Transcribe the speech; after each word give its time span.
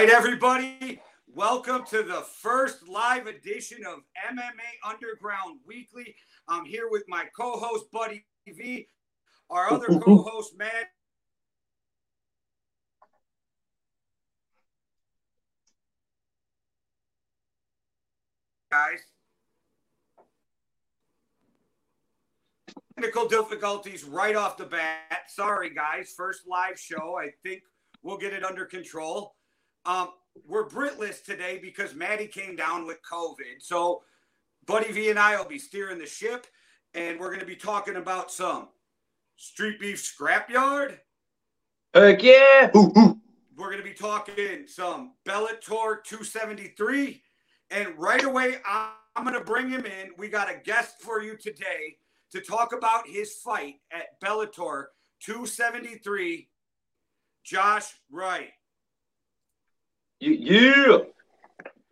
right, 0.00 0.08
everybody. 0.08 0.98
Welcome 1.26 1.84
to 1.90 2.02
the 2.02 2.22
first 2.40 2.88
live 2.88 3.26
edition 3.26 3.84
of 3.84 3.98
MMA 4.32 4.90
Underground 4.90 5.60
Weekly. 5.66 6.14
I'm 6.48 6.64
here 6.64 6.88
with 6.90 7.02
my 7.06 7.26
co-host 7.38 7.84
Buddy 7.92 8.24
V, 8.48 8.88
our 9.50 9.70
other 9.70 9.88
co-host 10.00 10.54
Matt. 10.56 10.86
Guys, 18.72 19.00
technical 22.94 23.28
difficulties 23.28 24.04
right 24.04 24.34
off 24.34 24.56
the 24.56 24.64
bat. 24.64 25.24
Sorry, 25.28 25.68
guys. 25.74 26.14
First 26.16 26.48
live 26.48 26.80
show. 26.80 27.18
I 27.18 27.32
think 27.42 27.60
we'll 28.02 28.16
get 28.16 28.32
it 28.32 28.42
under 28.42 28.64
control. 28.64 29.34
Um, 29.84 30.10
we're 30.46 30.68
Britless 30.68 31.24
today 31.24 31.58
because 31.60 31.94
Maddie 31.94 32.26
came 32.26 32.56
down 32.56 32.86
with 32.86 32.98
COVID. 33.10 33.60
So 33.60 34.02
Buddy 34.66 34.92
V 34.92 35.10
and 35.10 35.18
I 35.18 35.36
will 35.36 35.48
be 35.48 35.58
steering 35.58 35.98
the 35.98 36.06
ship, 36.06 36.46
and 36.94 37.18
we're 37.18 37.28
going 37.28 37.40
to 37.40 37.46
be 37.46 37.56
talking 37.56 37.96
about 37.96 38.30
some 38.30 38.68
street 39.36 39.80
beef 39.80 40.02
scrapyard. 40.02 40.98
Heck 41.94 42.22
yeah! 42.22 42.70
Ooh, 42.76 42.92
ooh. 42.96 43.20
We're 43.56 43.70
going 43.70 43.78
to 43.78 43.88
be 43.88 43.94
talking 43.94 44.66
some 44.66 45.14
Bellator 45.26 46.02
273. 46.04 47.22
And 47.70 47.88
right 47.98 48.24
away, 48.24 48.56
I'm 48.64 49.24
going 49.24 49.38
to 49.38 49.44
bring 49.44 49.68
him 49.68 49.84
in. 49.84 50.10
We 50.16 50.28
got 50.28 50.50
a 50.50 50.58
guest 50.64 51.00
for 51.00 51.22
you 51.22 51.36
today 51.36 51.96
to 52.32 52.40
talk 52.40 52.72
about 52.74 53.06
his 53.06 53.34
fight 53.34 53.76
at 53.92 54.20
Bellator 54.20 54.84
273. 55.20 56.48
Josh 57.44 57.92
Wright. 58.10 58.50
Yeah. 60.20 60.98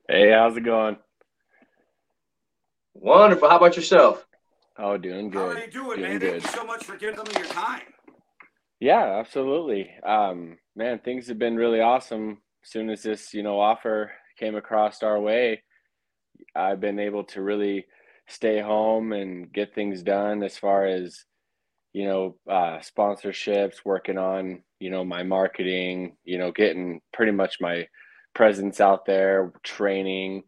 Hey, 0.06 0.30
how's 0.32 0.54
it 0.54 0.60
going? 0.60 0.98
Wonderful. 2.92 3.48
How 3.48 3.56
about 3.56 3.74
yourself? 3.74 4.26
Oh, 4.78 4.98
doing 4.98 5.30
good. 5.30 5.56
How 5.56 5.62
are 5.62 5.64
you 5.64 5.70
doing, 5.70 5.98
doing 5.98 6.10
man? 6.10 6.18
good. 6.18 6.42
Thank 6.42 6.54
you 6.54 6.60
so 6.60 6.66
much 6.66 6.84
for 6.84 6.96
giving 6.96 7.16
some 7.16 7.26
of 7.26 7.32
your 7.32 7.46
time. 7.46 7.82
Yeah, 8.80 9.18
absolutely. 9.18 9.90
Um, 10.04 10.58
man, 10.76 10.98
things 10.98 11.26
have 11.28 11.38
been 11.38 11.56
really 11.56 11.80
awesome. 11.80 12.42
As 12.62 12.70
soon 12.70 12.90
as 12.90 13.02
this, 13.02 13.32
you 13.32 13.42
know, 13.42 13.58
offer 13.58 14.12
came 14.38 14.56
across 14.56 15.02
our 15.02 15.18
way, 15.18 15.62
I've 16.54 16.80
been 16.80 16.98
able 16.98 17.24
to 17.24 17.40
really 17.40 17.86
stay 18.28 18.60
home 18.60 19.14
and 19.14 19.50
get 19.50 19.74
things 19.74 20.02
done 20.02 20.42
as 20.42 20.58
far 20.58 20.84
as, 20.84 21.24
you 21.94 22.04
know, 22.04 22.36
uh, 22.48 22.78
sponsorships, 22.80 23.86
working 23.86 24.18
on, 24.18 24.64
you 24.80 24.90
know, 24.90 25.02
my 25.02 25.22
marketing, 25.22 26.18
you 26.24 26.36
know, 26.36 26.52
getting 26.52 27.00
pretty 27.14 27.32
much 27.32 27.56
my 27.58 27.86
presence 28.34 28.80
out 28.80 29.06
there, 29.06 29.52
training, 29.62 30.44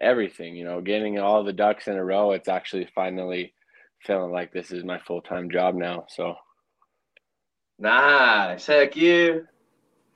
everything, 0.00 0.56
you 0.56 0.64
know, 0.64 0.80
getting 0.80 1.18
all 1.18 1.44
the 1.44 1.52
ducks 1.52 1.88
in 1.88 1.94
a 1.94 2.04
row. 2.04 2.32
It's 2.32 2.48
actually 2.48 2.88
finally 2.94 3.54
feeling 4.00 4.32
like 4.32 4.52
this 4.52 4.70
is 4.70 4.84
my 4.84 4.98
full 4.98 5.22
time 5.22 5.50
job 5.50 5.74
now. 5.74 6.04
So, 6.08 6.36
Nice. 7.78 8.66
Heck 8.66 8.96
yeah. 8.96 9.38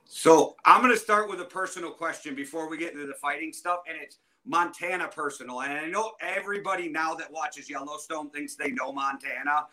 So 0.05 0.55
I'm 0.65 0.81
going 0.81 0.93
to 0.93 0.99
start 0.99 1.29
with 1.29 1.39
a 1.39 1.45
personal 1.45 1.91
question 1.91 2.35
before 2.35 2.69
we 2.69 2.77
get 2.77 2.93
into 2.93 3.07
the 3.07 3.13
fighting 3.13 3.53
stuff, 3.53 3.79
and 3.87 3.97
it's 3.99 4.17
Montana 4.45 5.07
personal. 5.07 5.61
And 5.61 5.73
I 5.73 5.87
know 5.87 6.11
everybody 6.21 6.89
now 6.89 7.13
that 7.15 7.31
watches 7.31 7.69
Yellowstone 7.69 8.29
thinks 8.29 8.55
they 8.55 8.71
know 8.71 8.91
Montana, 8.91 9.67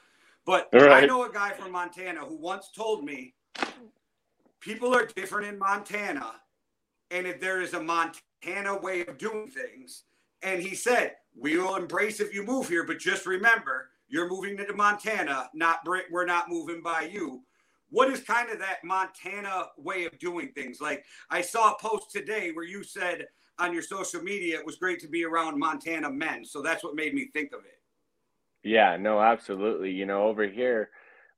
but 0.47 0.69
I 0.73 1.05
know 1.05 1.25
a 1.25 1.33
guy 1.33 1.51
from 1.51 1.73
Montana 1.73 2.21
who 2.21 2.37
once 2.37 2.71
told 2.75 3.05
me 3.05 3.35
people 4.61 4.95
are 4.95 5.07
different 5.07 5.49
in 5.49 5.59
Montana, 5.59 6.35
and 7.11 7.27
if 7.27 7.41
there 7.41 7.61
is 7.61 7.75
a 7.75 7.83
Montana 7.83 8.79
way 8.79 9.05
of 9.07 9.19
doing 9.19 9.49
things, 9.49 10.05
and 10.43 10.63
he 10.63 10.75
said 10.75 11.17
we 11.39 11.57
will 11.59 11.77
embrace 11.77 12.21
if 12.21 12.35
you 12.35 12.43
move 12.43 12.69
here, 12.69 12.85
but 12.85 12.99
just 12.99 13.27
remember 13.27 13.91
you're 14.09 14.29
moving 14.29 14.57
to 14.57 14.73
Montana, 14.73 15.49
not. 15.55 15.81
We're 15.87 16.27
not 16.27 16.49
moving 16.49 16.83
by 16.83 17.03
you 17.13 17.43
what 17.91 18.11
is 18.11 18.21
kind 18.21 18.51
of 18.51 18.59
that 18.61 18.83
Montana 18.85 19.67
way 19.77 20.05
of 20.07 20.19
doing 20.19 20.49
things? 20.55 20.81
Like 20.81 21.05
I 21.29 21.41
saw 21.41 21.73
a 21.73 21.79
post 21.79 22.11
today 22.11 22.53
where 22.53 22.65
you 22.65 22.83
said 22.83 23.27
on 23.59 23.73
your 23.73 23.83
social 23.83 24.23
media 24.23 24.59
it 24.59 24.67
was 24.67 24.77
great 24.77 25.01
to 25.01 25.09
be 25.09 25.25
around 25.25 25.59
Montana 25.59 26.11
men. 26.11 26.45
So 26.45 26.63
that's 26.63 26.83
what 26.83 26.95
made 26.95 27.15
me 27.15 27.29
think 27.33 27.53
of 27.53 27.61
it. 27.61 27.81
yeah, 28.63 28.97
no, 28.97 29.21
absolutely. 29.21 29.91
You 29.91 30.07
know, 30.07 30.25
over 30.25 30.47
here, 30.47 30.91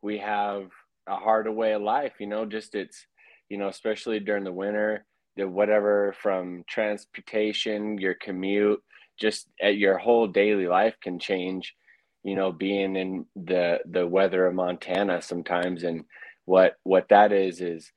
we 0.03 0.19
have 0.19 0.71
a 1.07 1.17
harder 1.17 1.53
way 1.53 1.73
of 1.73 1.83
life, 1.83 2.15
you 2.19 2.27
know, 2.27 2.45
just 2.45 2.75
it's, 2.75 3.07
you 3.49 3.57
know, 3.57 3.69
especially 3.69 4.21
during 4.21 4.45
the 4.45 4.53
winter, 4.53 5.07
whatever 5.37 6.15
from 6.21 6.65
transportation, 6.69 7.99
your 7.99 8.15
commute, 8.15 8.83
just 9.19 9.49
at 9.61 9.77
your 9.77 9.99
whole 9.99 10.27
daily 10.27 10.67
life 10.67 10.97
can 11.03 11.19
change, 11.19 11.75
you 12.23 12.35
know, 12.35 12.53
being 12.53 12.97
in 12.97 13.27
the 13.37 13.81
the 13.91 14.07
weather 14.07 14.47
of 14.47 14.55
Montana 14.55 15.23
sometimes. 15.23 15.85
And 15.85 16.05
what 16.45 16.75
what 16.85 17.09
that 17.11 17.33
is 17.33 17.61
is 17.61 17.93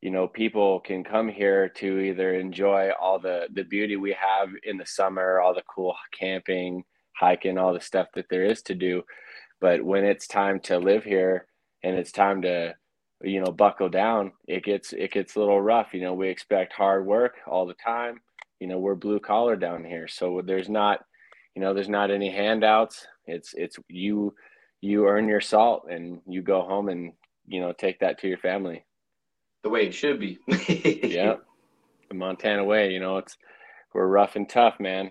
you 0.00 0.10
know 0.10 0.28
people 0.28 0.80
can 0.80 1.04
come 1.04 1.28
here 1.28 1.68
to 1.68 2.00
either 2.00 2.34
enjoy 2.34 2.90
all 3.00 3.18
the 3.18 3.48
the 3.52 3.64
beauty 3.64 3.96
we 3.96 4.12
have 4.12 4.48
in 4.64 4.78
the 4.78 4.86
summer 4.86 5.40
all 5.40 5.54
the 5.54 5.62
cool 5.74 5.94
camping 6.18 6.84
hiking 7.20 7.58
all 7.58 7.74
the 7.74 7.80
stuff 7.80 8.08
that 8.14 8.26
there 8.30 8.44
is 8.44 8.62
to 8.62 8.74
do. 8.74 9.02
But 9.60 9.84
when 9.84 10.04
it's 10.04 10.26
time 10.26 10.58
to 10.60 10.78
live 10.78 11.04
here 11.04 11.46
and 11.82 11.96
it's 11.96 12.12
time 12.12 12.42
to 12.42 12.74
you 13.22 13.40
know 13.40 13.52
buckle 13.52 13.88
down. 13.88 14.32
It 14.46 14.64
gets 14.64 14.92
it 14.92 15.12
gets 15.12 15.36
a 15.36 15.38
little 15.38 15.60
rough. 15.60 15.92
You 15.92 16.02
know 16.02 16.14
we 16.14 16.28
expect 16.28 16.72
hard 16.72 17.06
work 17.06 17.36
all 17.46 17.66
the 17.66 17.74
time. 17.74 18.20
You 18.58 18.66
know 18.66 18.78
we're 18.78 18.94
blue 18.94 19.20
collar 19.20 19.56
down 19.56 19.84
here. 19.84 20.08
So 20.08 20.42
there's 20.44 20.68
not 20.68 21.00
you 21.54 21.62
know 21.62 21.74
there's 21.74 21.88
not 21.88 22.10
any 22.10 22.30
handouts. 22.30 23.06
It's 23.26 23.54
it's 23.54 23.78
you 23.88 24.34
you 24.80 25.06
earn 25.06 25.28
your 25.28 25.40
salt 25.40 25.86
and 25.90 26.20
you 26.26 26.42
go 26.42 26.62
home 26.62 26.88
and 26.88 27.12
you 27.46 27.60
know 27.60 27.72
take 27.72 28.00
that 28.00 28.18
to 28.20 28.28
your 28.28 28.38
family. 28.38 28.84
The 29.62 29.70
way 29.70 29.86
it 29.86 29.94
should 29.94 30.18
be. 30.18 30.38
yeah. 30.48 31.36
The 32.08 32.14
montana 32.14 32.64
way 32.64 32.92
you 32.92 33.00
know 33.00 33.18
it's 33.18 33.36
we're 33.92 34.06
rough 34.06 34.36
and 34.36 34.48
tough 34.48 34.80
man. 34.80 35.10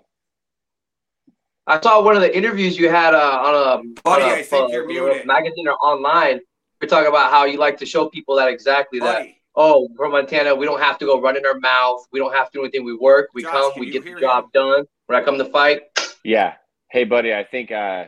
I 1.67 1.79
saw 1.81 2.01
one 2.01 2.15
of 2.15 2.21
the 2.23 2.35
interviews 2.35 2.79
you 2.79 2.89
had 2.89 3.13
uh, 3.13 3.41
on 3.43 3.53
a, 3.85 4.01
Buddy, 4.01 4.23
on 4.23 4.29
a 4.31 4.33
I 4.33 4.41
think 4.41 4.69
uh, 4.69 4.73
you're 4.73 4.87
muted. 4.87 5.27
magazine 5.27 5.67
or 5.67 5.75
online. 5.75 6.39
You're 6.81 6.89
talking 6.89 7.09
about 7.09 7.31
how 7.31 7.45
you 7.45 7.57
like 7.57 7.77
to 7.79 7.85
show 7.85 8.07
people 8.09 8.35
that 8.37 8.47
exactly 8.49 8.99
that. 8.99 9.13
Buddy, 9.19 9.35
Oh, 9.55 9.89
from 9.97 10.11
Montana, 10.13 10.55
we 10.55 10.65
don't 10.65 10.79
have 10.79 10.97
to 10.99 11.05
go 11.05 11.19
running 11.19 11.45
our 11.45 11.59
mouth. 11.59 12.07
We 12.13 12.19
don't 12.19 12.33
have 12.33 12.49
to 12.51 12.59
do 12.59 12.61
anything. 12.63 12.85
We 12.85 12.95
work. 12.95 13.29
We 13.33 13.41
Josh, 13.43 13.51
come. 13.51 13.71
We 13.77 13.89
get 13.89 14.05
the 14.05 14.15
job 14.19 14.45
him? 14.45 14.49
done. 14.53 14.85
When 15.07 15.19
I 15.19 15.23
come 15.23 15.37
to 15.37 15.45
fight, 15.45 15.81
yeah 16.23 16.53
hey 16.91 17.03
buddy 17.05 17.33
i 17.33 17.43
think 17.45 17.71
uh 17.71 18.05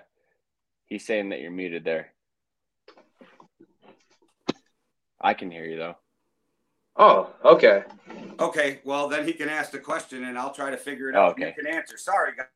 he's 0.86 1.06
saying 1.06 1.30
that 1.30 1.40
you're 1.40 1.50
muted 1.52 1.84
there 1.86 2.12
i 5.22 5.34
can 5.34 5.50
hear 5.52 5.64
you 5.66 5.78
though 5.78 5.96
oh, 6.98 7.30
okay. 7.46 7.84
okay. 8.40 8.80
Well, 8.84 9.08
then 9.08 9.26
he 9.26 9.32
can 9.34 9.48
ask 9.50 9.72
the 9.72 9.80
question 9.80 10.26
and 10.26 10.38
I'll 10.38 10.54
try 10.54 10.72
to 10.72 10.78
figure 10.78 11.10
it 11.10 11.16
Oh, 11.16 11.28
out. 11.28 11.32
okay. 11.34 11.54
You 11.56 11.64
can 11.64 11.74
answer. 11.74 11.98
Sorry, 11.98 12.34
guys. 12.36 12.48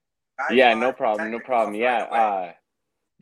yeah 0.51 0.71
Uh, 0.71 0.75
no 0.75 0.91
problem 0.91 1.31
no 1.31 1.39
problem 1.39 1.73
yeah 1.75 2.03
right 2.09 2.47
uh 2.49 2.51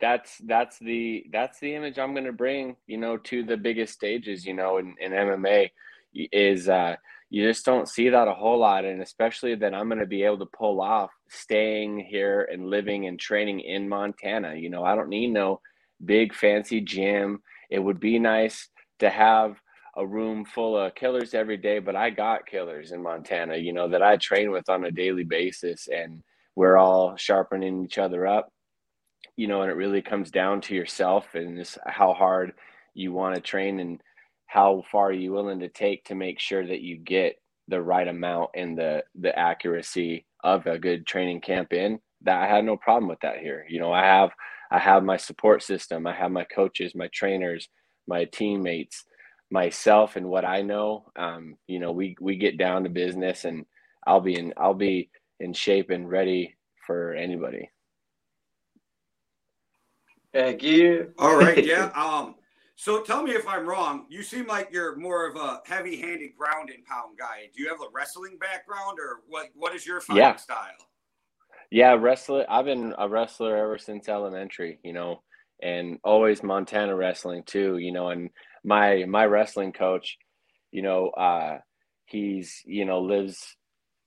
that's 0.00 0.38
that's 0.46 0.78
the 0.78 1.24
that's 1.32 1.60
the 1.60 1.74
image 1.74 1.98
i'm 1.98 2.12
going 2.12 2.24
to 2.24 2.32
bring 2.32 2.76
you 2.86 2.96
know 2.96 3.16
to 3.16 3.42
the 3.44 3.56
biggest 3.56 3.92
stages 3.92 4.44
you 4.44 4.54
know 4.54 4.78
in, 4.78 4.94
in 5.00 5.12
mma 5.12 5.70
is 6.14 6.68
uh 6.68 6.96
you 7.30 7.46
just 7.46 7.64
don't 7.64 7.88
see 7.88 8.08
that 8.08 8.28
a 8.28 8.34
whole 8.34 8.58
lot 8.58 8.84
and 8.84 9.00
especially 9.00 9.54
that 9.54 9.74
i'm 9.74 9.88
going 9.88 9.98
to 9.98 10.06
be 10.06 10.22
able 10.22 10.38
to 10.38 10.46
pull 10.46 10.80
off 10.80 11.10
staying 11.28 11.98
here 11.98 12.48
and 12.52 12.66
living 12.66 13.06
and 13.06 13.18
training 13.18 13.60
in 13.60 13.88
montana 13.88 14.54
you 14.54 14.68
know. 14.70 14.84
I 14.84 14.94
don't 14.94 15.08
need 15.08 15.28
no 15.28 15.60
big 16.04 16.34
fancy 16.34 16.80
gym. 16.80 17.42
It 17.70 17.78
would 17.78 18.00
be 18.00 18.18
nice 18.18 18.68
to 19.00 19.10
have 19.10 19.56
a 19.96 20.06
room 20.06 20.44
full 20.44 20.76
of 20.76 20.94
killers 20.94 21.34
every 21.34 21.56
day 21.56 21.78
but 21.78 21.94
i 21.94 22.10
got 22.10 22.46
killers 22.46 22.90
in 22.90 23.00
montana 23.00 23.56
you 23.56 23.72
know 23.72 23.88
that 23.88 24.02
i 24.02 24.16
train 24.16 24.50
with 24.50 24.68
on 24.68 24.84
a 24.84 24.90
daily 24.90 25.22
basis 25.22 25.86
and 25.86 26.20
we're 26.56 26.76
all 26.76 27.16
sharpening 27.16 27.84
each 27.84 27.96
other 27.98 28.26
up 28.26 28.52
you 29.36 29.46
know 29.46 29.62
and 29.62 29.70
it 29.70 29.76
really 29.76 30.02
comes 30.02 30.30
down 30.30 30.60
to 30.60 30.74
yourself 30.74 31.26
and 31.34 31.56
just 31.56 31.78
how 31.86 32.12
hard 32.14 32.52
you 32.94 33.12
want 33.12 33.34
to 33.34 33.40
train 33.40 33.80
and 33.80 34.00
how 34.46 34.82
far 34.92 35.08
are 35.08 35.12
you 35.12 35.32
willing 35.32 35.60
to 35.60 35.68
take 35.68 36.04
to 36.04 36.14
make 36.14 36.38
sure 36.38 36.66
that 36.66 36.80
you 36.80 36.96
get 36.96 37.36
the 37.68 37.80
right 37.80 38.08
amount 38.08 38.50
and 38.54 38.76
the 38.78 39.02
the 39.20 39.36
accuracy 39.38 40.26
of 40.44 40.66
a 40.66 40.78
good 40.78 41.06
training 41.06 41.40
camp 41.40 41.72
in 41.72 41.98
that 42.22 42.42
I 42.42 42.46
had 42.46 42.64
no 42.64 42.76
problem 42.76 43.08
with 43.08 43.20
that 43.20 43.38
here. 43.38 43.66
You 43.68 43.80
know 43.80 43.92
I 43.92 44.04
have 44.04 44.30
I 44.70 44.78
have 44.78 45.02
my 45.04 45.16
support 45.16 45.62
system 45.62 46.06
I 46.06 46.14
have 46.14 46.30
my 46.30 46.44
coaches 46.44 46.94
my 46.94 47.08
trainers 47.12 47.68
my 48.06 48.24
teammates 48.26 49.04
myself 49.50 50.16
and 50.16 50.28
what 50.28 50.44
I 50.44 50.62
know. 50.62 51.06
Um 51.16 51.56
you 51.66 51.80
know 51.80 51.92
we 51.92 52.16
we 52.20 52.36
get 52.36 52.58
down 52.58 52.84
to 52.84 52.90
business 52.90 53.44
and 53.44 53.64
I'll 54.06 54.20
be 54.20 54.38
in 54.38 54.52
I'll 54.58 54.74
be 54.74 55.10
in 55.40 55.52
shape 55.54 55.90
and 55.90 56.08
ready 56.08 56.54
for 56.86 57.14
anybody 57.14 57.70
Heck 60.34 60.62
yeah. 60.62 61.02
All 61.18 61.36
right, 61.36 61.64
yeah. 61.64 61.90
Um, 61.96 62.34
So 62.76 63.02
tell 63.02 63.22
me 63.22 63.30
if 63.30 63.46
I'm 63.46 63.66
wrong. 63.66 64.06
You 64.08 64.24
seem 64.24 64.48
like 64.48 64.68
you're 64.72 64.96
more 64.96 65.28
of 65.28 65.36
a 65.36 65.60
heavy-handed 65.64 66.36
ground 66.36 66.70
and 66.70 66.84
pound 66.84 67.16
guy. 67.16 67.48
Do 67.54 67.62
you 67.62 67.68
have 67.68 67.80
a 67.80 67.88
wrestling 67.94 68.36
background, 68.38 68.98
or 68.98 69.20
what? 69.28 69.46
What 69.54 69.74
is 69.76 69.86
your 69.86 70.00
fighting 70.00 70.22
yeah. 70.22 70.36
style? 70.36 70.88
Yeah, 71.70 71.92
wrestler. 71.94 72.44
I've 72.48 72.64
been 72.64 72.92
a 72.98 73.08
wrestler 73.08 73.56
ever 73.56 73.78
since 73.78 74.08
elementary. 74.08 74.80
You 74.82 74.92
know, 74.92 75.22
and 75.62 75.98
always 76.02 76.42
Montana 76.42 76.96
wrestling 76.96 77.44
too. 77.46 77.78
You 77.78 77.92
know, 77.92 78.08
and 78.08 78.30
my 78.64 79.04
my 79.06 79.24
wrestling 79.26 79.72
coach, 79.72 80.18
you 80.72 80.82
know, 80.82 81.10
uh, 81.10 81.58
he's 82.06 82.60
you 82.64 82.84
know 82.84 83.00
lives 83.00 83.56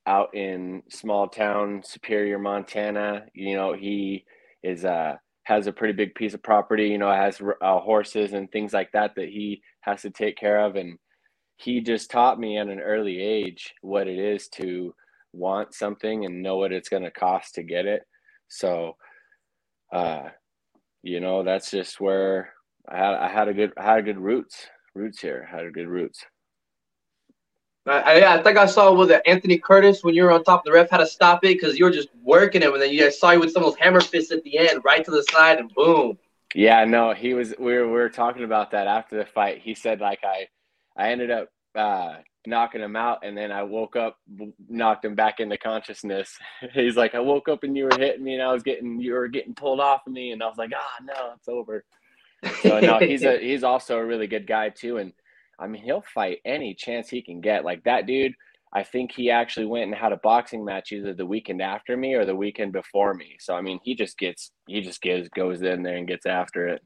out 0.06 0.34
in 0.34 0.82
small 0.90 1.26
town 1.28 1.82
Superior, 1.84 2.38
Montana. 2.38 3.24
You 3.32 3.56
know, 3.56 3.72
he 3.72 4.26
is 4.62 4.84
uh 4.84 5.16
has 5.48 5.66
a 5.66 5.72
pretty 5.72 5.94
big 5.94 6.14
piece 6.14 6.34
of 6.34 6.42
property. 6.42 6.88
You 6.88 6.98
know, 6.98 7.10
has 7.10 7.40
uh, 7.62 7.78
horses 7.80 8.34
and 8.34 8.52
things 8.52 8.74
like 8.74 8.92
that 8.92 9.14
that 9.16 9.30
he 9.30 9.62
has 9.80 10.02
to 10.02 10.10
take 10.10 10.36
care 10.36 10.60
of, 10.60 10.76
and 10.76 10.98
he 11.56 11.80
just 11.80 12.10
taught 12.10 12.38
me 12.38 12.58
at 12.58 12.68
an 12.68 12.80
early 12.80 13.18
age 13.18 13.72
what 13.80 14.06
it 14.06 14.18
is 14.18 14.48
to 14.48 14.94
want 15.32 15.74
something 15.74 16.26
and 16.26 16.42
know 16.42 16.58
what 16.58 16.72
it's 16.72 16.90
going 16.90 17.02
to 17.02 17.10
cost 17.10 17.54
to 17.54 17.62
get 17.62 17.86
it. 17.86 18.02
So, 18.48 18.96
uh, 19.90 20.28
you 21.02 21.20
know, 21.20 21.42
that's 21.42 21.70
just 21.70 21.98
where 21.98 22.52
I 22.86 22.96
had 22.98 23.14
I 23.14 23.28
had 23.28 23.48
a 23.48 23.54
good 23.54 23.72
I 23.78 23.84
had 23.84 23.98
a 24.00 24.02
good 24.02 24.18
roots 24.18 24.66
roots 24.94 25.20
here. 25.22 25.48
I 25.50 25.56
had 25.56 25.64
a 25.64 25.70
good 25.70 25.88
roots. 25.88 26.22
I, 27.88 28.34
I, 28.38 28.42
think 28.42 28.58
I 28.58 28.66
saw 28.66 28.92
with 28.92 29.10
Anthony 29.26 29.58
Curtis 29.58 30.04
when 30.04 30.14
you 30.14 30.24
were 30.24 30.32
on 30.32 30.44
top. 30.44 30.64
The 30.64 30.72
ref 30.72 30.90
had 30.90 30.98
to 30.98 31.06
stop 31.06 31.44
it 31.44 31.60
because 31.60 31.78
you 31.78 31.84
were 31.84 31.90
just 31.90 32.08
working 32.22 32.62
him, 32.62 32.72
and 32.72 32.82
then 32.82 32.92
you 32.92 33.00
guys 33.00 33.18
saw 33.18 33.30
you 33.30 33.40
with 33.40 33.52
some 33.52 33.64
of 33.64 33.72
those 33.72 33.80
hammer 33.80 34.00
fists 34.00 34.30
at 34.32 34.42
the 34.42 34.58
end, 34.58 34.82
right 34.84 35.04
to 35.04 35.10
the 35.10 35.22
side, 35.30 35.58
and 35.58 35.72
boom. 35.74 36.18
Yeah, 36.54 36.84
no, 36.84 37.14
he 37.14 37.34
was. 37.34 37.54
We 37.58 37.74
were 37.74 37.86
we 37.86 37.92
were 37.92 38.08
talking 38.08 38.44
about 38.44 38.70
that 38.72 38.86
after 38.86 39.16
the 39.16 39.24
fight. 39.24 39.60
He 39.62 39.74
said 39.74 40.00
like 40.00 40.20
I, 40.24 40.48
I 40.96 41.10
ended 41.12 41.30
up 41.30 41.48
uh, 41.74 42.16
knocking 42.46 42.80
him 42.80 42.96
out, 42.96 43.20
and 43.22 43.36
then 43.36 43.52
I 43.52 43.62
woke 43.62 43.96
up, 43.96 44.18
knocked 44.68 45.04
him 45.04 45.14
back 45.14 45.40
into 45.40 45.58
consciousness. 45.58 46.38
He's 46.74 46.96
like, 46.96 47.14
I 47.14 47.20
woke 47.20 47.48
up 47.48 47.64
and 47.64 47.76
you 47.76 47.84
were 47.84 47.98
hitting 47.98 48.24
me, 48.24 48.34
and 48.34 48.42
I 48.42 48.52
was 48.52 48.62
getting 48.62 49.00
you 49.00 49.12
were 49.12 49.28
getting 49.28 49.54
pulled 49.54 49.80
off 49.80 50.06
of 50.06 50.12
me, 50.12 50.32
and 50.32 50.42
I 50.42 50.46
was 50.46 50.58
like, 50.58 50.70
ah, 50.74 50.90
oh, 51.00 51.04
no, 51.04 51.32
it's 51.36 51.48
over. 51.48 51.84
So 52.62 52.80
no, 52.80 52.98
he's 52.98 53.24
a 53.24 53.38
he's 53.38 53.64
also 53.64 53.98
a 53.98 54.04
really 54.04 54.26
good 54.26 54.46
guy 54.46 54.68
too, 54.68 54.98
and 54.98 55.12
I 55.58 55.66
mean, 55.66 55.82
he'll 55.82 56.04
fight 56.14 56.38
any 56.44 56.74
chance 56.74 57.08
he 57.08 57.22
can 57.22 57.40
get. 57.40 57.64
Like 57.64 57.84
that 57.84 58.06
dude, 58.06 58.34
I 58.72 58.82
think 58.82 59.12
he 59.12 59.30
actually 59.30 59.66
went 59.66 59.84
and 59.84 59.94
had 59.94 60.12
a 60.12 60.18
boxing 60.18 60.64
match 60.64 60.92
either 60.92 61.14
the 61.14 61.26
weekend 61.26 61.62
after 61.62 61.96
me 61.96 62.14
or 62.14 62.24
the 62.24 62.36
weekend 62.36 62.72
before 62.72 63.14
me. 63.14 63.36
So 63.40 63.54
I 63.54 63.62
mean, 63.62 63.80
he 63.82 63.94
just 63.94 64.18
gets 64.18 64.52
he 64.66 64.80
just 64.80 65.00
gives 65.00 65.28
goes 65.30 65.62
in 65.62 65.82
there 65.82 65.96
and 65.96 66.06
gets 66.08 66.26
after 66.26 66.68
it. 66.68 66.82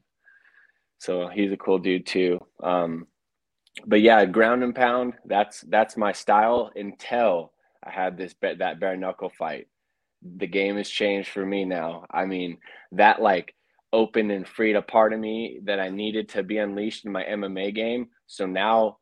So 0.99 1.27
he's 1.27 1.51
a 1.51 1.57
cool 1.57 1.79
dude 1.79 2.05
too. 2.05 2.39
Um, 2.63 3.07
but 3.85 4.01
yeah, 4.01 4.23
ground 4.25 4.63
and 4.63 4.75
pound. 4.75 5.13
That's 5.25 5.61
that's 5.61 5.97
my 5.97 6.11
style 6.13 6.71
until 6.75 7.51
I 7.83 7.91
had 7.91 8.17
this 8.17 8.33
that 8.41 8.79
bare 8.79 8.95
knuckle 8.95 9.31
fight. 9.37 9.67
The 10.37 10.47
game 10.47 10.77
has 10.77 10.89
changed 10.89 11.29
for 11.29 11.45
me 11.45 11.65
now. 11.65 12.05
I 12.09 12.25
mean, 12.25 12.59
that 12.93 13.21
like 13.21 13.53
opened 13.93 14.31
and 14.31 14.47
freed 14.47 14.75
a 14.75 14.81
part 14.81 15.13
of 15.13 15.19
me 15.19 15.59
that 15.63 15.79
I 15.79 15.89
needed 15.89 16.27
to 16.29 16.43
be 16.43 16.57
unleashed 16.57 17.05
in 17.05 17.11
my 17.11 17.23
MMA 17.23 17.73
game. 17.73 18.07
So 18.25 18.45
now 18.45 18.97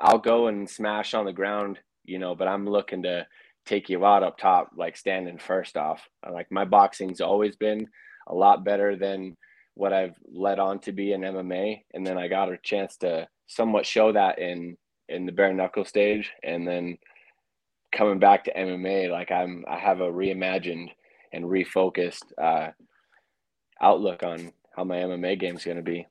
I'll 0.00 0.18
go 0.18 0.46
and 0.46 0.70
smash 0.70 1.12
on 1.12 1.26
the 1.26 1.32
ground, 1.32 1.80
you 2.04 2.18
know, 2.18 2.34
but 2.34 2.48
I'm 2.48 2.66
looking 2.66 3.02
to 3.02 3.26
take 3.66 3.88
you 3.90 4.06
out 4.06 4.22
up 4.22 4.38
top, 4.38 4.70
like 4.76 4.96
standing 4.96 5.38
first 5.38 5.76
off. 5.76 6.08
Like 6.30 6.46
my 6.52 6.64
boxing's 6.64 7.20
always 7.20 7.56
been 7.56 7.88
a 8.28 8.34
lot 8.34 8.64
better 8.64 8.96
than 8.96 9.36
what 9.74 9.92
I've 9.92 10.16
led 10.32 10.60
on 10.60 10.78
to 10.80 10.92
be 10.92 11.12
in 11.12 11.22
MMA. 11.22 11.82
And 11.92 12.06
then 12.06 12.16
I 12.16 12.28
got 12.28 12.52
a 12.52 12.58
chance 12.62 12.96
to 12.98 13.26
somewhat 13.48 13.84
show 13.84 14.12
that 14.12 14.38
in 14.38 14.76
in 15.08 15.26
the 15.26 15.32
bare 15.32 15.52
knuckle 15.52 15.84
stage 15.84 16.32
and 16.42 16.66
then 16.66 16.98
coming 17.92 18.18
back 18.18 18.44
to 18.44 18.54
MMA, 18.54 19.10
like 19.10 19.30
I'm 19.30 19.64
I 19.68 19.78
have 19.78 20.00
a 20.00 20.10
reimagined 20.10 20.90
and 21.32 21.44
refocused 21.44 22.24
uh 22.40 22.70
outlook 23.80 24.22
on 24.22 24.52
how 24.74 24.84
my 24.84 24.96
MMA 24.96 25.38
game 25.38 25.56
is 25.56 25.64
going 25.64 25.78
to 25.78 25.82
be. 25.82 26.06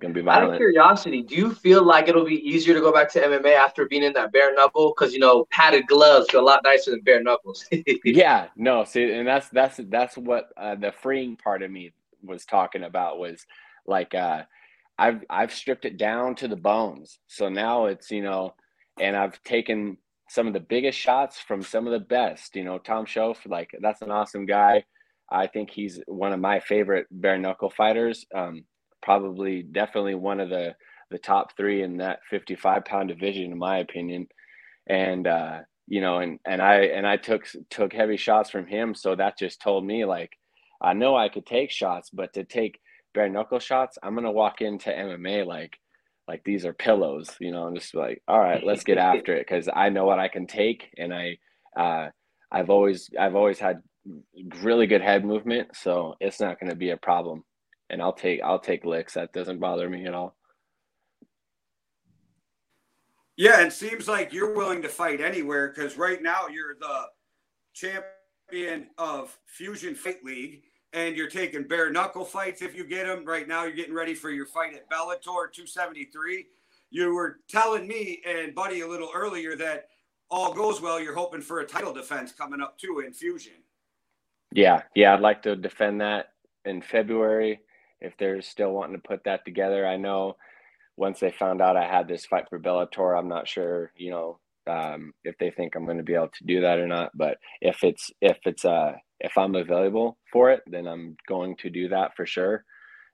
Going 0.00 0.14
to 0.14 0.20
be 0.20 0.24
violent. 0.24 0.50
Out 0.50 0.54
of 0.54 0.58
curiosity, 0.58 1.22
do 1.22 1.34
you 1.34 1.52
feel 1.52 1.82
like 1.82 2.06
it'll 2.06 2.24
be 2.24 2.36
easier 2.48 2.72
to 2.72 2.80
go 2.80 2.92
back 2.92 3.10
to 3.12 3.20
MMA 3.20 3.54
after 3.54 3.86
being 3.86 4.04
in 4.04 4.12
that 4.12 4.30
bare 4.30 4.54
knuckle? 4.54 4.94
Because 4.96 5.12
you 5.12 5.18
know, 5.18 5.44
padded 5.50 5.88
gloves 5.88 6.32
are 6.32 6.38
a 6.38 6.42
lot 6.42 6.62
nicer 6.62 6.92
than 6.92 7.00
bare 7.00 7.20
knuckles. 7.20 7.66
yeah, 8.04 8.46
no, 8.54 8.84
see, 8.84 9.10
and 9.10 9.26
that's 9.26 9.48
that's 9.48 9.80
that's 9.88 10.16
what 10.16 10.50
uh, 10.56 10.76
the 10.76 10.92
freeing 10.92 11.34
part 11.34 11.62
of 11.62 11.72
me 11.72 11.92
was 12.22 12.44
talking 12.44 12.84
about 12.84 13.18
was 13.18 13.44
like 13.86 14.14
uh, 14.14 14.42
I've 14.98 15.24
I've 15.28 15.52
stripped 15.52 15.84
it 15.84 15.96
down 15.96 16.36
to 16.36 16.48
the 16.48 16.56
bones. 16.56 17.18
So 17.26 17.48
now 17.48 17.86
it's 17.86 18.10
you 18.12 18.22
know, 18.22 18.54
and 19.00 19.16
I've 19.16 19.42
taken 19.42 19.98
some 20.28 20.46
of 20.46 20.52
the 20.52 20.60
biggest 20.60 20.96
shots 20.96 21.40
from 21.40 21.62
some 21.62 21.86
of 21.86 21.92
the 21.92 21.98
best. 21.98 22.54
You 22.54 22.62
know, 22.62 22.78
Tom 22.78 23.04
Shoaff, 23.04 23.38
like 23.46 23.70
that's 23.80 24.02
an 24.02 24.12
awesome 24.12 24.46
guy. 24.46 24.84
I 25.30 25.46
think 25.46 25.70
he's 25.70 26.00
one 26.06 26.32
of 26.32 26.40
my 26.40 26.60
favorite 26.60 27.06
bare 27.10 27.38
knuckle 27.38 27.70
fighters. 27.70 28.26
Um, 28.34 28.64
probably, 29.02 29.62
definitely 29.62 30.14
one 30.14 30.40
of 30.40 30.48
the 30.48 30.74
the 31.10 31.18
top 31.18 31.56
three 31.56 31.82
in 31.82 31.96
that 31.98 32.20
55 32.28 32.84
pound 32.84 33.08
division, 33.08 33.52
in 33.52 33.58
my 33.58 33.78
opinion. 33.78 34.28
And 34.86 35.26
uh, 35.26 35.60
you 35.86 36.00
know, 36.00 36.18
and 36.18 36.38
and 36.46 36.62
I 36.62 36.80
and 36.80 37.06
I 37.06 37.16
took 37.16 37.46
took 37.70 37.92
heavy 37.92 38.16
shots 38.16 38.50
from 38.50 38.66
him, 38.66 38.94
so 38.94 39.14
that 39.14 39.38
just 39.38 39.60
told 39.60 39.84
me 39.84 40.04
like 40.04 40.32
I 40.80 40.92
know 40.92 41.16
I 41.16 41.28
could 41.28 41.46
take 41.46 41.70
shots, 41.70 42.10
but 42.10 42.32
to 42.34 42.44
take 42.44 42.80
bare 43.14 43.28
knuckle 43.28 43.58
shots, 43.58 43.98
I'm 44.02 44.14
gonna 44.14 44.32
walk 44.32 44.60
into 44.60 44.90
MMA 44.90 45.46
like 45.46 45.78
like 46.26 46.44
these 46.44 46.66
are 46.66 46.74
pillows, 46.74 47.30
you 47.40 47.50
know. 47.50 47.66
I'm 47.66 47.74
just 47.74 47.94
like, 47.94 48.22
all 48.28 48.38
right, 48.38 48.62
let's 48.62 48.84
get 48.84 48.98
after 49.12 49.34
it 49.34 49.46
because 49.46 49.68
I 49.74 49.88
know 49.88 50.04
what 50.04 50.18
I 50.18 50.28
can 50.28 50.46
take, 50.46 50.90
and 50.96 51.12
I 51.14 51.38
uh, 51.76 52.10
I've 52.52 52.70
always 52.70 53.10
I've 53.18 53.34
always 53.34 53.58
had 53.58 53.82
really 54.62 54.86
good 54.86 55.00
head 55.00 55.24
movement, 55.24 55.74
so 55.74 56.16
it's 56.20 56.40
not 56.40 56.60
going 56.60 56.70
to 56.70 56.76
be 56.76 56.90
a 56.90 56.96
problem. 56.96 57.44
And 57.90 58.02
I'll 58.02 58.12
take 58.12 58.42
I'll 58.42 58.58
take 58.58 58.84
licks. 58.84 59.14
That 59.14 59.32
doesn't 59.32 59.60
bother 59.60 59.88
me 59.88 60.06
at 60.06 60.14
all. 60.14 60.36
Yeah, 63.36 63.60
it 63.60 63.72
seems 63.72 64.08
like 64.08 64.32
you're 64.32 64.54
willing 64.54 64.82
to 64.82 64.88
fight 64.88 65.20
anywhere 65.20 65.68
because 65.68 65.96
right 65.96 66.20
now 66.22 66.48
you're 66.48 66.74
the 66.74 67.04
champion 67.72 68.88
of 68.98 69.38
Fusion 69.46 69.94
Fight 69.94 70.24
League, 70.24 70.62
and 70.92 71.16
you're 71.16 71.30
taking 71.30 71.66
bare 71.66 71.90
knuckle 71.90 72.24
fights 72.24 72.62
if 72.62 72.74
you 72.74 72.84
get 72.84 73.06
them. 73.06 73.24
Right 73.24 73.46
now, 73.46 73.62
you're 73.62 73.76
getting 73.76 73.94
ready 73.94 74.14
for 74.14 74.30
your 74.30 74.46
fight 74.46 74.74
at 74.74 74.90
Bellator 74.90 75.52
273. 75.52 76.46
You 76.90 77.14
were 77.14 77.38
telling 77.48 77.86
me 77.86 78.22
and 78.26 78.54
Buddy 78.54 78.80
a 78.80 78.88
little 78.88 79.10
earlier 79.14 79.54
that 79.56 79.88
all 80.30 80.52
goes 80.52 80.80
well, 80.80 81.00
you're 81.00 81.14
hoping 81.14 81.40
for 81.40 81.60
a 81.60 81.66
title 81.66 81.92
defense 81.92 82.32
coming 82.32 82.60
up 82.60 82.78
too 82.78 83.02
in 83.06 83.12
Fusion. 83.12 83.54
Yeah, 84.52 84.82
yeah, 84.94 85.14
I'd 85.14 85.20
like 85.20 85.42
to 85.42 85.56
defend 85.56 86.00
that 86.00 86.26
in 86.64 86.82
February 86.82 87.60
if 88.00 88.14
they're 88.18 88.40
still 88.42 88.72
wanting 88.72 88.96
to 88.96 89.08
put 89.08 89.24
that 89.24 89.44
together. 89.44 89.86
I 89.86 89.96
know 89.96 90.36
once 90.96 91.20
they 91.20 91.30
found 91.32 91.62
out 91.62 91.76
I 91.76 91.86
had 91.86 92.08
this 92.08 92.26
fight 92.26 92.46
for 92.50 92.58
Bellator, 92.60 93.18
I'm 93.18 93.28
not 93.28 93.48
sure, 93.48 93.92
you 93.96 94.10
know, 94.10 94.40
um, 94.68 95.12
if 95.24 95.36
they 95.38 95.50
think 95.50 95.74
I'm 95.76 95.86
going 95.86 95.98
to 95.98 96.04
be 96.04 96.14
able 96.14 96.28
to 96.28 96.44
do 96.46 96.62
that 96.62 96.78
or 96.78 96.86
not. 96.86 97.12
But 97.16 97.38
if 97.60 97.84
it's 97.84 98.10
if 98.20 98.38
it's 98.44 98.64
uh 98.64 98.94
if 99.20 99.36
I'm 99.38 99.54
available 99.56 100.18
for 100.32 100.50
it, 100.52 100.62
then 100.66 100.86
I'm 100.86 101.16
going 101.28 101.56
to 101.58 101.70
do 101.70 101.88
that 101.90 102.16
for 102.16 102.26
sure. 102.26 102.64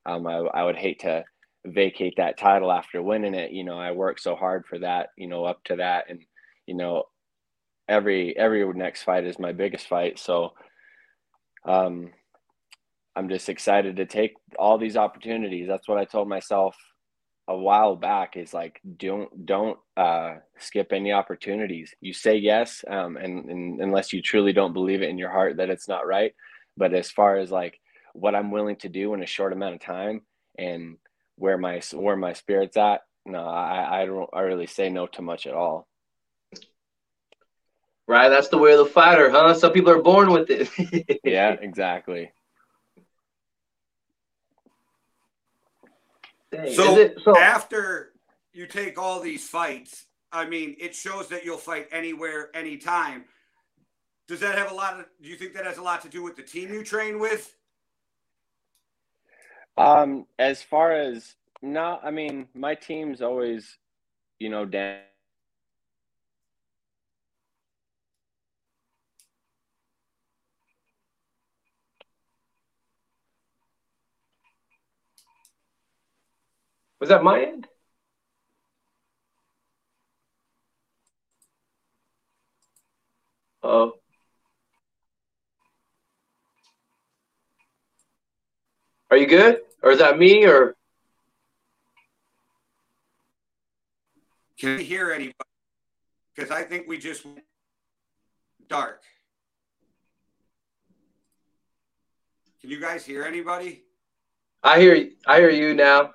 Um, 0.06 0.26
I, 0.26 0.36
I 0.38 0.64
would 0.64 0.76
hate 0.76 1.00
to 1.00 1.24
vacate 1.66 2.14
that 2.18 2.38
title 2.38 2.72
after 2.72 3.02
winning 3.02 3.34
it. 3.34 3.52
You 3.52 3.64
know, 3.64 3.78
I 3.78 3.92
worked 3.92 4.20
so 4.22 4.36
hard 4.36 4.66
for 4.66 4.78
that. 4.80 5.10
You 5.16 5.28
know, 5.28 5.44
up 5.44 5.62
to 5.64 5.76
that, 5.76 6.06
and 6.10 6.20
you 6.66 6.74
know, 6.76 7.04
every 7.88 8.36
every 8.36 8.66
next 8.74 9.02
fight 9.02 9.24
is 9.24 9.38
my 9.38 9.52
biggest 9.52 9.86
fight. 9.88 10.18
So 10.18 10.52
um, 11.64 12.11
I'm 13.16 13.28
just 13.28 13.49
excited 13.49 13.97
to 13.97 14.06
take 14.06 14.35
all 14.59 14.78
these 14.78 14.97
opportunities. 14.97 15.68
That's 15.68 15.88
what 15.88 15.99
I 15.99 16.04
told 16.04 16.28
myself 16.28 16.76
a 17.47 17.56
while 17.56 17.94
back 17.94 18.37
is 18.37 18.54
like 18.54 18.80
don't 18.97 19.47
don't 19.47 19.78
uh, 19.97 20.37
skip 20.59 20.92
any 20.92 21.12
opportunities. 21.12 21.94
You 22.00 22.12
say 22.12 22.37
yes, 22.37 22.85
um, 22.88 23.16
and, 23.16 23.50
and 23.50 23.80
unless 23.80 24.12
you 24.12 24.23
truly 24.23 24.52
don't 24.52 24.73
believe 24.73 25.02
it 25.02 25.11
in 25.11 25.18
your 25.18 25.30
heart 25.30 25.59
that 25.59 25.71
it's 25.71 25.88
not 25.88 26.06
right. 26.06 26.33
But 26.76 26.94
as 26.94 27.11
far 27.11 27.37
as 27.37 27.50
like 27.50 27.78
what 28.14 28.35
I'm 28.35 28.50
willing 28.50 28.76
to 28.76 28.88
do 28.88 29.14
in 29.14 29.23
a 29.23 29.26
short 29.26 29.52
amount 29.52 29.75
of 29.75 29.80
time 29.80 30.23
and 30.59 30.97
where 31.37 31.59
my 31.59 31.80
where 31.92 32.16
my 32.16 32.33
spirit's 32.33 32.76
at, 32.76 33.02
no, 33.26 33.44
I 33.44 34.02
I 34.02 34.06
don't 34.06 34.30
I 34.33 34.40
really 34.40 34.66
say 34.66 34.88
no 34.88 35.06
to 35.09 35.23
much 35.23 35.47
at 35.47 35.54
all. 35.54 35.87
Right, 38.06 38.28
that's 38.28 38.49
the 38.49 38.58
way 38.58 38.73
of 38.73 38.78
the 38.78 38.87
fighter, 38.87 39.30
huh? 39.30 39.54
Some 39.54 39.73
people 39.73 39.90
are 39.90 40.02
born 40.02 40.30
with 40.30 40.50
it. 40.50 41.20
yeah, 41.25 41.52
exactly. 41.52 42.32
So, 46.75 46.96
it, 46.99 47.18
so 47.25 47.37
after 47.37 48.12
you 48.52 48.66
take 48.66 48.99
all 48.99 49.20
these 49.20 49.49
fights, 49.49 50.04
I 50.30 50.46
mean, 50.46 50.76
it 50.78 50.94
shows 50.94 51.28
that 51.28 51.44
you'll 51.44 51.56
fight 51.56 51.88
anywhere, 51.90 52.50
anytime. 52.54 53.25
Does 54.28 54.40
that 54.40 54.56
have 54.56 54.70
a 54.70 54.75
lot 54.75 55.00
of? 55.00 55.06
Do 55.23 55.28
you 55.28 55.37
think 55.37 55.54
that 55.54 55.64
has 55.64 55.78
a 55.78 55.82
lot 55.82 56.02
to 56.02 56.08
do 56.08 56.23
with 56.23 56.37
the 56.37 56.42
team 56.42 56.73
you 56.73 56.82
train 56.82 57.18
with? 57.18 57.54
Um, 59.76 60.26
as 60.38 60.62
far 60.62 60.92
as 60.92 61.34
no, 61.62 61.99
I 62.02 62.11
mean 62.11 62.49
my 62.54 62.75
team's 62.75 63.20
always, 63.20 63.78
you 64.38 64.49
know, 64.49 64.64
Dan. 64.64 65.00
Was 77.04 77.11
that 77.11 77.23
my 77.23 77.42
end? 77.42 77.68
Oh. 83.62 83.92
Are 89.11 89.18
you 89.18 89.26
good? 89.26 89.58
Or 89.82 89.90
is 89.90 89.99
that 89.99 90.16
me 90.16 90.46
or 90.46 90.76
Can 94.58 94.78
you 94.78 94.84
hear 94.87 95.12
anybody? 95.12 95.34
Because 96.34 96.50
I 96.50 96.62
think 96.62 96.88
we 96.88 96.96
just 96.96 97.26
went 97.26 97.44
dark. 98.66 99.02
Can 102.62 102.70
you 102.70 102.80
guys 102.80 103.04
hear 103.04 103.25
anybody? 103.25 103.82
I 104.62 104.80
hear 104.80 105.11
I 105.26 105.40
hear 105.40 105.50
you 105.50 105.75
now. 105.75 106.12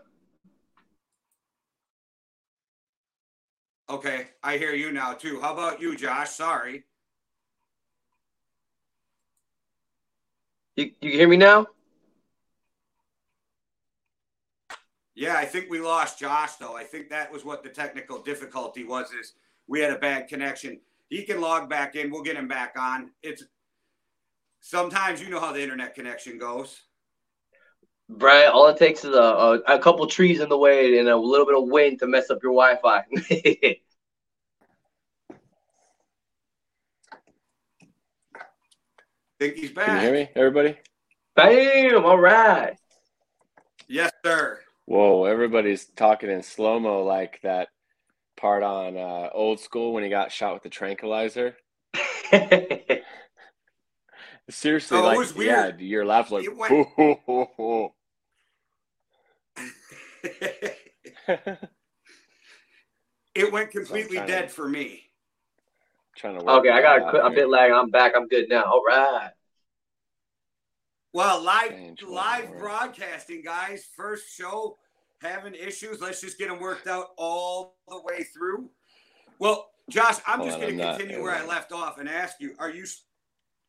Okay, 3.90 4.28
I 4.44 4.58
hear 4.58 4.74
you 4.74 4.92
now 4.92 5.14
too. 5.14 5.40
How 5.42 5.54
about 5.54 5.82
you, 5.82 5.96
Josh? 5.96 6.30
Sorry. 6.30 6.84
You 10.76 10.92
you 11.02 11.12
hear 11.12 11.28
me 11.28 11.38
now? 11.38 11.66
Yeah, 15.16 15.36
I 15.36 15.46
think 15.46 15.70
we 15.70 15.80
lost 15.80 16.20
Josh 16.20 16.56
though. 16.56 16.78
I 16.78 16.84
think 16.84 17.10
that 17.10 17.32
was 17.32 17.44
what 17.44 17.64
the 17.64 17.70
technical 17.70 18.22
difficulty 18.22 18.84
was 18.84 19.12
is 19.12 19.34
we 19.68 19.80
had 19.80 19.92
a 19.92 19.98
bad 19.98 20.28
connection. 20.28 20.80
He 21.10 21.24
can 21.24 21.42
log 21.42 21.68
back 21.68 21.96
in. 21.96 22.12
We'll 22.12 22.22
get 22.22 22.38
him 22.38 22.48
back 22.48 22.76
on. 22.78 23.10
It's 23.24 23.44
sometimes 24.62 25.20
you 25.20 25.30
know 25.30 25.40
how 25.40 25.52
the 25.52 25.64
internet 25.64 25.96
connection 25.96 26.38
goes. 26.38 26.84
Right. 28.10 28.46
All 28.48 28.68
it 28.68 28.78
takes 28.78 29.06
is 29.06 29.14
a, 29.16 29.20
a, 29.22 29.54
a 29.76 29.80
couple 29.80 30.06
trees 30.08 30.40
in 30.42 30.50
the 30.50 30.58
way 30.58 30.98
and 30.98 31.08
a 31.08 31.16
little 31.16 31.46
bit 31.46 31.56
of 31.56 31.68
wind 31.70 32.00
to 32.00 32.08
mess 32.08 32.30
up 32.32 32.40
your 32.42 32.54
Wi-Fi. 32.54 33.04
Think 39.40 39.56
he's 39.56 39.72
back. 39.72 39.86
Can 39.86 39.96
you 39.96 40.02
hear 40.02 40.12
me, 40.14 40.30
everybody? 40.36 40.78
Bam! 41.36 42.06
All 42.06 42.20
right. 42.20 42.76
Yes, 43.88 44.12
sir. 44.26 44.60
Whoa, 44.86 45.24
everybody's 45.26 45.86
talking 45.86 46.30
in 46.30 46.44
slow 46.44 46.80
mo 46.80 47.04
like 47.04 47.40
that 47.44 47.70
part 48.36 48.64
on 48.64 48.98
uh, 48.98 49.30
old 49.34 49.60
school 49.60 49.94
when 49.94 50.04
he 50.04 50.10
got 50.10 50.32
shot 50.32 50.54
with 50.56 50.64
the 50.64 50.70
tranquilizer. 50.70 51.56
Seriously, 54.50 54.98
Oh, 54.98 55.02
it 55.02 55.06
like 55.06 55.18
was 55.18 55.36
yeah, 55.38 55.66
weird. 55.68 55.80
your 55.82 56.06
laugh 56.06 56.32
like 56.32 56.48
went- 56.58 56.88
it 63.36 63.52
went 63.52 63.72
completely 63.72 64.18
trying 64.18 64.28
to- 64.28 64.34
dead 64.34 64.52
for 64.52 64.68
me. 64.68 65.04
trying 66.16 66.38
to 66.38 66.44
work 66.44 66.60
okay, 66.60 66.70
I 66.70 66.82
got 66.82 67.16
a, 67.16 67.26
a 67.26 67.30
bit 67.30 67.50
lag. 67.50 67.72
I'm 67.72 67.90
back. 67.90 68.14
I'm 68.16 68.28
good 68.28 68.50
now. 68.50 68.64
All 68.64 68.84
right. 68.88 69.32
Well, 71.14 71.42
live 71.44 71.72
Change 71.72 72.04
live 72.04 72.58
broadcasting, 72.58 73.42
guys. 73.44 73.86
First 73.96 74.36
show 74.36 74.78
having 75.22 75.56
issues. 75.56 76.02
Let's 76.02 76.22
just 76.22 76.38
get 76.38 76.50
them 76.50 76.60
worked 76.60 76.88
out 76.88 77.08
all 77.18 77.78
the 77.88 78.00
way 78.04 78.24
through. 78.24 78.70
Well, 79.40 79.70
Josh, 79.90 80.18
I'm 80.28 80.40
Hold 80.40 80.50
just 80.50 80.60
going 80.60 80.74
I'm 80.74 80.78
to 80.78 80.84
not- 80.86 81.00
continue 81.00 81.24
where 81.24 81.34
I 81.36 81.46
left 81.46 81.72
off 81.72 81.98
and 82.00 82.08
ask 82.08 82.36
you: 82.40 82.54
Are 82.60 82.70
you 82.70 82.86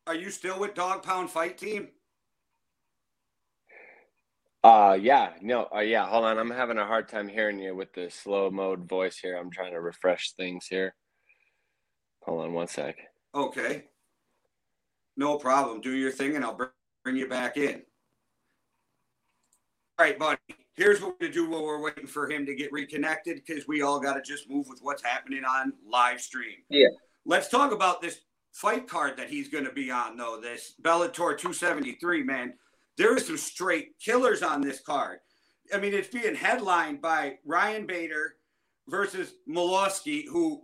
are 0.07 0.15
you 0.15 0.29
still 0.29 0.59
with 0.59 0.75
Dog 0.75 1.01
Pound 1.03 1.29
Fight 1.31 1.57
Team? 1.57 1.87
Uh 4.63 4.95
yeah, 5.01 5.31
no, 5.41 5.67
uh, 5.75 5.79
yeah. 5.79 6.05
Hold 6.07 6.25
on, 6.25 6.37
I'm 6.37 6.51
having 6.51 6.77
a 6.77 6.85
hard 6.85 7.09
time 7.09 7.27
hearing 7.27 7.59
you 7.59 7.75
with 7.75 7.93
the 7.93 8.11
slow 8.11 8.51
mode 8.51 8.87
voice 8.87 9.17
here. 9.17 9.35
I'm 9.35 9.49
trying 9.49 9.71
to 9.71 9.81
refresh 9.81 10.33
things 10.33 10.67
here. 10.67 10.93
Hold 12.23 12.45
on 12.45 12.53
one 12.53 12.67
sec. 12.67 12.95
Okay, 13.33 13.85
no 15.17 15.37
problem. 15.37 15.81
Do 15.81 15.91
your 15.91 16.11
thing, 16.11 16.35
and 16.35 16.45
I'll 16.45 16.59
bring 17.03 17.15
you 17.15 17.27
back 17.27 17.57
in. 17.57 17.81
All 19.97 20.05
right, 20.05 20.19
buddy. 20.19 20.37
Here's 20.75 21.01
what 21.01 21.15
we're 21.19 21.27
gonna 21.27 21.33
do 21.33 21.49
while 21.49 21.63
we're 21.63 21.81
waiting 21.81 22.05
for 22.05 22.29
him 22.29 22.45
to 22.45 22.53
get 22.53 22.71
reconnected, 22.71 23.41
because 23.45 23.67
we 23.67 23.81
all 23.81 23.99
got 23.99 24.13
to 24.13 24.21
just 24.21 24.47
move 24.47 24.67
with 24.69 24.79
what's 24.83 25.03
happening 25.03 25.43
on 25.43 25.73
live 25.87 26.21
stream. 26.21 26.57
Yeah. 26.69 26.87
Let's 27.25 27.49
talk 27.49 27.71
about 27.71 28.01
this 28.01 28.21
fight 28.51 28.87
card 28.87 29.17
that 29.17 29.29
he's 29.29 29.49
going 29.49 29.65
to 29.65 29.71
be 29.71 29.89
on, 29.89 30.17
though. 30.17 30.39
This 30.39 30.75
Bellator 30.81 31.37
273, 31.37 32.23
man. 32.23 32.53
There 32.97 33.15
is 33.15 33.25
some 33.25 33.37
straight 33.37 33.97
killers 33.99 34.43
on 34.43 34.61
this 34.61 34.79
card. 34.79 35.19
I 35.73 35.77
mean, 35.77 35.93
it's 35.93 36.09
being 36.09 36.35
headlined 36.35 37.01
by 37.01 37.37
Ryan 37.45 37.85
Bader 37.85 38.35
versus 38.87 39.33
Moldavsky, 39.49 40.25
who 40.27 40.61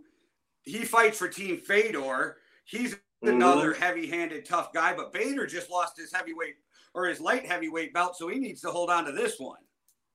he 0.62 0.84
fights 0.84 1.18
for 1.18 1.28
Team 1.28 1.58
Fedor. 1.58 2.36
He's 2.64 2.96
another 3.22 3.72
heavy-handed, 3.72 4.44
tough 4.44 4.72
guy, 4.72 4.94
but 4.94 5.12
Bader 5.12 5.46
just 5.46 5.70
lost 5.70 5.98
his 5.98 6.12
heavyweight 6.12 6.56
or 6.94 7.06
his 7.06 7.20
light 7.20 7.46
heavyweight 7.46 7.94
belt, 7.94 8.16
so 8.16 8.28
he 8.28 8.38
needs 8.38 8.60
to 8.62 8.70
hold 8.70 8.90
on 8.90 9.04
to 9.06 9.12
this 9.12 9.38
one. 9.38 9.58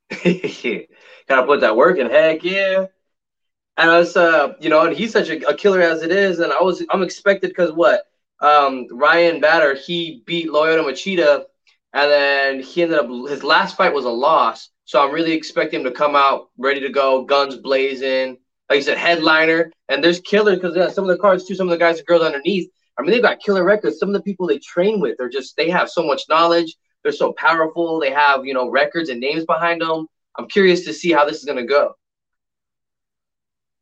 Gotta 1.28 1.48
put 1.48 1.62
that 1.62 1.76
work 1.76 1.98
in. 1.98 2.10
Heck 2.10 2.44
yeah. 2.44 2.88
And 3.78 3.90
I 3.90 3.98
was, 3.98 4.16
uh, 4.16 4.54
you 4.60 4.70
know, 4.70 4.86
and 4.86 4.96
he's 4.96 5.12
such 5.12 5.30
a, 5.30 5.50
a 5.50 5.56
killer 5.56 5.82
as 5.82 6.04
it 6.04 6.12
is. 6.12 6.40
And 6.40 6.54
I 6.54 6.62
was, 6.62 6.86
I'm 6.92 7.02
expected 7.02 7.50
because 7.50 7.72
what? 7.72 8.04
Um, 8.40 8.88
Ryan 8.92 9.40
Bader, 9.42 9.76
he 9.76 10.22
beat 10.26 10.50
Lyoto 10.50 10.84
Machida, 10.84 11.46
and 11.94 12.12
then 12.12 12.60
he 12.60 12.82
ended 12.82 13.00
up 13.00 13.08
his 13.30 13.44
last 13.44 13.78
fight 13.78 13.94
was 13.94 14.06
a 14.06 14.10
loss. 14.10 14.70
So 14.86 15.02
I'm 15.02 15.14
really 15.14 15.34
expecting 15.34 15.80
him 15.80 15.86
to 15.86 15.92
come 15.92 16.16
out 16.16 16.50
ready 16.58 16.82
to 16.82 16.90
go, 16.90 17.24
guns 17.24 17.56
blazing. 17.56 18.38
Like 18.70 18.78
you 18.78 18.84
said, 18.84 18.98
headliner. 18.98 19.72
And 19.90 20.04
there's 20.04 20.20
killers 20.20 20.58
because 20.58 20.76
yeah, 20.76 20.90
some 20.90 21.04
of 21.04 21.10
the 21.10 21.22
cards 21.22 21.46
too, 21.46 21.56
some 21.56 21.68
of 21.68 21.72
the 21.72 21.78
guys 21.78 22.00
and 22.00 22.08
girls 22.08 22.24
underneath. 22.24 22.70
I 22.98 23.02
mean, 23.02 23.12
they've 23.12 23.22
got 23.22 23.40
killer 23.40 23.64
records. 23.64 24.00
Some 24.00 24.10
of 24.10 24.14
the 24.14 24.22
people 24.22 24.48
they 24.48 24.60
train 24.60 25.00
with 25.00 25.20
are 25.20 25.30
just 25.30 25.56
they 25.56 25.70
have 25.70 25.90
so 25.90 26.04
much 26.04 26.24
knowledge. 26.30 26.76
They're 27.04 27.12
so 27.12 27.34
powerful. 27.34 28.00
They 28.00 28.12
have 28.12 28.46
you 28.46 28.54
know 28.54 28.70
records 28.70 29.10
and 29.10 29.20
names 29.20 29.46
behind 29.46 29.82
them. 29.82 30.08
I'm 30.38 30.48
curious 30.48 30.86
to 30.86 30.94
see 30.94 31.12
how 31.12 31.26
this 31.26 31.38
is 31.38 31.46
gonna 31.46 31.66
go. 31.66 31.96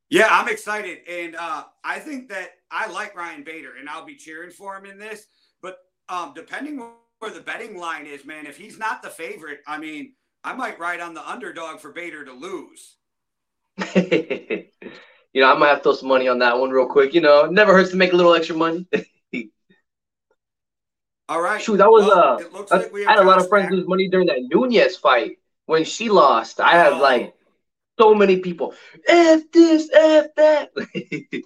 Yeah, 0.10 0.27
I'm 0.30 0.50
excited, 0.50 1.00
and 1.10 1.36
uh, 1.38 1.63
I 1.86 2.00
think 2.00 2.27
that 2.30 2.51
I 2.70 2.91
like 2.91 3.15
Ryan 3.15 3.44
Bader, 3.44 3.75
and 3.80 3.88
I'll 3.88 4.06
be 4.06 4.15
cheering 4.15 4.51
for 4.51 4.75
him 4.75 4.86
in 4.86 4.98
this. 4.98 5.25
But 5.62 5.77
um, 6.10 6.34
depending 6.36 6.82
where 7.22 7.32
the 7.32 7.40
betting 7.40 7.78
line 7.78 8.08
is, 8.08 8.25
man, 8.25 8.48
if 8.48 8.58
he's 8.58 8.80
not 8.80 9.04
the 9.04 9.10
favorite, 9.10 9.60
I 9.68 9.78
mean, 9.78 10.13
I 10.44 10.54
might 10.54 10.80
ride 10.80 11.00
on 11.00 11.13
the 11.13 11.28
underdog 11.30 11.80
for 11.80 11.92
Bader 11.92 12.25
to 12.25 12.34
lose. 12.34 12.96
you 13.96 14.68
know, 15.36 15.51
I 15.54 15.58
might 15.58 15.68
have 15.68 15.78
to 15.80 15.84
throw 15.84 15.94
some 15.94 16.10
money 16.10 16.28
on 16.28 16.40
that 16.40 16.58
one 16.58 16.72
real 16.72 16.88
quick. 16.88 17.13
You 17.13 17.22
know, 17.22 17.46
it 17.46 17.51
never 17.51 17.74
hurts 17.74 17.92
to 17.92 17.96
make 17.96 18.12
a 18.13 18.16
little 18.16 18.34
extra 18.34 18.56
money. 18.56 18.88
All 21.30 21.42
right. 21.42 21.62
Shoot, 21.62 21.78
that 21.78 21.90
was 21.92 22.08
Well, 22.08 22.18
uh, 22.18 22.38
it 22.40 22.51
looks 22.51 22.72
like 22.72 22.92
we 22.92 23.06
I 23.06 23.12
had 23.12 23.20
a 23.20 23.24
lot 23.24 23.40
of 23.40 23.48
friends 23.48 23.66
back. 23.68 23.74
lose 23.74 23.88
money 23.88 24.10
during 24.10 24.28
that 24.28 24.42
Nunes 24.51 24.98
fight 24.98 25.38
when 25.68 25.84
she 25.86 26.10
lost. 26.10 26.60
I 26.60 26.72
had 26.72 26.94
Oh. 26.94 27.00
like 27.00 27.36
so 28.00 28.16
many 28.16 28.40
people. 28.40 28.74
F 29.08 29.44
this, 29.54 29.90
F 29.94 30.28
that. 30.36 30.72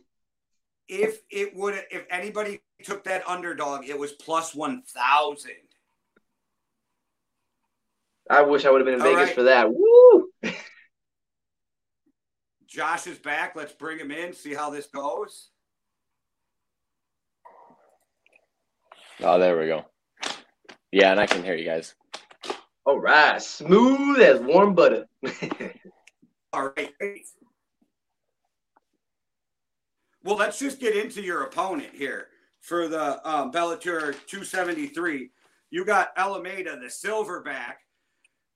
If 0.87 1.21
it 1.31 1.55
would, 1.55 1.83
if 1.89 2.05
anybody 2.11 2.61
took 2.83 3.03
that 3.05 3.27
underdog, 3.27 3.85
it 3.85 3.97
was 3.97 4.11
plus 4.11 4.53
one 4.53 4.83
thousand. 4.83 5.53
I 8.29 8.41
wish 8.41 8.65
I 8.65 8.71
would 8.71 8.81
have 8.81 8.85
been 8.85 8.95
in 8.95 9.01
All 9.01 9.07
Vegas 9.07 9.27
right. 9.27 9.35
for 9.35 9.43
that. 9.43 9.69
Woo! 9.71 10.29
Josh 12.67 13.07
is 13.07 13.17
back. 13.19 13.55
Let's 13.55 13.73
bring 13.73 13.99
him 13.99 14.11
in. 14.11 14.33
See 14.33 14.53
how 14.53 14.69
this 14.69 14.87
goes. 14.87 15.49
Oh, 19.21 19.39
there 19.39 19.57
we 19.57 19.67
go. 19.67 19.85
Yeah, 20.91 21.11
and 21.11 21.19
I 21.19 21.25
can 21.25 21.43
hear 21.43 21.55
you 21.55 21.65
guys. 21.65 21.95
All 22.85 22.99
right, 22.99 23.41
smooth 23.41 24.19
as 24.19 24.39
warm 24.41 24.75
butter. 24.75 25.05
All 26.53 26.71
right. 26.77 26.91
Well, 30.23 30.37
let's 30.37 30.59
just 30.59 30.79
get 30.79 30.95
into 30.95 31.21
your 31.21 31.43
opponent 31.43 31.93
here 31.93 32.27
for 32.59 32.87
the 32.87 33.27
um, 33.27 33.51
Bellator 33.51 34.13
273. 34.27 35.29
You 35.69 35.85
got 35.85 36.09
Alameda, 36.17 36.77
the 36.79 36.87
silverback. 36.87 37.75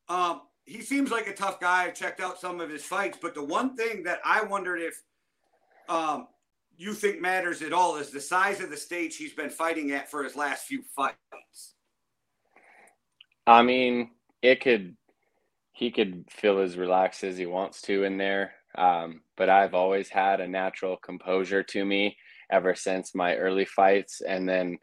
Um, 0.10 0.42
he 0.66 0.82
seems 0.82 1.12
like 1.12 1.28
a 1.28 1.34
tough 1.34 1.60
guy. 1.60 1.86
I've 1.86 1.96
checked 1.96 2.20
out 2.20 2.40
some 2.40 2.60
of 2.60 2.70
his 2.70 2.84
fights, 2.84 3.18
but 3.22 3.34
the 3.34 3.44
one 3.44 3.76
thing 3.76 4.04
that 4.04 4.20
I 4.26 4.44
wondered 4.44 4.82
if 4.82 5.02
um, 5.88 6.28
you 6.78 6.94
think 6.94 7.22
matters 7.22 7.62
at 7.62 7.74
all 7.74 7.98
is 7.98 8.12
the 8.12 8.22
size 8.22 8.60
of 8.62 8.70
the 8.70 8.78
stage 8.78 9.16
he's 9.16 9.34
been 9.34 9.50
fighting 9.50 9.92
at 9.92 10.10
for 10.10 10.24
his 10.24 10.36
last 10.36 10.66
few 10.66 10.84
fights. 10.96 11.76
I 13.46 13.64
mean, 13.64 14.12
it 14.42 14.62
could 14.62 14.96
he 15.74 15.92
could 15.92 16.26
feel 16.30 16.60
as 16.60 16.78
relaxed 16.78 17.24
as 17.24 17.38
he 17.38 17.46
wants 17.46 17.82
to 17.84 18.04
in 18.04 18.18
there. 18.18 18.54
Um, 18.78 19.22
but 19.38 19.50
I've 19.50 19.74
always 19.74 20.10
had 20.10 20.42
a 20.42 20.48
natural 20.48 20.98
composure 20.98 21.64
to 21.64 21.86
me 21.86 22.18
ever 22.52 22.76
since 22.76 23.16
my 23.16 23.36
early 23.38 23.66
fights. 23.66 24.22
And 24.22 24.48
then 24.48 24.78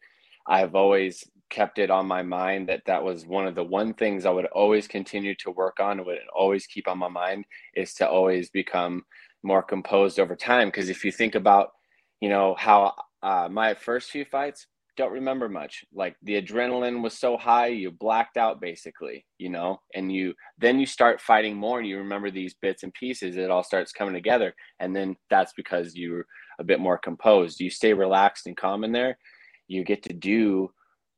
I've 0.47 0.75
always 0.75 1.23
kept 1.51 1.79
it 1.79 1.91
on 1.91 2.07
my 2.07 2.23
mind 2.23 2.69
that 2.69 2.83
that 2.87 3.03
was 3.03 3.27
one 3.27 3.47
of 3.47 3.55
the 3.55 3.65
one 3.65 3.95
things 3.95 4.27
I 4.27 4.31
would 4.31 4.47
always 4.47 4.89
continue 4.89 5.35
to 5.37 5.51
work 5.51 5.81
on, 5.81 6.05
would 6.05 6.19
always 6.35 6.67
keep 6.67 6.89
on 6.89 6.99
my 6.99 7.09
mind 7.09 7.45
is 7.75 7.95
to 7.95 8.09
always 8.09 8.51
become 8.51 9.05
more 9.43 9.63
composed 9.63 10.19
over 10.19 10.35
time. 10.37 10.69
Because 10.69 10.89
if 10.89 11.05
you 11.05 11.13
think 11.13 11.35
about, 11.35 11.71
you 12.21 12.29
know, 12.29 12.55
how 12.59 12.95
uh, 13.23 13.49
my 13.51 13.75
first 13.75 14.11
few 14.11 14.25
fights, 14.25 14.67
don't 14.97 15.13
remember 15.13 15.49
much. 15.49 15.85
Like 15.93 16.17
the 16.23 16.41
adrenaline 16.41 17.03
was 17.03 17.17
so 17.17 17.37
high, 17.37 17.67
you 17.67 17.91
blacked 17.91 18.37
out 18.37 18.61
basically, 18.61 19.27
you 19.39 19.51
know, 19.51 19.81
and 19.95 20.11
you 20.11 20.35
then 20.59 20.81
you 20.81 20.87
start 20.87 21.21
fighting 21.21 21.55
more 21.55 21.79
and 21.79 21.87
you 21.87 21.99
remember 21.99 22.31
these 22.31 22.55
bits 22.55 22.83
and 22.83 22.93
pieces. 22.95 23.37
It 23.37 23.51
all 23.51 23.63
starts 23.63 23.93
coming 23.93 24.15
together. 24.15 24.55
And 24.81 24.97
then 24.97 25.17
that's 25.29 25.53
because 25.55 25.95
you're 25.95 26.27
a 26.59 26.65
bit 26.65 26.81
more 26.81 26.97
composed. 26.97 27.61
You 27.61 27.69
stay 27.69 27.93
relaxed 27.93 28.47
and 28.47 28.57
calm 28.57 28.85
in 28.85 28.93
there. 28.93 29.19
You 29.69 29.85
get 29.85 30.03
to 30.05 30.15
do 30.15 30.71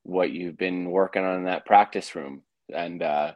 what 0.08 0.30
you've 0.30 0.56
been 0.56 0.90
working 0.90 1.22
on 1.22 1.36
in 1.36 1.44
that 1.44 1.66
practice 1.66 2.14
room. 2.14 2.42
And 2.74 3.02
uh, 3.02 3.32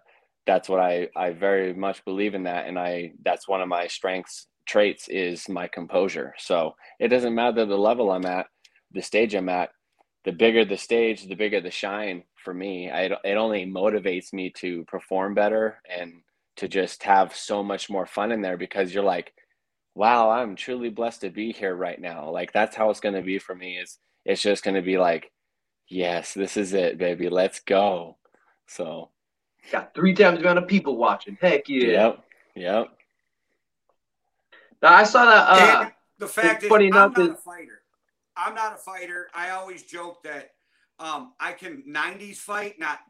that's 0.47 0.71
what 0.71 0.81
I, 0.81 1.09
I 1.15 1.33
very 1.33 1.75
much 1.75 2.03
believe 2.07 2.35
in 2.35 2.45
that. 2.45 2.67
And 2.67 2.79
I, 2.79 3.13
that's 3.23 3.47
one 3.47 3.61
of 3.61 3.69
my 3.69 3.87
strengths 3.89 4.47
traits 4.67 5.07
is 5.09 5.51
my 5.51 5.69
composure. 5.69 6.33
So 6.39 6.75
it 6.99 7.09
doesn't 7.09 7.35
matter 7.35 7.67
the 7.67 7.77
level 7.77 8.11
I'm 8.11 8.25
at, 8.25 8.47
the 8.91 9.03
stage 9.03 9.35
I'm 9.35 9.51
at, 9.51 9.69
the 10.25 10.33
bigger 10.33 10.65
the 10.65 10.79
stage, 10.79 11.29
the 11.29 11.35
bigger 11.35 11.61
the 11.61 11.71
shine 11.71 12.23
for 12.43 12.55
me. 12.55 12.91
I, 12.91 13.11
it 13.23 13.37
only 13.37 13.67
motivates 13.67 14.33
me 14.33 14.51
to 14.57 14.85
perform 14.85 15.35
better 15.35 15.79
and 15.95 16.23
to 16.57 16.69
just 16.69 17.03
have 17.03 17.37
so 17.37 17.63
much 17.63 17.91
more 17.91 18.07
fun 18.07 18.33
in 18.33 18.41
there 18.41 18.57
because 18.57 18.95
you're 18.95 19.05
like, 19.05 19.35
wow, 19.95 20.31
I'm 20.31 20.57
truly 20.57 20.89
blessed 20.89 21.21
to 21.21 21.31
be 21.31 21.53
here 21.53 21.75
right 21.75 22.01
now. 22.01 22.31
Like 22.31 22.51
that's 22.53 22.77
how 22.77 22.89
it's 22.89 23.01
going 23.01 23.15
to 23.15 23.23
be 23.23 23.39
for 23.39 23.55
me. 23.55 23.77
Is 23.77 23.99
it's 24.25 24.41
just 24.41 24.65
going 24.65 24.77
to 24.77 24.83
be 24.83 24.97
like, 24.97 25.31
yes, 25.93 26.35
this 26.35 26.57
is 26.57 26.73
it, 26.73 26.99
baby. 26.99 27.29
Let's 27.29 27.61
go. 27.61 28.17
So 28.67 29.11
got 29.71 29.95
three 29.95 30.15
times 30.15 30.39
the 30.39 30.45
amount 30.45 30.59
of 30.59 30.67
people 30.67 30.97
watching. 30.97 31.37
Heck 31.41 31.69
yeah. 31.69 31.87
Yep. 31.87 32.25
Yep. 32.55 32.87
Now 34.83 34.95
I 34.95 35.05
saw 35.05 35.25
that. 35.27 35.49
Uh, 35.49 35.91
the 36.19 36.27
fact 36.27 36.63
is, 36.63 36.69
funny 36.69 36.87
I'm 36.87 36.93
enough, 36.93 37.17
not 37.17 37.31
a 37.31 37.35
fighter. 37.35 37.83
I'm 38.37 38.55
not 38.55 38.75
a 38.75 38.77
fighter. 38.77 39.29
I 39.35 39.51
always 39.51 39.83
joke 39.83 40.23
that 40.25 40.53
um, 40.99 41.33
I 41.39 41.53
can 41.53 41.83
90s 41.89 42.37
fight, 42.37 42.79
not 42.79 43.01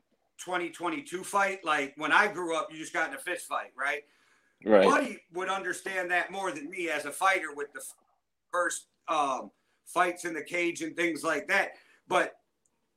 2022 0.45 1.23
fight. 1.23 1.65
Like 1.65 1.95
when 1.97 2.13
I 2.13 2.27
grew 2.27 2.57
up, 2.57 2.69
you 2.73 2.79
just 2.79 2.93
got 2.93 3.09
in 3.09 3.15
a 3.15 3.19
fist 3.19 3.47
fight, 3.47 3.73
right? 3.79 4.03
Right. 4.65 4.89
Buddy 4.89 5.19
would 5.33 5.49
understand 5.49 6.11
that 6.11 6.31
more 6.31 6.53
than 6.53 6.71
me 6.71 6.89
as 6.89 7.05
a 7.05 7.13
fighter 7.13 7.55
with 7.55 7.73
the 7.73 7.83
first 8.51 8.87
um, 9.09 9.51
fights 9.87 10.25
in 10.25 10.35
the 10.35 10.43
cage 10.43 10.83
and 10.83 10.97
things 10.97 11.25
like 11.25 11.49
that. 11.49 11.73
But 12.07 12.35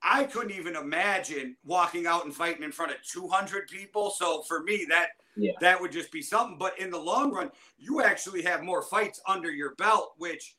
I 0.07 0.25
couldn't 0.25 0.51
even 0.51 0.75
imagine 0.75 1.57
walking 1.65 2.05
out 2.05 2.25
and 2.25 2.33
fighting 2.33 2.61
in 2.61 2.71
front 2.71 2.91
of 2.91 2.97
200 3.11 3.67
people. 3.67 4.11
So 4.11 4.43
for 4.43 4.61
me, 4.61 4.85
that 4.87 5.07
yeah. 5.35 5.53
that 5.61 5.81
would 5.81 5.91
just 5.91 6.11
be 6.11 6.21
something. 6.21 6.59
But 6.59 6.79
in 6.79 6.91
the 6.91 6.99
long 6.99 7.33
run, 7.33 7.49
you 7.79 8.03
actually 8.03 8.43
have 8.43 8.61
more 8.61 8.83
fights 8.83 9.19
under 9.27 9.51
your 9.51 9.73
belt, 9.75 10.13
which 10.17 10.55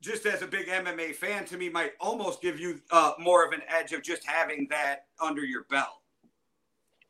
just 0.00 0.26
as 0.26 0.42
a 0.42 0.46
big 0.46 0.68
MMA 0.68 1.12
fan, 1.12 1.44
to 1.46 1.56
me, 1.56 1.68
might 1.68 1.92
almost 2.00 2.40
give 2.40 2.60
you 2.60 2.80
uh, 2.92 3.14
more 3.18 3.44
of 3.44 3.52
an 3.52 3.62
edge 3.68 3.92
of 3.92 4.04
just 4.04 4.24
having 4.24 4.68
that 4.70 5.06
under 5.20 5.44
your 5.44 5.64
belt. 5.64 5.88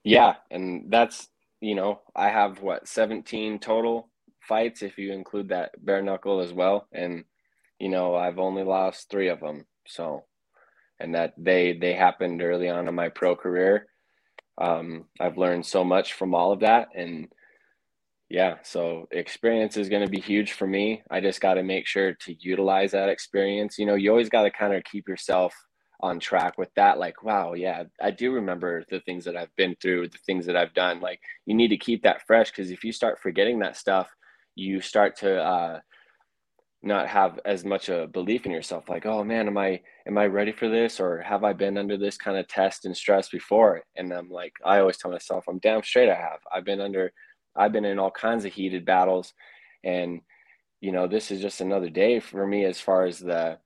Yeah, 0.04 0.36
and 0.50 0.90
that's 0.90 1.28
you 1.60 1.74
know 1.74 2.00
I 2.16 2.30
have 2.30 2.62
what 2.62 2.88
17 2.88 3.58
total 3.58 4.08
fights 4.40 4.80
if 4.82 4.96
you 4.96 5.12
include 5.12 5.48
that 5.50 5.72
bare 5.84 6.00
knuckle 6.00 6.40
as 6.40 6.54
well, 6.54 6.88
and 6.92 7.24
you 7.78 7.90
know 7.90 8.14
I've 8.14 8.38
only 8.38 8.64
lost 8.64 9.10
three 9.10 9.28
of 9.28 9.40
them. 9.40 9.66
So, 9.86 10.24
and 11.00 11.14
that 11.14 11.34
they 11.38 11.78
they 11.80 11.94
happened 11.94 12.42
early 12.42 12.68
on 12.68 12.88
in 12.88 12.94
my 12.94 13.08
pro 13.08 13.36
career. 13.36 13.86
Um, 14.60 15.04
I've 15.20 15.38
learned 15.38 15.66
so 15.66 15.84
much 15.84 16.14
from 16.14 16.34
all 16.34 16.52
of 16.52 16.60
that, 16.60 16.88
and 16.94 17.28
yeah, 18.30 18.56
so 18.62 19.08
experience 19.10 19.76
is 19.76 19.88
going 19.88 20.04
to 20.04 20.10
be 20.10 20.20
huge 20.20 20.52
for 20.52 20.66
me. 20.66 21.02
I 21.10 21.20
just 21.20 21.40
got 21.40 21.54
to 21.54 21.62
make 21.62 21.86
sure 21.86 22.12
to 22.12 22.36
utilize 22.40 22.90
that 22.92 23.08
experience. 23.08 23.78
You 23.78 23.86
know, 23.86 23.94
you 23.94 24.10
always 24.10 24.28
got 24.28 24.42
to 24.42 24.50
kind 24.50 24.74
of 24.74 24.84
keep 24.84 25.08
yourself 25.08 25.54
on 26.00 26.20
track 26.20 26.58
with 26.58 26.68
that. 26.76 26.98
Like, 26.98 27.22
wow, 27.22 27.54
yeah, 27.54 27.84
I 28.02 28.10
do 28.10 28.32
remember 28.32 28.84
the 28.90 29.00
things 29.00 29.24
that 29.24 29.36
I've 29.36 29.54
been 29.56 29.76
through, 29.80 30.08
the 30.08 30.18
things 30.26 30.44
that 30.46 30.56
I've 30.56 30.74
done. 30.74 31.00
Like, 31.00 31.20
you 31.46 31.54
need 31.54 31.68
to 31.68 31.78
keep 31.78 32.02
that 32.02 32.26
fresh 32.26 32.50
because 32.50 32.70
if 32.70 32.84
you 32.84 32.92
start 32.92 33.18
forgetting 33.20 33.60
that 33.60 33.76
stuff, 33.76 34.08
you 34.54 34.80
start 34.80 35.16
to 35.18 35.40
uh, 35.42 35.80
not 36.82 37.08
have 37.08 37.40
as 37.44 37.64
much 37.64 37.88
a 37.88 38.06
belief 38.06 38.46
in 38.46 38.52
yourself. 38.52 38.88
Like, 38.88 39.04
oh 39.06 39.24
man, 39.24 39.48
am 39.48 39.58
I 39.58 39.80
am 40.06 40.16
I 40.16 40.26
ready 40.26 40.52
for 40.52 40.68
this, 40.68 41.00
or 41.00 41.20
have 41.20 41.44
I 41.44 41.52
been 41.52 41.76
under 41.76 41.96
this 41.96 42.16
kind 42.16 42.36
of 42.38 42.46
test 42.48 42.84
and 42.84 42.96
stress 42.96 43.28
before? 43.28 43.82
And 43.96 44.12
I'm 44.12 44.30
like, 44.30 44.52
I 44.64 44.78
always 44.78 44.96
tell 44.96 45.10
myself, 45.10 45.44
I'm 45.48 45.58
damn 45.58 45.82
straight 45.82 46.08
I 46.10 46.14
have. 46.14 46.40
I've 46.54 46.64
been 46.64 46.80
under 46.80 47.12
I've 47.56 47.72
been 47.72 47.84
in 47.84 47.98
all 47.98 48.10
kinds 48.10 48.44
of 48.44 48.52
heated 48.52 48.84
battles, 48.84 49.34
and 49.84 50.20
you 50.80 50.92
know 50.92 51.08
this 51.08 51.30
is 51.30 51.40
just 51.40 51.60
another 51.60 51.90
day 51.90 52.20
for 52.20 52.46
me 52.46 52.64
as 52.64 52.80
far 52.80 53.04
as 53.04 53.18
the 53.18 53.58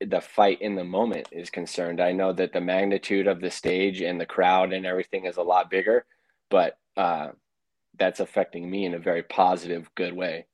the 0.00 0.20
fight 0.20 0.60
in 0.62 0.74
the 0.74 0.84
moment 0.84 1.28
is 1.30 1.50
concerned. 1.50 2.00
I 2.00 2.12
know 2.12 2.32
that 2.32 2.52
the 2.52 2.60
magnitude 2.60 3.26
of 3.26 3.40
the 3.40 3.50
stage 3.50 4.00
and 4.00 4.20
the 4.20 4.26
crowd 4.26 4.72
and 4.72 4.84
everything 4.86 5.26
is 5.26 5.36
a 5.36 5.42
lot 5.42 5.70
bigger, 5.70 6.04
but 6.50 6.78
uh, 6.96 7.28
that's 7.98 8.20
affecting 8.20 8.68
me 8.68 8.86
in 8.86 8.94
a 8.94 8.98
very 8.98 9.22
positive, 9.22 9.88
good 9.94 10.14
way. 10.14 10.46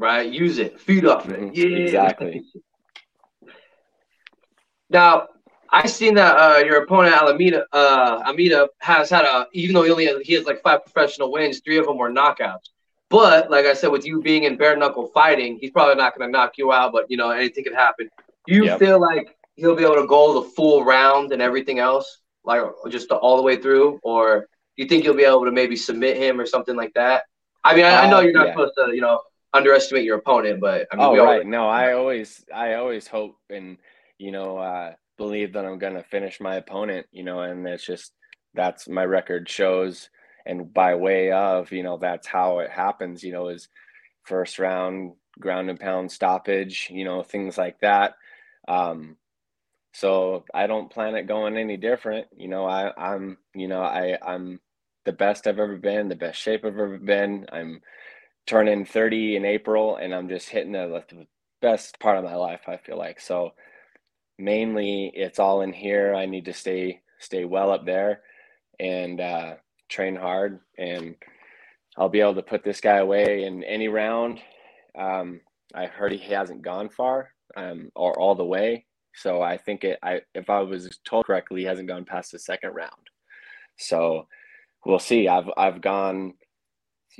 Right, 0.00 0.32
use 0.32 0.56
it, 0.56 0.80
feed 0.80 1.04
off 1.04 1.28
it. 1.28 1.38
Mm-hmm. 1.38 1.54
Yeah, 1.54 1.76
exactly. 1.76 2.44
Now, 4.92 5.28
I 5.70 5.86
seen 5.86 6.14
that 6.14 6.36
uh, 6.36 6.64
your 6.64 6.82
opponent 6.82 7.14
Alameda 7.14 7.64
uh, 7.72 8.24
Amida 8.26 8.68
has 8.78 9.08
had 9.08 9.24
a 9.24 9.46
even 9.52 9.72
though 9.74 9.84
he 9.84 9.92
only 9.92 10.06
has, 10.06 10.16
he 10.24 10.32
has 10.32 10.46
like 10.46 10.60
five 10.62 10.84
professional 10.84 11.30
wins, 11.30 11.60
three 11.64 11.78
of 11.78 11.86
them 11.86 11.96
were 11.96 12.10
knockouts. 12.10 12.70
But 13.08 13.52
like 13.52 13.66
I 13.66 13.74
said, 13.74 13.92
with 13.92 14.04
you 14.04 14.20
being 14.20 14.42
in 14.42 14.56
bare 14.56 14.76
knuckle 14.76 15.06
fighting, 15.14 15.58
he's 15.60 15.70
probably 15.70 15.94
not 15.94 16.18
going 16.18 16.28
to 16.28 16.32
knock 16.36 16.58
you 16.58 16.72
out. 16.72 16.90
But 16.90 17.08
you 17.08 17.16
know 17.16 17.30
anything 17.30 17.62
could 17.62 17.74
happen. 17.74 18.08
Do 18.48 18.54
you 18.56 18.64
yep. 18.64 18.80
feel 18.80 19.00
like 19.00 19.36
he'll 19.54 19.76
be 19.76 19.84
able 19.84 20.02
to 20.02 20.08
go 20.08 20.42
the 20.42 20.48
full 20.50 20.84
round 20.84 21.30
and 21.30 21.40
everything 21.40 21.78
else, 21.78 22.18
like 22.44 22.62
just 22.88 23.12
all 23.12 23.36
the 23.36 23.44
way 23.44 23.54
through, 23.54 24.00
or 24.02 24.40
do 24.40 24.82
you 24.82 24.88
think 24.88 25.04
you'll 25.04 25.14
be 25.14 25.22
able 25.22 25.44
to 25.44 25.52
maybe 25.52 25.76
submit 25.76 26.16
him 26.16 26.40
or 26.40 26.46
something 26.46 26.74
like 26.74 26.94
that? 26.94 27.22
I 27.62 27.76
mean, 27.76 27.84
I, 27.84 27.94
uh, 27.94 28.00
I 28.02 28.10
know 28.10 28.16
uh, 28.16 28.20
you're 28.22 28.32
not 28.32 28.48
yeah. 28.48 28.52
supposed 28.54 28.72
to, 28.76 28.92
you 28.92 29.02
know, 29.02 29.20
underestimate 29.52 30.04
your 30.04 30.18
opponent, 30.18 30.60
but 30.60 30.86
I 30.92 30.96
mean, 30.96 31.04
oh 31.06 31.24
right, 31.24 31.46
no, 31.46 31.68
I 31.68 31.92
always, 31.92 32.44
I 32.54 32.74
always 32.74 33.06
hope 33.06 33.36
and 33.48 33.78
you 34.18 34.32
know. 34.32 34.58
uh 34.58 34.92
believe 35.20 35.52
that 35.52 35.66
I'm 35.66 35.78
going 35.78 35.96
to 35.96 36.02
finish 36.02 36.40
my 36.40 36.54
opponent, 36.54 37.06
you 37.12 37.22
know, 37.22 37.40
and 37.42 37.68
it's 37.68 37.84
just 37.84 38.12
that's 38.54 38.88
my 38.88 39.04
record 39.04 39.50
shows. 39.50 40.08
And 40.46 40.72
by 40.72 40.94
way 40.94 41.30
of, 41.30 41.70
you 41.72 41.82
know, 41.82 41.98
that's 41.98 42.26
how 42.26 42.60
it 42.60 42.70
happens, 42.70 43.22
you 43.22 43.30
know, 43.30 43.48
is 43.48 43.68
first 44.22 44.58
round 44.58 45.12
ground 45.38 45.68
and 45.68 45.78
pound 45.78 46.10
stoppage, 46.10 46.88
you 46.90 47.04
know, 47.04 47.22
things 47.22 47.58
like 47.58 47.78
that. 47.80 48.14
Um, 48.66 49.18
so 49.92 50.46
I 50.54 50.66
don't 50.66 50.90
plan 50.90 51.16
it 51.16 51.28
going 51.28 51.58
any 51.58 51.76
different. 51.76 52.26
You 52.34 52.48
know, 52.48 52.64
I, 52.64 52.90
I'm, 52.96 53.36
you 53.54 53.68
know, 53.68 53.82
I, 53.82 54.16
I'm 54.26 54.58
the 55.04 55.12
best 55.12 55.46
I've 55.46 55.58
ever 55.58 55.76
been, 55.76 56.08
the 56.08 56.16
best 56.16 56.40
shape 56.40 56.64
I've 56.64 56.72
ever 56.72 56.96
been. 56.96 57.44
I'm 57.52 57.82
turning 58.50 58.84
30 58.84 59.36
in 59.36 59.46
April 59.46 59.96
and 59.96 60.14
I'm 60.14 60.28
just 60.28 60.50
hitting 60.50 60.72
the, 60.72 61.04
the 61.10 61.26
best 61.62 62.00
part 62.00 62.18
of 62.18 62.24
my 62.24 62.36
life, 62.36 62.62
I 62.68 62.78
feel 62.78 62.98
like. 62.98 63.20
So, 63.20 63.52
mainly 64.38 65.12
it's 65.14 65.38
all 65.38 65.60
in 65.60 65.72
here. 65.72 66.14
I 66.14 66.26
need 66.26 66.46
to 66.46 66.52
stay 66.52 67.00
stay 67.18 67.44
well 67.44 67.70
up 67.70 67.84
there 67.86 68.22
and 68.80 69.20
uh, 69.20 69.54
train 69.88 70.16
hard, 70.16 70.60
and 70.78 71.14
I'll 71.96 72.08
be 72.08 72.20
able 72.20 72.36
to 72.36 72.42
put 72.42 72.64
this 72.64 72.80
guy 72.80 72.96
away 72.98 73.44
in 73.44 73.62
any 73.64 73.88
round. 73.88 74.40
Um, 74.98 75.40
I 75.74 75.86
heard 75.86 76.12
he 76.12 76.32
hasn't 76.32 76.62
gone 76.62 76.88
far 76.88 77.30
um, 77.56 77.90
or 77.94 78.18
all 78.18 78.34
the 78.34 78.44
way, 78.44 78.86
so 79.14 79.42
I 79.42 79.58
think 79.58 79.84
it. 79.84 79.98
I 80.02 80.22
if 80.34 80.50
I 80.50 80.60
was 80.60 80.98
told 81.04 81.26
correctly, 81.26 81.60
he 81.60 81.66
hasn't 81.66 81.88
gone 81.88 82.04
past 82.06 82.32
the 82.32 82.38
second 82.38 82.74
round. 82.74 83.08
So 83.78 84.26
we'll 84.86 84.98
see. 84.98 85.28
I've 85.28 85.50
I've 85.56 85.80
gone 85.82 86.34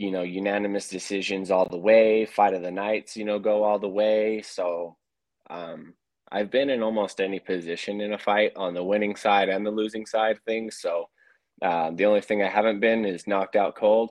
you 0.01 0.11
know 0.11 0.23
unanimous 0.23 0.89
decisions 0.89 1.51
all 1.51 1.69
the 1.69 1.77
way 1.77 2.25
fight 2.25 2.55
of 2.55 2.63
the 2.63 2.71
nights 2.71 3.17
you 3.17 3.25
know 3.25 3.39
go 3.39 3.63
all 3.65 3.79
the 3.79 3.89
way 3.89 4.41
so 4.43 4.97
um 5.51 5.95
I've 6.33 6.51
been 6.51 6.71
in 6.71 6.83
almost 6.83 7.21
any 7.21 7.41
position 7.41 8.01
in 8.01 8.13
a 8.13 8.19
fight 8.19 8.53
on 8.55 8.73
the 8.73 8.85
winning 8.85 9.17
side 9.17 9.49
and 9.49 9.67
the 9.67 9.71
losing 9.71 10.07
side 10.07 10.37
of 10.37 10.43
things. 10.43 10.79
So 10.81 11.09
uh, 11.61 11.91
the 11.93 12.07
only 12.07 12.21
thing 12.21 12.43
I 12.43 12.49
haven't 12.49 12.81
been 12.81 13.05
is 13.05 13.27
knocked 13.27 13.57
out 13.57 13.75
cold, 13.75 14.11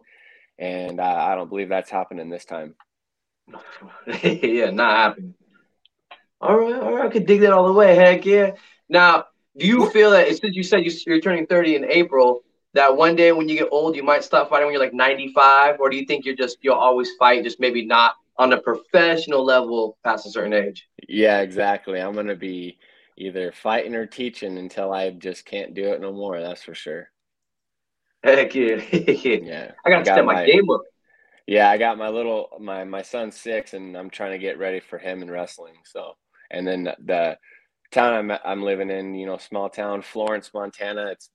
and 0.58 1.00
uh, 1.00 1.04
I 1.04 1.36
don't 1.36 1.50
believe 1.50 1.70
that's 1.70 1.90
happening 1.90 2.30
this 2.30 2.46
time. 2.46 2.76
yeah, 4.24 4.70
not 4.72 4.98
happening. 4.98 5.34
All 6.42 6.58
right, 6.58 6.76
all 6.76 6.94
right, 6.94 7.06
I 7.06 7.10
could 7.10 7.26
dig 7.26 7.42
that 7.42 7.54
all 7.54 7.68
the 7.68 7.74
way. 7.74 7.96
Heck 7.96 8.26
yeah. 8.26 8.52
Now, 8.90 9.26
do 9.58 9.66
you 9.66 9.90
feel 9.90 10.12
that 10.12 10.28
since 10.28 10.56
you 10.56 10.64
said 10.64 10.86
you're 11.06 11.22
turning 11.22 11.48
30 11.48 11.76
in 11.78 11.86
April, 11.86 12.44
that 12.74 12.96
one 12.96 13.16
day 13.16 13.32
when 13.32 13.50
you 13.50 13.58
get 13.58 13.70
old, 13.72 13.96
you 13.96 14.04
might 14.04 14.24
stop 14.24 14.50
fighting 14.50 14.68
when 14.68 14.74
you're 14.74 14.84
like 14.84 14.94
95, 14.94 15.80
or 15.80 15.90
do 15.90 15.98
you 15.98 16.06
think 16.06 16.26
you're 16.26 16.36
just 16.36 16.58
you'll 16.62 16.76
always 16.76 17.12
fight, 17.18 17.44
just 17.44 17.60
maybe 17.60 17.86
not 17.86 18.16
on 18.38 18.54
a 18.54 18.58
professional 18.62 19.44
level 19.44 19.98
past 20.04 20.26
a 20.26 20.30
certain 20.30 20.54
age? 20.54 20.88
Yeah, 21.08 21.42
exactly. 21.42 22.00
I'm 22.00 22.14
gonna 22.14 22.36
be 22.36 22.78
either 23.18 23.52
fighting 23.52 23.96
or 23.96 24.06
teaching 24.06 24.58
until 24.58 24.94
I 24.94 25.10
just 25.12 25.46
can't 25.46 25.74
do 25.74 25.92
it 25.94 26.02
no 26.02 26.12
more. 26.12 26.40
That's 26.40 26.64
for 26.64 26.76
sure. 26.76 27.10
Heck 28.24 28.54
yeah, 28.54 28.76
Yeah, 28.92 29.72
I 29.86 29.90
gotta 29.90 30.04
got 30.04 30.14
step 30.14 30.26
my 30.26 30.46
game 30.46 30.70
up. 30.70 30.82
Yeah, 31.48 31.70
I 31.70 31.78
got 31.78 31.98
my 31.98 32.10
little 32.10 32.50
my 32.60 32.84
my 32.84 33.02
son's 33.02 33.36
six, 33.36 33.74
and 33.74 33.98
I'm 33.98 34.10
trying 34.10 34.32
to 34.32 34.38
get 34.38 34.60
ready 34.60 34.80
for 34.80 35.00
him 35.00 35.24
in 35.24 35.32
wrestling. 35.32 35.76
So, 35.86 36.16
and 36.52 36.68
then 36.68 36.84
the 36.84 37.38
town 37.92 38.32
I'm 38.32 38.40
I'm 38.46 38.62
living 38.62 38.92
in, 38.92 39.16
you 39.16 39.26
know, 39.26 39.38
small 39.38 39.70
town 39.70 40.02
Florence, 40.02 40.52
Montana. 40.54 41.08
It's 41.08 41.30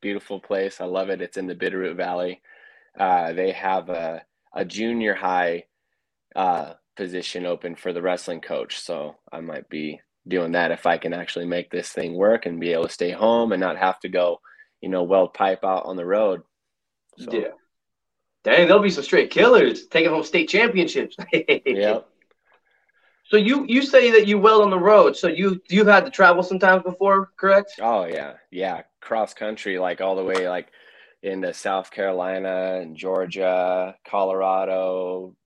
beautiful 0.00 0.40
place. 0.40 0.80
I 0.80 0.84
love 0.84 1.10
it. 1.10 1.22
It's 1.22 1.36
in 1.36 1.46
the 1.46 1.54
Bitterroot 1.54 1.96
Valley. 1.96 2.40
Uh, 2.98 3.32
they 3.32 3.52
have 3.52 3.88
a 3.88 4.22
a 4.54 4.64
junior 4.64 5.14
high 5.14 5.64
uh, 6.34 6.72
position 6.96 7.46
open 7.46 7.76
for 7.76 7.92
the 7.92 8.02
wrestling 8.02 8.40
coach, 8.40 8.80
so 8.80 9.16
I 9.30 9.40
might 9.40 9.68
be 9.68 10.00
doing 10.26 10.52
that 10.52 10.70
if 10.70 10.86
I 10.86 10.98
can 10.98 11.12
actually 11.12 11.46
make 11.46 11.70
this 11.70 11.90
thing 11.90 12.14
work 12.14 12.46
and 12.46 12.60
be 12.60 12.72
able 12.72 12.86
to 12.86 12.92
stay 12.92 13.10
home 13.10 13.52
and 13.52 13.60
not 13.60 13.78
have 13.78 13.98
to 14.00 14.08
go, 14.08 14.40
you 14.80 14.88
know, 14.88 15.02
weld 15.02 15.34
pipe 15.34 15.64
out 15.64 15.86
on 15.86 15.96
the 15.96 16.04
road. 16.04 16.42
So, 17.18 17.32
Yeah. 17.32 17.48
Dang, 18.44 18.66
there'll 18.66 18.82
be 18.82 18.90
some 18.90 19.04
straight 19.04 19.30
killers 19.30 19.86
taking 19.86 20.10
home 20.10 20.22
state 20.22 20.48
championships. 20.48 21.16
yeah. 21.66 22.00
So 23.28 23.36
you 23.36 23.66
you 23.68 23.82
say 23.82 24.10
that 24.12 24.26
you 24.26 24.38
well 24.38 24.62
on 24.62 24.70
the 24.70 24.78
road. 24.78 25.16
So 25.16 25.28
you 25.28 25.60
you've 25.68 25.86
had 25.86 26.04
to 26.06 26.10
travel 26.10 26.42
sometimes 26.42 26.82
before, 26.82 27.30
correct? 27.36 27.74
Oh 27.80 28.04
yeah, 28.04 28.34
yeah. 28.50 28.82
Cross 29.00 29.34
country, 29.34 29.78
like 29.78 30.00
all 30.00 30.16
the 30.16 30.24
way, 30.24 30.48
like 30.48 30.68
into 31.22 31.52
South 31.52 31.90
Carolina 31.90 32.78
and 32.80 32.96
Georgia, 32.96 33.94
Colorado, 34.08 35.36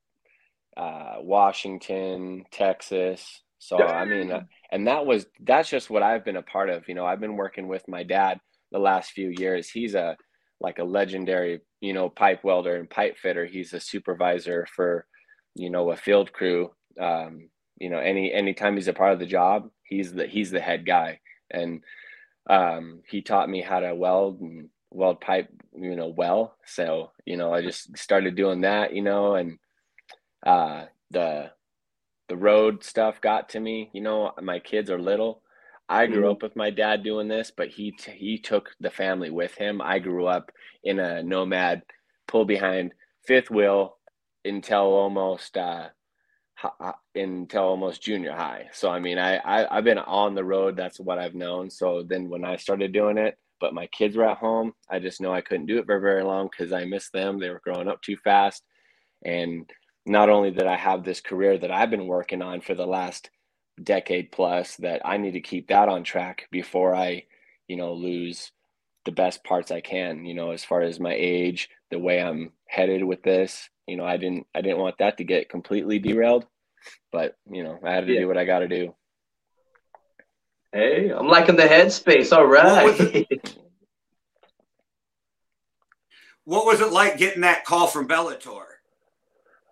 uh, 0.76 1.16
Washington, 1.18 2.44
Texas. 2.52 3.42
So 3.58 3.78
I 3.82 4.04
mean, 4.04 4.30
uh, 4.30 4.42
and 4.70 4.86
that 4.86 5.04
was 5.04 5.26
that's 5.40 5.68
just 5.68 5.90
what 5.90 6.04
I've 6.04 6.24
been 6.24 6.36
a 6.36 6.42
part 6.42 6.70
of. 6.70 6.88
You 6.88 6.94
know, 6.94 7.04
I've 7.04 7.20
been 7.20 7.36
working 7.36 7.66
with 7.66 7.86
my 7.88 8.04
dad 8.04 8.40
the 8.70 8.78
last 8.78 9.10
few 9.10 9.32
years. 9.36 9.68
He's 9.68 9.94
a 9.94 10.16
like 10.60 10.78
a 10.78 10.84
legendary, 10.84 11.60
you 11.80 11.92
know, 11.92 12.08
pipe 12.08 12.44
welder 12.44 12.76
and 12.76 12.88
pipe 12.88 13.18
fitter. 13.18 13.44
He's 13.44 13.72
a 13.72 13.80
supervisor 13.80 14.66
for, 14.74 15.06
you 15.56 15.70
know, 15.70 15.90
a 15.90 15.96
field 15.96 16.32
crew. 16.32 16.70
Um, 17.00 17.48
you 17.78 17.90
know, 17.90 17.98
any 17.98 18.32
anytime 18.32 18.76
he's 18.76 18.88
a 18.88 18.92
part 18.92 19.12
of 19.12 19.18
the 19.18 19.26
job, 19.26 19.70
he's 19.84 20.12
the 20.12 20.26
he's 20.26 20.50
the 20.50 20.60
head 20.60 20.86
guy. 20.86 21.20
And 21.50 21.82
um, 22.48 23.02
he 23.08 23.22
taught 23.22 23.48
me 23.50 23.62
how 23.62 23.80
to 23.80 23.94
weld 23.94 24.40
and 24.40 24.68
weld 24.90 25.20
pipe, 25.20 25.48
you 25.76 25.96
know, 25.96 26.08
well. 26.16 26.56
So, 26.66 27.12
you 27.26 27.36
know, 27.36 27.52
I 27.54 27.62
just 27.62 27.96
started 27.98 28.36
doing 28.36 28.62
that, 28.62 28.94
you 28.94 29.02
know, 29.02 29.36
and 29.36 29.58
uh 30.44 30.86
the 31.10 31.50
the 32.28 32.36
road 32.36 32.84
stuff 32.84 33.20
got 33.20 33.50
to 33.50 33.60
me. 33.60 33.90
You 33.92 34.02
know, 34.02 34.32
my 34.42 34.58
kids 34.60 34.90
are 34.90 35.00
little. 35.00 35.42
I 35.88 36.06
grew 36.06 36.30
Mhm. 36.30 36.32
up 36.32 36.42
with 36.42 36.56
my 36.56 36.70
dad 36.70 37.02
doing 37.04 37.28
this, 37.28 37.52
but 37.56 37.68
he 37.68 37.92
t- 37.92 38.12
he 38.12 38.38
took 38.38 38.70
the 38.80 38.90
family 38.90 39.30
with 39.30 39.54
him. 39.56 39.82
I 39.82 39.98
grew 39.98 40.26
up 40.26 40.50
in 40.84 40.98
a 40.98 41.22
nomad, 41.22 41.82
pull 42.28 42.44
behind 42.44 42.94
fifth 43.26 43.50
wheel 43.50 43.98
until 44.44 44.82
almost 44.94 45.56
uh, 45.58 45.88
until 47.14 47.62
almost 47.62 48.02
junior 48.02 48.32
high. 48.32 48.68
So 48.72 48.90
I 48.90 48.98
mean, 48.98 49.18
I, 49.18 49.36
I 49.38 49.76
I've 49.76 49.84
been 49.84 49.98
on 49.98 50.34
the 50.34 50.44
road. 50.44 50.76
That's 50.76 51.00
what 51.00 51.18
I've 51.18 51.34
known. 51.34 51.70
So 51.70 52.02
then 52.02 52.28
when 52.28 52.44
I 52.44 52.56
started 52.56 52.92
doing 52.92 53.18
it, 53.18 53.36
but 53.60 53.74
my 53.74 53.86
kids 53.88 54.16
were 54.16 54.28
at 54.28 54.38
home, 54.38 54.72
I 54.90 54.98
just 54.98 55.20
know 55.20 55.32
I 55.32 55.40
couldn't 55.40 55.66
do 55.66 55.78
it 55.78 55.86
for 55.86 56.00
very 56.00 56.22
long 56.24 56.48
because 56.50 56.72
I 56.72 56.84
missed 56.84 57.12
them. 57.12 57.38
They 57.38 57.50
were 57.50 57.62
growing 57.64 57.88
up 57.88 58.02
too 58.02 58.16
fast, 58.16 58.62
and 59.24 59.70
not 60.06 60.28
only 60.30 60.50
did 60.50 60.66
I 60.66 60.76
have 60.76 61.04
this 61.04 61.20
career 61.20 61.58
that 61.58 61.70
I've 61.70 61.90
been 61.90 62.06
working 62.06 62.42
on 62.42 62.60
for 62.60 62.74
the 62.74 62.86
last 62.86 63.30
decade 63.82 64.32
plus, 64.32 64.76
that 64.76 65.00
I 65.04 65.16
need 65.16 65.32
to 65.32 65.40
keep 65.40 65.68
that 65.68 65.88
on 65.88 66.02
track 66.02 66.48
before 66.50 66.94
I, 66.94 67.24
you 67.68 67.76
know, 67.76 67.92
lose 67.94 68.52
the 69.04 69.12
best 69.12 69.44
parts 69.44 69.70
I 69.70 69.80
can, 69.80 70.24
you 70.24 70.34
know, 70.34 70.50
as 70.50 70.64
far 70.64 70.82
as 70.82 71.00
my 71.00 71.14
age, 71.16 71.68
the 71.92 71.98
way 71.98 72.20
I'm 72.20 72.50
headed 72.66 73.04
with 73.04 73.22
this. 73.22 73.68
You 73.86 73.96
know, 73.96 74.04
I 74.04 74.16
didn't 74.16 74.46
I 74.54 74.62
didn't 74.62 74.78
want 74.78 74.98
that 74.98 75.18
to 75.18 75.24
get 75.24 75.48
completely 75.48 76.00
derailed, 76.00 76.46
but 77.12 77.36
you 77.48 77.62
know, 77.62 77.78
I 77.84 77.92
had 77.92 78.06
to 78.06 78.12
Yeah. 78.12 78.20
do 78.20 78.28
what 78.28 78.38
I 78.38 78.44
got 78.44 78.60
to 78.60 78.68
do. 78.68 78.94
Hey, 80.72 81.10
I'm 81.10 81.28
liking 81.28 81.56
the 81.56 81.64
headspace. 81.64 82.34
All 82.36 82.46
right. 82.46 82.84
What 82.84 82.98
was 82.98 83.14
right. 83.14 83.58
What 86.44 86.66
was 86.66 86.80
it 86.80 86.92
like 86.92 87.18
getting 87.18 87.42
that 87.42 87.64
call 87.64 87.86
from 87.86 88.08
Bellator? 88.08 88.64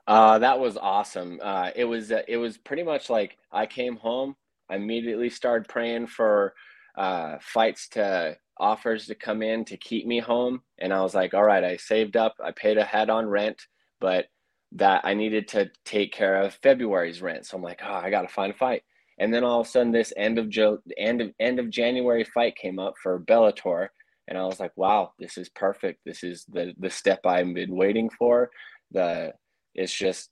Uh, 0.07 0.39
that 0.39 0.61
was 0.61 0.77
awesome. 0.77 1.41
Uh, 1.43 1.71
it 1.75 1.85
was 1.85 2.13
uh, 2.13 2.23
it 2.29 2.37
was 2.37 2.59
pretty 2.59 2.83
much 2.83 3.09
like 3.09 3.39
I 3.51 3.65
came 3.65 3.97
home, 3.97 4.37
I 4.69 4.77
immediately 4.77 5.31
started 5.31 5.69
praying 5.69 6.09
for 6.09 6.55
uh, 6.97 7.37
fights 7.41 7.89
to 7.91 8.37
offers 8.59 9.07
to 9.07 9.15
come 9.15 9.43
in 9.43 9.65
to 9.65 9.77
keep 9.77 10.07
me 10.07 10.19
home, 10.21 10.63
and 10.79 10.93
I 10.93 11.01
was 11.03 11.15
like, 11.15 11.35
all 11.35 11.45
right, 11.45 11.65
I 11.65 11.77
saved 11.77 12.17
up, 12.17 12.37
I 12.43 12.53
paid 12.53 12.79
ahead 12.79 13.11
on 13.11 13.27
rent, 13.27 13.67
but 14.01 14.27
that 14.73 15.03
I 15.05 15.15
needed 15.15 15.49
to 15.49 15.71
take 15.85 16.13
care 16.13 16.43
of 16.43 16.59
February's 16.63 17.23
rent. 17.23 17.47
So 17.47 17.57
I'm 17.57 17.63
like, 17.63 17.81
oh, 17.85 17.93
I 17.93 18.11
got 18.11 18.23
to 18.23 18.29
find 18.29 18.53
a 18.53 18.57
fight. 18.57 18.83
And 19.19 19.35
then 19.35 19.45
all 19.45 19.61
of 19.61 19.67
a 19.67 19.71
sudden, 19.71 19.93
this 19.93 20.13
end 20.17 20.39
of 20.39 20.49
jo- 20.49 20.79
end 20.97 21.21
of 21.21 21.33
end 21.39 21.59
of 21.59 21.71
January 21.71 22.25
fight 22.25 22.57
came 22.57 22.79
up 22.79 22.95
for 23.03 23.21
Bellator, 23.21 23.89
and 24.29 24.39
I 24.39 24.45
was 24.45 24.61
like, 24.61 24.73
wow, 24.77 25.13
this 25.19 25.37
is 25.37 25.49
perfect. 25.51 26.01
This 26.07 26.23
is 26.25 26.45
the 26.49 26.73
the 26.79 26.91
step 26.91 27.27
I've 27.27 27.53
been 27.53 27.75
waiting 27.75 28.09
for. 28.09 28.51
The 28.93 29.35
it's 29.75 29.93
just 29.93 30.31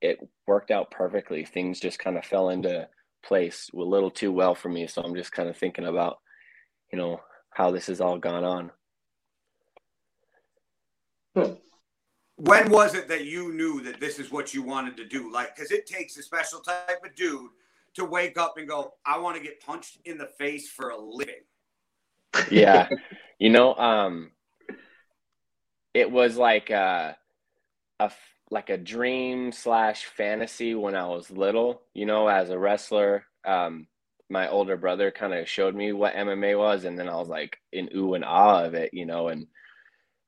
it 0.00 0.18
worked 0.46 0.70
out 0.70 0.90
perfectly. 0.90 1.44
Things 1.44 1.80
just 1.80 1.98
kind 1.98 2.16
of 2.16 2.24
fell 2.24 2.50
into 2.50 2.88
place 3.28 3.70
a 3.74 3.76
little 3.76 4.10
too 4.10 4.32
well 4.32 4.54
for 4.54 4.68
me. 4.68 4.86
So 4.86 5.02
I'm 5.02 5.14
just 5.14 5.32
kind 5.32 5.48
of 5.48 5.56
thinking 5.56 5.86
about, 5.86 6.18
you 6.90 6.98
know, 6.98 7.20
how 7.50 7.70
this 7.70 7.86
has 7.86 8.00
all 8.00 8.18
gone 8.18 8.44
on. 8.44 8.70
When 12.36 12.70
was 12.70 12.94
it 12.94 13.08
that 13.08 13.26
you 13.26 13.52
knew 13.52 13.82
that 13.82 14.00
this 14.00 14.18
is 14.18 14.32
what 14.32 14.54
you 14.54 14.62
wanted 14.62 14.96
to 14.96 15.06
do? 15.06 15.30
Like, 15.32 15.54
because 15.54 15.70
it 15.70 15.86
takes 15.86 16.16
a 16.16 16.22
special 16.22 16.60
type 16.60 17.04
of 17.04 17.14
dude 17.14 17.50
to 17.94 18.04
wake 18.04 18.38
up 18.38 18.54
and 18.56 18.68
go, 18.68 18.94
I 19.04 19.18
want 19.18 19.36
to 19.36 19.42
get 19.42 19.60
punched 19.60 19.98
in 20.04 20.18
the 20.18 20.30
face 20.38 20.70
for 20.70 20.90
a 20.90 20.98
living. 20.98 21.34
yeah 22.50 22.88
you 23.38 23.48
know 23.48 23.74
um 23.76 24.30
it 25.94 26.10
was 26.10 26.36
like 26.36 26.70
a, 26.70 27.16
a 27.98 28.10
like 28.50 28.70
a 28.70 28.78
dream 28.78 29.52
slash 29.52 30.04
fantasy 30.04 30.74
when 30.74 30.94
i 30.94 31.06
was 31.06 31.30
little 31.30 31.82
you 31.94 32.06
know 32.06 32.28
as 32.28 32.50
a 32.50 32.58
wrestler 32.58 33.24
um 33.46 33.86
my 34.30 34.48
older 34.48 34.76
brother 34.76 35.10
kind 35.10 35.32
of 35.34 35.48
showed 35.48 35.74
me 35.74 35.92
what 35.92 36.14
mma 36.14 36.58
was 36.58 36.84
and 36.84 36.98
then 36.98 37.08
i 37.08 37.14
was 37.14 37.28
like 37.28 37.58
in 37.72 37.88
ooh 37.94 38.14
and 38.14 38.24
ah 38.24 38.64
of 38.64 38.74
it 38.74 38.92
you 38.92 39.06
know 39.06 39.28
and 39.28 39.46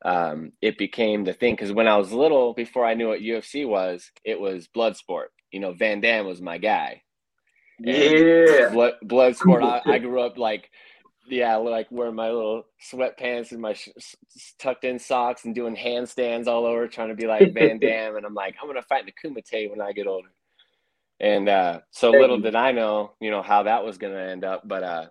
um 0.05 0.53
it 0.63 0.79
became 0.79 1.25
the 1.25 1.33
thing 1.33 1.55
because 1.55 1.73
when 1.73 1.89
i 1.89 1.97
was 1.97 2.13
little 2.13 2.55
before 2.55 2.85
i 2.85 2.95
knew 2.95 3.09
what 3.09 3.21
ufc 3.21 3.67
was 3.69 4.11
it 4.25 4.41
was 4.41 4.69
blood 4.69 4.97
sport 4.97 5.31
you 5.51 5.61
know 5.61 5.73
van 5.73 6.01
Damme 6.01 6.27
was 6.27 6.41
my 6.41 6.59
guy 6.59 7.03
yeah. 7.83 8.69
blood, 8.73 8.95
blood 9.03 9.37
sport. 9.37 9.63
I, 9.63 9.81
I 9.87 9.99
grew 9.99 10.21
up 10.21 10.39
like, 10.39 10.71
yeah, 11.31 11.57
like 11.57 11.87
wearing 11.91 12.15
my 12.15 12.31
little 12.31 12.65
sweatpants 12.83 13.53
and 13.53 13.61
my 13.61 13.73
sh- 13.73 13.89
tucked 14.59 14.85
in 14.85 14.99
socks 14.99 15.45
and 15.45 15.55
doing 15.55 15.77
handstands 15.77 16.47
all 16.47 16.67
over, 16.67 16.89
trying 16.89 17.09
to 17.09 17.15
be 17.15 17.27
like 17.27 17.55
Van 17.55 17.79
Damme. 17.81 18.17
and 18.17 18.27
I'm 18.27 18.35
like, 18.35 18.57
I'm 18.61 18.69
gonna 18.69 18.83
fight 18.83 19.07
in 19.07 19.07
the 19.07 19.13
Kumite 19.43 19.71
when 19.71 19.81
I 19.81 19.93
get 19.93 20.07
older. 20.07 20.29
And 21.21 21.49
uh, 21.49 21.81
so 21.91 22.11
little 22.11 22.39
did 22.39 22.55
I 22.55 22.73
know, 22.73 23.13
you 23.21 23.31
know, 23.31 23.43
how 23.43 23.65
that 23.65 23.85
was 23.85 23.99
gonna 23.99 24.19
end 24.19 24.45
up. 24.45 24.67
But 24.67 24.83
uh, 24.83 25.07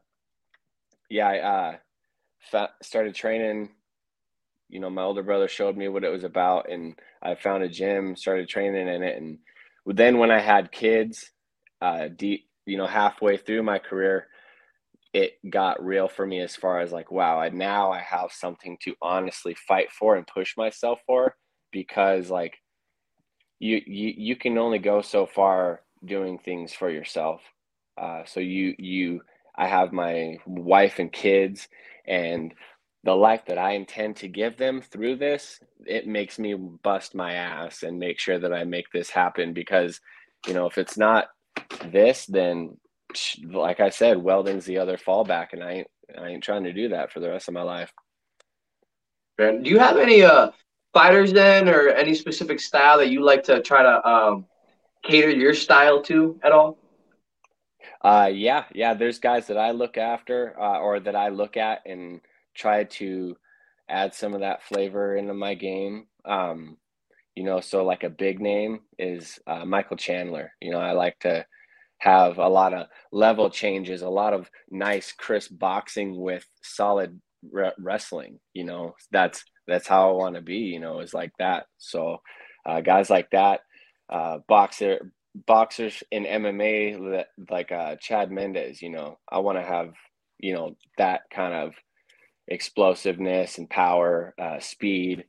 yeah, 1.09 1.27
I 1.27 1.39
uh, 1.39 1.75
fa- 2.51 2.73
started 2.81 3.15
training. 3.15 3.69
You 4.69 4.79
know, 4.79 4.89
my 4.89 5.03
older 5.03 5.23
brother 5.23 5.47
showed 5.47 5.77
me 5.77 5.87
what 5.87 6.03
it 6.03 6.11
was 6.11 6.23
about, 6.23 6.69
and 6.69 6.95
I 7.21 7.35
found 7.35 7.63
a 7.63 7.69
gym, 7.69 8.15
started 8.15 8.47
training 8.47 8.87
in 8.87 9.03
it, 9.03 9.17
and 9.17 9.39
then 9.85 10.19
when 10.19 10.31
I 10.31 10.39
had 10.39 10.71
kids, 10.71 11.31
uh, 11.81 12.07
deep, 12.07 12.47
you 12.65 12.77
know, 12.77 12.85
halfway 12.85 13.37
through 13.37 13.63
my 13.63 13.79
career, 13.79 14.27
it 15.13 15.33
got 15.49 15.83
real 15.83 16.07
for 16.07 16.25
me 16.25 16.39
as 16.39 16.55
far 16.55 16.79
as 16.79 16.91
like, 16.91 17.11
wow, 17.11 17.39
I 17.39 17.49
now 17.49 17.91
I 17.91 17.99
have 17.99 18.31
something 18.31 18.77
to 18.83 18.95
honestly 19.01 19.55
fight 19.55 19.91
for 19.91 20.15
and 20.15 20.27
push 20.27 20.55
myself 20.55 20.99
for 21.05 21.35
because 21.71 22.29
like 22.29 22.57
you 23.59 23.81
you 23.85 24.13
you 24.15 24.35
can 24.35 24.57
only 24.57 24.79
go 24.79 25.01
so 25.01 25.25
far 25.25 25.81
doing 26.05 26.37
things 26.37 26.73
for 26.73 26.89
yourself. 26.89 27.41
Uh, 27.99 28.23
so 28.25 28.39
you 28.39 28.75
you 28.77 29.21
I 29.55 29.67
have 29.67 29.91
my 29.91 30.37
wife 30.45 30.99
and 30.99 31.11
kids 31.11 31.67
and 32.07 32.53
the 33.03 33.15
life 33.15 33.45
that 33.47 33.57
I 33.57 33.71
intend 33.71 34.17
to 34.17 34.27
give 34.27 34.57
them 34.57 34.81
through 34.81 35.17
this, 35.17 35.59
it 35.85 36.05
makes 36.05 36.37
me 36.37 36.53
bust 36.53 37.15
my 37.15 37.33
ass 37.33 37.83
and 37.83 37.97
make 37.97 38.19
sure 38.19 38.39
that 38.39 38.53
I 38.53 38.65
make 38.65 38.91
this 38.91 39.09
happen 39.09 39.53
because, 39.53 40.01
you 40.45 40.53
know, 40.53 40.65
if 40.65 40.77
it's 40.77 40.97
not 40.97 41.27
this, 41.85 42.25
then 42.25 42.77
like 43.43 43.79
I 43.79 43.89
said, 43.89 44.17
welding's 44.17 44.65
the 44.65 44.77
other 44.77 44.97
fallback, 44.97 45.53
and 45.53 45.63
I 45.63 45.71
ain't 45.71 45.87
I 46.17 46.27
ain't 46.29 46.43
trying 46.43 46.63
to 46.63 46.73
do 46.73 46.89
that 46.89 47.11
for 47.11 47.19
the 47.19 47.29
rest 47.29 47.47
of 47.47 47.53
my 47.53 47.61
life. 47.61 47.91
Do 49.37 49.61
you 49.63 49.79
have 49.79 49.97
any 49.97 50.23
uh 50.23 50.51
fighters 50.93 51.31
then, 51.33 51.69
or 51.69 51.89
any 51.89 52.13
specific 52.13 52.59
style 52.59 52.97
that 52.97 53.09
you 53.09 53.23
like 53.23 53.43
to 53.43 53.61
try 53.61 53.83
to 53.83 54.07
um 54.07 54.45
cater 55.03 55.29
your 55.29 55.53
style 55.53 56.01
to 56.03 56.39
at 56.43 56.51
all? 56.51 56.77
Uh, 58.01 58.29
yeah, 58.33 58.65
yeah. 58.73 58.93
There's 58.93 59.19
guys 59.19 59.47
that 59.47 59.57
I 59.57 59.71
look 59.71 59.97
after 59.97 60.59
uh, 60.59 60.79
or 60.79 60.99
that 61.01 61.15
I 61.15 61.29
look 61.29 61.57
at 61.57 61.81
and 61.85 62.21
try 62.55 62.85
to 62.85 63.35
add 63.89 64.13
some 64.13 64.33
of 64.33 64.41
that 64.41 64.63
flavor 64.63 65.17
into 65.17 65.33
my 65.33 65.53
game. 65.53 66.07
Um, 66.25 66.77
you 67.35 67.43
know, 67.43 67.59
so 67.59 67.83
like 67.83 68.03
a 68.03 68.09
big 68.09 68.39
name 68.39 68.81
is 68.97 69.39
uh, 69.47 69.65
Michael 69.65 69.97
Chandler. 69.97 70.51
You 70.61 70.71
know, 70.71 70.79
I 70.79 70.91
like 70.91 71.19
to 71.19 71.45
have 71.99 72.37
a 72.37 72.47
lot 72.47 72.73
of 72.73 72.87
level 73.11 73.49
changes, 73.49 74.01
a 74.01 74.09
lot 74.09 74.33
of 74.33 74.49
nice, 74.69 75.11
crisp 75.11 75.51
boxing 75.53 76.19
with 76.19 76.45
solid 76.61 77.19
re- 77.51 77.71
wrestling. 77.79 78.39
You 78.53 78.65
know, 78.65 78.95
that's 79.11 79.43
that's 79.67 79.87
how 79.87 80.09
I 80.09 80.13
want 80.13 80.35
to 80.35 80.41
be. 80.41 80.57
You 80.57 80.79
know, 80.79 80.99
is 81.01 81.13
like 81.13 81.31
that. 81.39 81.65
So, 81.77 82.17
uh, 82.65 82.81
guys 82.81 83.09
like 83.09 83.29
that, 83.31 83.61
uh, 84.09 84.39
boxer 84.47 85.11
boxers 85.45 86.03
in 86.11 86.25
MMA 86.25 87.25
like 87.49 87.71
uh, 87.71 87.95
Chad 87.97 88.31
Mendes. 88.31 88.81
You 88.81 88.89
know, 88.89 89.19
I 89.29 89.39
want 89.39 89.57
to 89.57 89.63
have 89.63 89.93
you 90.39 90.53
know 90.53 90.75
that 90.97 91.21
kind 91.31 91.53
of 91.53 91.73
explosiveness 92.47 93.57
and 93.57 93.69
power, 93.69 94.33
uh, 94.41 94.59
speed. 94.59 95.25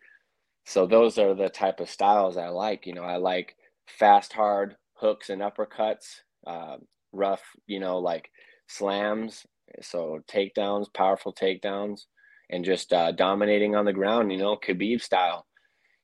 So 0.64 0.86
those 0.86 1.18
are 1.18 1.34
the 1.34 1.48
type 1.48 1.80
of 1.80 1.90
styles 1.90 2.36
I 2.36 2.48
like. 2.48 2.86
You 2.86 2.94
know, 2.94 3.02
I 3.02 3.16
like 3.16 3.56
fast, 3.86 4.32
hard 4.32 4.76
hooks 4.94 5.30
and 5.30 5.42
uppercuts, 5.42 6.20
uh, 6.46 6.76
rough, 7.12 7.42
you 7.66 7.80
know, 7.80 7.98
like 7.98 8.30
slams. 8.68 9.46
So 9.82 10.20
takedowns, 10.30 10.92
powerful 10.92 11.32
takedowns, 11.34 12.02
and 12.50 12.64
just 12.64 12.92
uh, 12.92 13.12
dominating 13.12 13.76
on 13.76 13.84
the 13.84 13.92
ground. 13.92 14.32
You 14.32 14.38
know, 14.38 14.56
Khabib 14.56 15.02
style. 15.02 15.46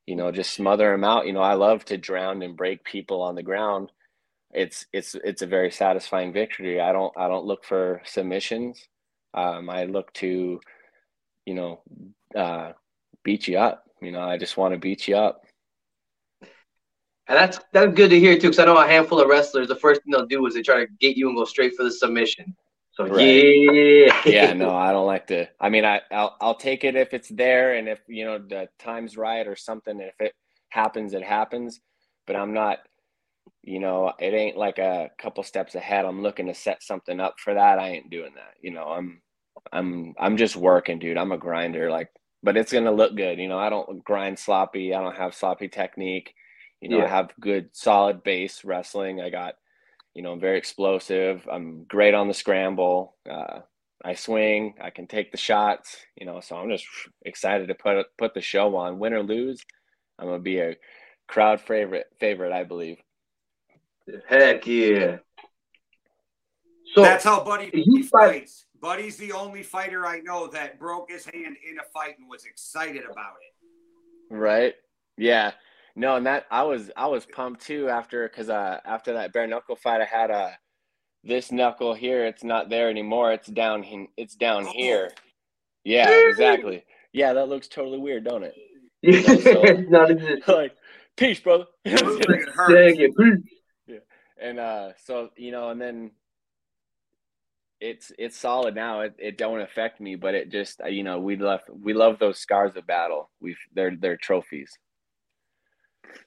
You 0.06 0.16
know, 0.16 0.32
just 0.32 0.54
smother 0.54 0.92
them 0.92 1.04
out. 1.04 1.26
You 1.26 1.32
know, 1.32 1.42
I 1.42 1.54
love 1.54 1.84
to 1.86 1.98
drown 1.98 2.42
and 2.42 2.56
break 2.56 2.84
people 2.84 3.22
on 3.22 3.34
the 3.34 3.42
ground. 3.42 3.92
It's 4.52 4.86
it's 4.92 5.16
it's 5.24 5.42
a 5.42 5.46
very 5.46 5.70
satisfying 5.70 6.32
victory. 6.32 6.80
I 6.80 6.92
don't 6.92 7.12
I 7.16 7.28
don't 7.28 7.46
look 7.46 7.64
for 7.64 8.02
submissions. 8.04 8.80
Um, 9.34 9.70
I 9.70 9.84
look 9.84 10.12
to 10.14 10.60
you 11.46 11.54
know, 11.54 11.80
uh, 12.36 12.72
beat 13.24 13.48
you 13.48 13.58
up. 13.58 13.84
You 14.02 14.12
know, 14.12 14.20
I 14.22 14.38
just 14.38 14.56
want 14.56 14.74
to 14.74 14.80
beat 14.80 15.08
you 15.08 15.16
up. 15.16 15.45
And 17.28 17.36
that's 17.36 17.58
that's 17.72 17.92
good 17.94 18.10
to 18.10 18.20
hear 18.20 18.34
too, 18.34 18.48
because 18.48 18.58
I 18.58 18.66
know 18.66 18.78
a 18.78 18.86
handful 18.86 19.20
of 19.20 19.28
wrestlers. 19.28 19.68
The 19.68 19.76
first 19.76 20.02
thing 20.02 20.12
they'll 20.12 20.26
do 20.26 20.46
is 20.46 20.54
they 20.54 20.62
try 20.62 20.78
to 20.78 20.86
get 21.00 21.16
you 21.16 21.28
and 21.28 21.36
go 21.36 21.44
straight 21.44 21.74
for 21.74 21.82
the 21.82 21.90
submission. 21.90 22.54
So 22.92 23.06
right. 23.06 23.20
yeah, 23.20 24.22
yeah, 24.24 24.52
no, 24.54 24.74
I 24.74 24.92
don't 24.92 25.06
like 25.06 25.26
to. 25.26 25.46
I 25.60 25.68
mean, 25.68 25.84
I 25.84 26.00
I'll, 26.10 26.36
I'll 26.40 26.54
take 26.54 26.84
it 26.84 26.94
if 26.94 27.12
it's 27.12 27.28
there, 27.28 27.74
and 27.74 27.88
if 27.88 27.98
you 28.06 28.24
know 28.24 28.38
the 28.38 28.68
time's 28.78 29.16
right 29.16 29.46
or 29.46 29.56
something. 29.56 30.00
If 30.00 30.14
it 30.20 30.34
happens, 30.68 31.14
it 31.14 31.22
happens. 31.22 31.80
But 32.26 32.36
I'm 32.36 32.54
not, 32.54 32.78
you 33.62 33.80
know, 33.80 34.12
it 34.18 34.32
ain't 34.32 34.56
like 34.56 34.78
a 34.78 35.10
couple 35.18 35.42
steps 35.42 35.74
ahead. 35.74 36.04
I'm 36.04 36.22
looking 36.22 36.46
to 36.46 36.54
set 36.54 36.82
something 36.82 37.20
up 37.20 37.34
for 37.38 37.54
that. 37.54 37.78
I 37.78 37.90
ain't 37.90 38.10
doing 38.10 38.32
that. 38.36 38.54
You 38.62 38.70
know, 38.70 38.84
I'm 38.84 39.20
I'm 39.72 40.14
I'm 40.18 40.36
just 40.36 40.56
working, 40.56 40.98
dude. 40.98 41.18
I'm 41.18 41.32
a 41.32 41.38
grinder, 41.38 41.90
like, 41.90 42.08
but 42.42 42.56
it's 42.56 42.72
gonna 42.72 42.92
look 42.92 43.16
good. 43.16 43.38
You 43.38 43.48
know, 43.48 43.58
I 43.58 43.68
don't 43.68 44.02
grind 44.04 44.38
sloppy. 44.38 44.94
I 44.94 45.02
don't 45.02 45.16
have 45.16 45.34
sloppy 45.34 45.68
technique. 45.68 46.32
You 46.80 46.90
know, 46.90 46.98
yeah. 46.98 47.04
I 47.04 47.08
have 47.08 47.32
good, 47.40 47.70
solid 47.72 48.22
base 48.22 48.64
wrestling. 48.64 49.20
I 49.20 49.30
got, 49.30 49.54
you 50.14 50.22
know, 50.22 50.32
I'm 50.32 50.40
very 50.40 50.58
explosive. 50.58 51.46
I'm 51.50 51.84
great 51.84 52.14
on 52.14 52.28
the 52.28 52.34
scramble. 52.34 53.16
Uh, 53.28 53.60
I 54.04 54.14
swing. 54.14 54.74
I 54.80 54.90
can 54.90 55.06
take 55.06 55.32
the 55.32 55.38
shots. 55.38 55.96
You 56.16 56.26
know, 56.26 56.40
so 56.40 56.56
I'm 56.56 56.68
just 56.68 56.86
excited 57.22 57.68
to 57.68 57.74
put 57.74 58.06
put 58.18 58.34
the 58.34 58.40
show 58.40 58.76
on, 58.76 58.98
win 58.98 59.14
or 59.14 59.22
lose. 59.22 59.64
I'm 60.18 60.26
gonna 60.26 60.38
be 60.38 60.58
a 60.58 60.76
crowd 61.26 61.60
favorite. 61.60 62.06
Favorite, 62.20 62.52
I 62.52 62.64
believe. 62.64 62.98
Heck 64.28 64.66
yeah! 64.66 65.18
So 66.94 67.02
that's 67.02 67.24
how 67.24 67.42
Buddy 67.42 67.70
he 67.72 68.02
fights. 68.02 68.66
Buddy's 68.80 69.16
the 69.16 69.32
only 69.32 69.62
fighter 69.62 70.06
I 70.06 70.20
know 70.20 70.46
that 70.48 70.78
broke 70.78 71.10
his 71.10 71.24
hand 71.24 71.56
in 71.68 71.78
a 71.78 71.82
fight 71.92 72.18
and 72.18 72.28
was 72.28 72.44
excited 72.44 73.02
about 73.10 73.34
it. 73.40 74.34
Right. 74.34 74.74
Yeah. 75.16 75.52
No, 75.98 76.16
and 76.16 76.26
that 76.26 76.44
I 76.50 76.62
was 76.62 76.90
I 76.94 77.06
was 77.06 77.24
pumped 77.24 77.62
too 77.62 77.88
after 77.88 78.28
because 78.28 78.50
uh 78.50 78.80
after 78.84 79.14
that 79.14 79.32
bare 79.32 79.46
knuckle 79.46 79.76
fight 79.76 80.02
I 80.02 80.04
had 80.04 80.30
a 80.30 80.34
uh, 80.34 80.50
this 81.24 81.50
knuckle 81.50 81.94
here 81.94 82.24
it's 82.24 82.44
not 82.44 82.68
there 82.68 82.88
anymore 82.88 83.32
it's 83.32 83.48
down 83.48 83.84
it's 84.16 84.36
down 84.36 84.66
oh. 84.66 84.72
here. 84.72 85.10
Yeah, 85.84 86.10
exactly. 86.28 86.84
Yeah, 87.12 87.32
that 87.32 87.48
looks 87.48 87.68
totally 87.68 87.98
weird, 87.98 88.24
don't 88.24 88.44
it? 88.44 88.54
You 89.02 89.22
know, 89.88 90.08
so, 90.44 90.46
like 90.52 90.74
peace, 91.16 91.40
brother. 91.40 91.66
Yeah, 91.84 91.98
and 94.40 94.58
uh, 94.58 94.92
so 95.04 95.30
you 95.36 95.52
know, 95.52 95.70
and 95.70 95.80
then 95.80 96.10
it's 97.80 98.10
it's 98.18 98.36
solid 98.36 98.74
now. 98.74 99.02
It, 99.02 99.14
it 99.18 99.38
don't 99.38 99.60
affect 99.60 100.00
me, 100.00 100.16
but 100.16 100.34
it 100.34 100.50
just 100.50 100.80
you 100.88 101.04
know 101.04 101.20
we 101.20 101.36
love 101.36 101.60
we 101.68 101.94
love 101.94 102.18
those 102.18 102.38
scars 102.38 102.74
of 102.74 102.86
battle. 102.86 103.30
We've 103.40 103.58
they're 103.74 103.94
they're 103.96 104.16
trophies. 104.16 104.76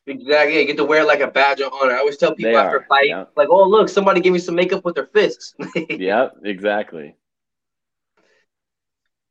Exactly. 0.08 0.60
You 0.60 0.66
get 0.66 0.78
to 0.78 0.86
wear 0.86 1.06
like 1.06 1.20
a 1.20 1.28
badge 1.28 1.62
of 1.62 1.72
honor. 1.74 1.94
I 1.94 2.00
always 2.00 2.18
tell 2.18 2.34
people 2.34 2.52
they 2.52 2.58
after 2.58 2.80
are. 2.80 2.86
fight, 2.88 3.10
yeah. 3.10 3.26
like, 3.36 3.50
oh 3.50 3.68
look, 3.68 3.90
somebody 3.90 4.22
gave 4.22 4.34
me 4.34 4.40
some 4.40 4.56
makeup 4.56 4.84
with 4.84 4.96
their 4.96 5.08
fists. 5.08 5.54
yep, 5.90 6.34
exactly. 6.44 7.16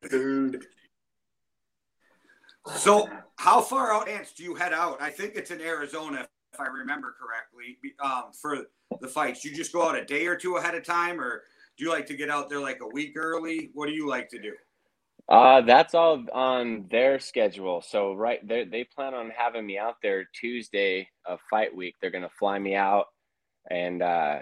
Dude. 0.09 0.65
So 2.77 3.09
how 3.37 3.61
far 3.61 3.93
out 3.93 4.09
ants 4.09 4.33
do 4.33 4.45
you 4.45 4.55
head 4.55 4.73
out? 4.73 5.01
I 5.01 5.11
think 5.11 5.35
it's 5.35 5.51
in 5.51 5.61
Arizona, 5.61 6.29
if 6.53 6.61
I 6.61 6.67
remember 6.67 7.15
correctly, 7.19 7.79
um, 8.01 8.33
for 8.33 8.67
the 9.01 9.09
fights. 9.09 9.45
You 9.45 9.55
just 9.55 9.73
go 9.73 9.89
out 9.89 9.97
a 9.97 10.05
day 10.05 10.27
or 10.27 10.37
two 10.37 10.57
ahead 10.57 10.75
of 10.75 10.85
time, 10.85 11.21
or 11.21 11.43
do 11.77 11.85
you 11.85 11.91
like 11.91 12.07
to 12.07 12.17
get 12.17 12.31
out 12.31 12.49
there 12.49 12.61
like 12.61 12.81
a 12.83 12.89
week 12.89 13.15
early? 13.17 13.71
What 13.75 13.87
do 13.87 13.93
you 13.93 14.09
like 14.09 14.29
to 14.31 14.41
do? 14.41 14.53
Uh, 15.29 15.63
that's 15.63 15.95
all 15.95 16.25
on 16.33 16.87
their 16.91 17.21
schedule. 17.21 17.83
So 17.83 18.15
right, 18.15 18.47
they 18.47 18.65
they 18.65 18.85
plan 18.85 19.15
on 19.15 19.31
having 19.37 19.67
me 19.67 19.79
out 19.79 19.97
there 20.03 20.27
Tuesday 20.41 21.09
of 21.27 21.41
fight 21.51 21.77
week. 21.77 21.97
They're 22.01 22.11
gonna 22.13 22.31
fly 22.39 22.59
me 22.61 22.77
out, 22.77 23.07
and 23.71 24.03
uh, 24.03 24.41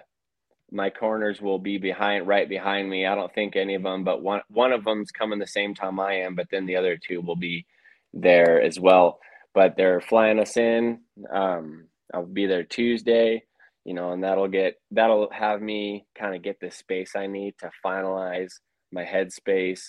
my 0.72 0.90
corners 0.90 1.40
will 1.40 1.58
be 1.60 1.78
behind, 1.78 2.26
right 2.28 2.48
behind 2.48 2.90
me. 2.90 3.06
I 3.06 3.14
don't 3.14 3.34
think 3.34 3.56
any 3.56 3.74
of 3.76 3.82
them, 3.84 4.04
but 4.04 4.22
one 4.22 4.42
one 4.48 4.72
of 4.72 4.84
them's 4.84 5.12
coming 5.12 5.38
the 5.40 5.46
same 5.48 5.74
time 5.74 6.00
I 6.00 6.14
am. 6.20 6.34
But 6.36 6.48
then 6.50 6.66
the 6.66 6.76
other 6.76 6.98
two 6.98 7.20
will 7.22 7.36
be 7.36 7.66
there 8.14 8.60
as 8.62 8.80
well. 8.80 9.20
But 9.54 9.76
they're 9.76 10.00
flying 10.02 10.40
us 10.40 10.56
in. 10.56 11.00
Um, 11.32 11.88
I'll 12.14 12.26
be 12.26 12.46
there 12.46 12.64
Tuesday 12.64 13.44
you 13.84 13.94
know, 13.94 14.12
and 14.12 14.24
that'll 14.24 14.48
get 14.48 14.76
that'll 14.92 15.30
have 15.32 15.62
me 15.62 16.06
kind 16.18 16.34
of 16.36 16.42
get 16.42 16.58
the 16.60 16.70
space 16.70 17.14
I 17.16 17.28
need 17.28 17.54
to 17.60 17.70
finalize 17.84 18.54
my 18.92 19.04
headspace, 19.04 19.80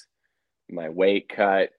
my 0.70 0.90
weight 0.90 1.30
cut, 1.30 1.70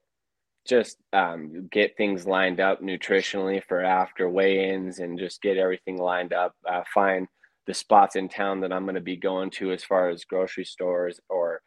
just 0.66 0.98
um, 1.12 1.68
get 1.70 1.96
things 1.96 2.26
lined 2.26 2.60
up 2.60 2.82
nutritionally 2.82 3.62
for 3.64 3.82
after 3.82 4.28
weigh-ins 4.28 4.98
and 4.98 5.18
just 5.18 5.42
get 5.42 5.56
everything 5.56 5.96
lined 5.98 6.32
up. 6.32 6.54
Uh, 6.68 6.82
find 6.92 7.26
the 7.66 7.74
spots 7.74 8.16
in 8.16 8.28
town 8.28 8.60
that 8.60 8.72
I'm 8.72 8.84
going 8.84 8.94
to 8.94 9.00
be 9.00 9.16
going 9.16 9.50
to 9.52 9.72
as 9.72 9.84
far 9.84 10.08
as 10.08 10.24
grocery 10.24 10.64
stores 10.64 11.20
or 11.28 11.60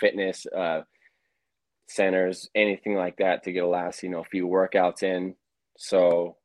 fitness 0.00 0.46
uh, 0.46 0.82
centers, 1.88 2.48
anything 2.54 2.94
like 2.94 3.16
that 3.18 3.42
to 3.44 3.52
get 3.52 3.64
a 3.64 3.68
last 3.68 4.02
you 4.02 4.08
know 4.08 4.24
few 4.24 4.46
workouts 4.46 5.02
in. 5.02 5.34
So 5.78 6.36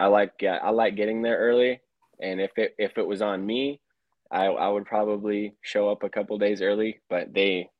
I 0.00 0.06
like 0.06 0.32
I 0.42 0.70
like 0.70 0.96
getting 0.96 1.22
there 1.22 1.38
early 1.38 1.80
and 2.20 2.40
if 2.40 2.52
it 2.56 2.74
if 2.78 2.98
it 2.98 3.06
was 3.06 3.22
on 3.22 3.44
me, 3.44 3.80
I 4.30 4.46
I 4.46 4.68
would 4.68 4.86
probably 4.86 5.54
show 5.62 5.90
up 5.90 6.02
a 6.02 6.08
couple 6.08 6.38
days 6.38 6.62
early. 6.62 7.00
But 7.08 7.32
they 7.34 7.70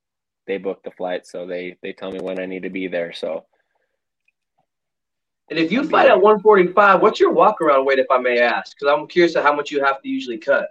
they 0.46 0.58
book 0.58 0.82
the 0.82 0.90
flight, 0.90 1.26
so 1.26 1.46
they 1.46 1.76
they 1.82 1.92
tell 1.92 2.10
me 2.10 2.20
when 2.20 2.38
I 2.38 2.46
need 2.46 2.62
to 2.62 2.70
be 2.70 2.88
there. 2.88 3.12
So. 3.12 3.46
And 5.48 5.60
if 5.60 5.70
you 5.70 5.84
fight 5.84 6.08
at 6.08 6.20
145, 6.20 7.00
what's 7.00 7.20
your 7.20 7.30
walk 7.30 7.60
around 7.60 7.86
weight, 7.86 8.00
if 8.00 8.06
I 8.10 8.18
may 8.18 8.40
ask? 8.40 8.76
Because 8.76 8.92
I'm 8.92 9.06
curious 9.06 9.32
to 9.34 9.42
how 9.42 9.54
much 9.54 9.70
you 9.70 9.80
have 9.84 10.02
to 10.02 10.08
usually 10.08 10.38
cut. 10.38 10.70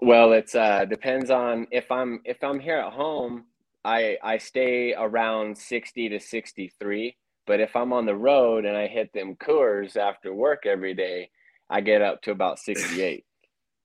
Well, 0.00 0.32
it's 0.32 0.54
uh 0.54 0.84
depends 0.86 1.30
on 1.30 1.66
if 1.70 1.90
I'm 1.92 2.20
if 2.24 2.42
I'm 2.42 2.58
here 2.58 2.78
at 2.78 2.92
home, 2.92 3.44
I 3.84 4.16
I 4.22 4.38
stay 4.38 4.94
around 4.94 5.56
60 5.56 6.08
to 6.08 6.20
63. 6.20 7.16
But 7.46 7.60
if 7.60 7.74
I'm 7.76 7.92
on 7.92 8.06
the 8.06 8.14
road 8.14 8.64
and 8.64 8.76
I 8.76 8.86
hit 8.86 9.12
them 9.12 9.36
Coors 9.36 9.96
after 9.96 10.32
work 10.32 10.66
every 10.66 10.94
day, 10.94 11.30
I 11.68 11.80
get 11.80 12.02
up 12.02 12.22
to 12.22 12.30
about 12.30 12.58
68. 12.70 13.24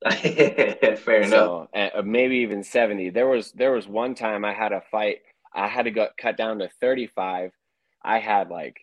Fair 0.98 1.22
enough. 1.24 1.54
Uh, 1.76 2.02
maybe 2.04 2.38
even 2.38 2.64
70. 2.64 3.12
There 3.12 3.28
was 3.28 3.52
there 3.54 3.72
was 3.72 3.88
one 3.88 4.16
time 4.16 4.46
I 4.46 4.54
had 4.54 4.72
a 4.72 4.84
fight. 4.92 5.20
I 5.54 5.68
had 5.68 5.84
to 5.84 5.92
go 5.92 6.08
cut 6.22 6.38
down 6.38 6.60
to 6.60 6.70
35. 6.82 7.52
I 8.04 8.20
had 8.20 8.50
like 8.50 8.78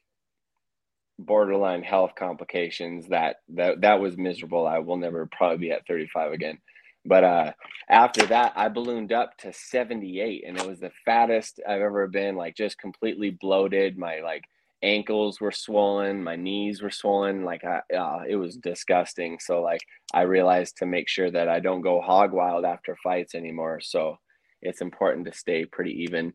borderline 1.19 1.83
health 1.83 2.13
complications 2.19 3.09
that 3.09 3.37
that 3.51 3.83
that 3.83 4.01
was 4.01 4.17
miserable. 4.17 4.67
I 4.67 4.79
will 4.81 4.97
never 4.97 5.29
probably 5.31 5.59
be 5.59 5.73
at 5.73 5.87
35 5.87 6.33
again. 6.33 6.59
But 7.05 7.25
uh, 7.25 7.53
after 7.89 8.27
that, 8.27 8.53
I 8.57 8.69
ballooned 8.69 9.13
up 9.13 9.37
to 9.39 9.53
78, 9.53 10.45
and 10.47 10.57
it 10.57 10.67
was 10.67 10.81
the 10.81 10.93
fattest 11.05 11.61
I've 11.69 11.81
ever 11.81 12.07
been. 12.09 12.37
Like 12.37 12.57
just 12.57 12.79
completely 12.79 13.31
bloated. 13.31 13.99
My 13.99 14.21
like 14.21 14.45
ankles 14.83 15.41
were 15.41 15.53
swollen, 15.53 16.23
my 16.23 16.37
knees 16.37 16.83
were 16.83 16.91
swollen. 16.91 17.45
Like 17.45 17.65
I, 17.65 17.81
uh, 17.95 18.23
it 18.29 18.37
was 18.37 18.57
disgusting. 18.57 19.39
So 19.41 19.63
like 19.63 19.81
I 20.13 20.23
realized 20.23 20.77
to 20.79 20.87
make 20.87 21.09
sure 21.09 21.31
that 21.31 21.49
I 21.49 21.61
don't 21.61 21.83
go 21.83 22.01
hog 22.01 22.33
wild 22.33 22.65
after 22.65 22.97
fights 23.03 23.35
anymore. 23.35 23.81
So 23.81 24.19
it's 24.61 24.81
important 24.81 25.27
to 25.27 25.33
stay 25.33 25.65
pretty 25.65 26.03
even 26.03 26.33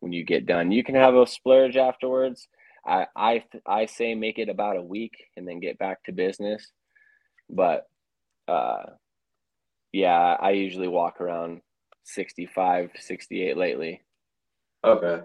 when 0.00 0.12
you 0.12 0.24
get 0.24 0.46
done. 0.46 0.72
You 0.72 0.84
can 0.84 0.94
have 0.94 1.14
a 1.14 1.26
splurge 1.26 1.76
afterwards. 1.76 2.48
I 2.86 3.06
I 3.16 3.44
I 3.66 3.86
say 3.86 4.14
make 4.14 4.38
it 4.38 4.48
about 4.48 4.76
a 4.76 4.82
week 4.82 5.16
and 5.36 5.46
then 5.46 5.60
get 5.60 5.78
back 5.78 6.02
to 6.04 6.12
business. 6.12 6.72
But 7.48 7.86
uh 8.48 8.84
yeah, 9.92 10.36
I 10.40 10.50
usually 10.52 10.88
walk 10.88 11.20
around 11.20 11.62
65, 12.04 12.90
68 12.98 13.56
lately. 13.56 14.02
Okay. 14.84 15.24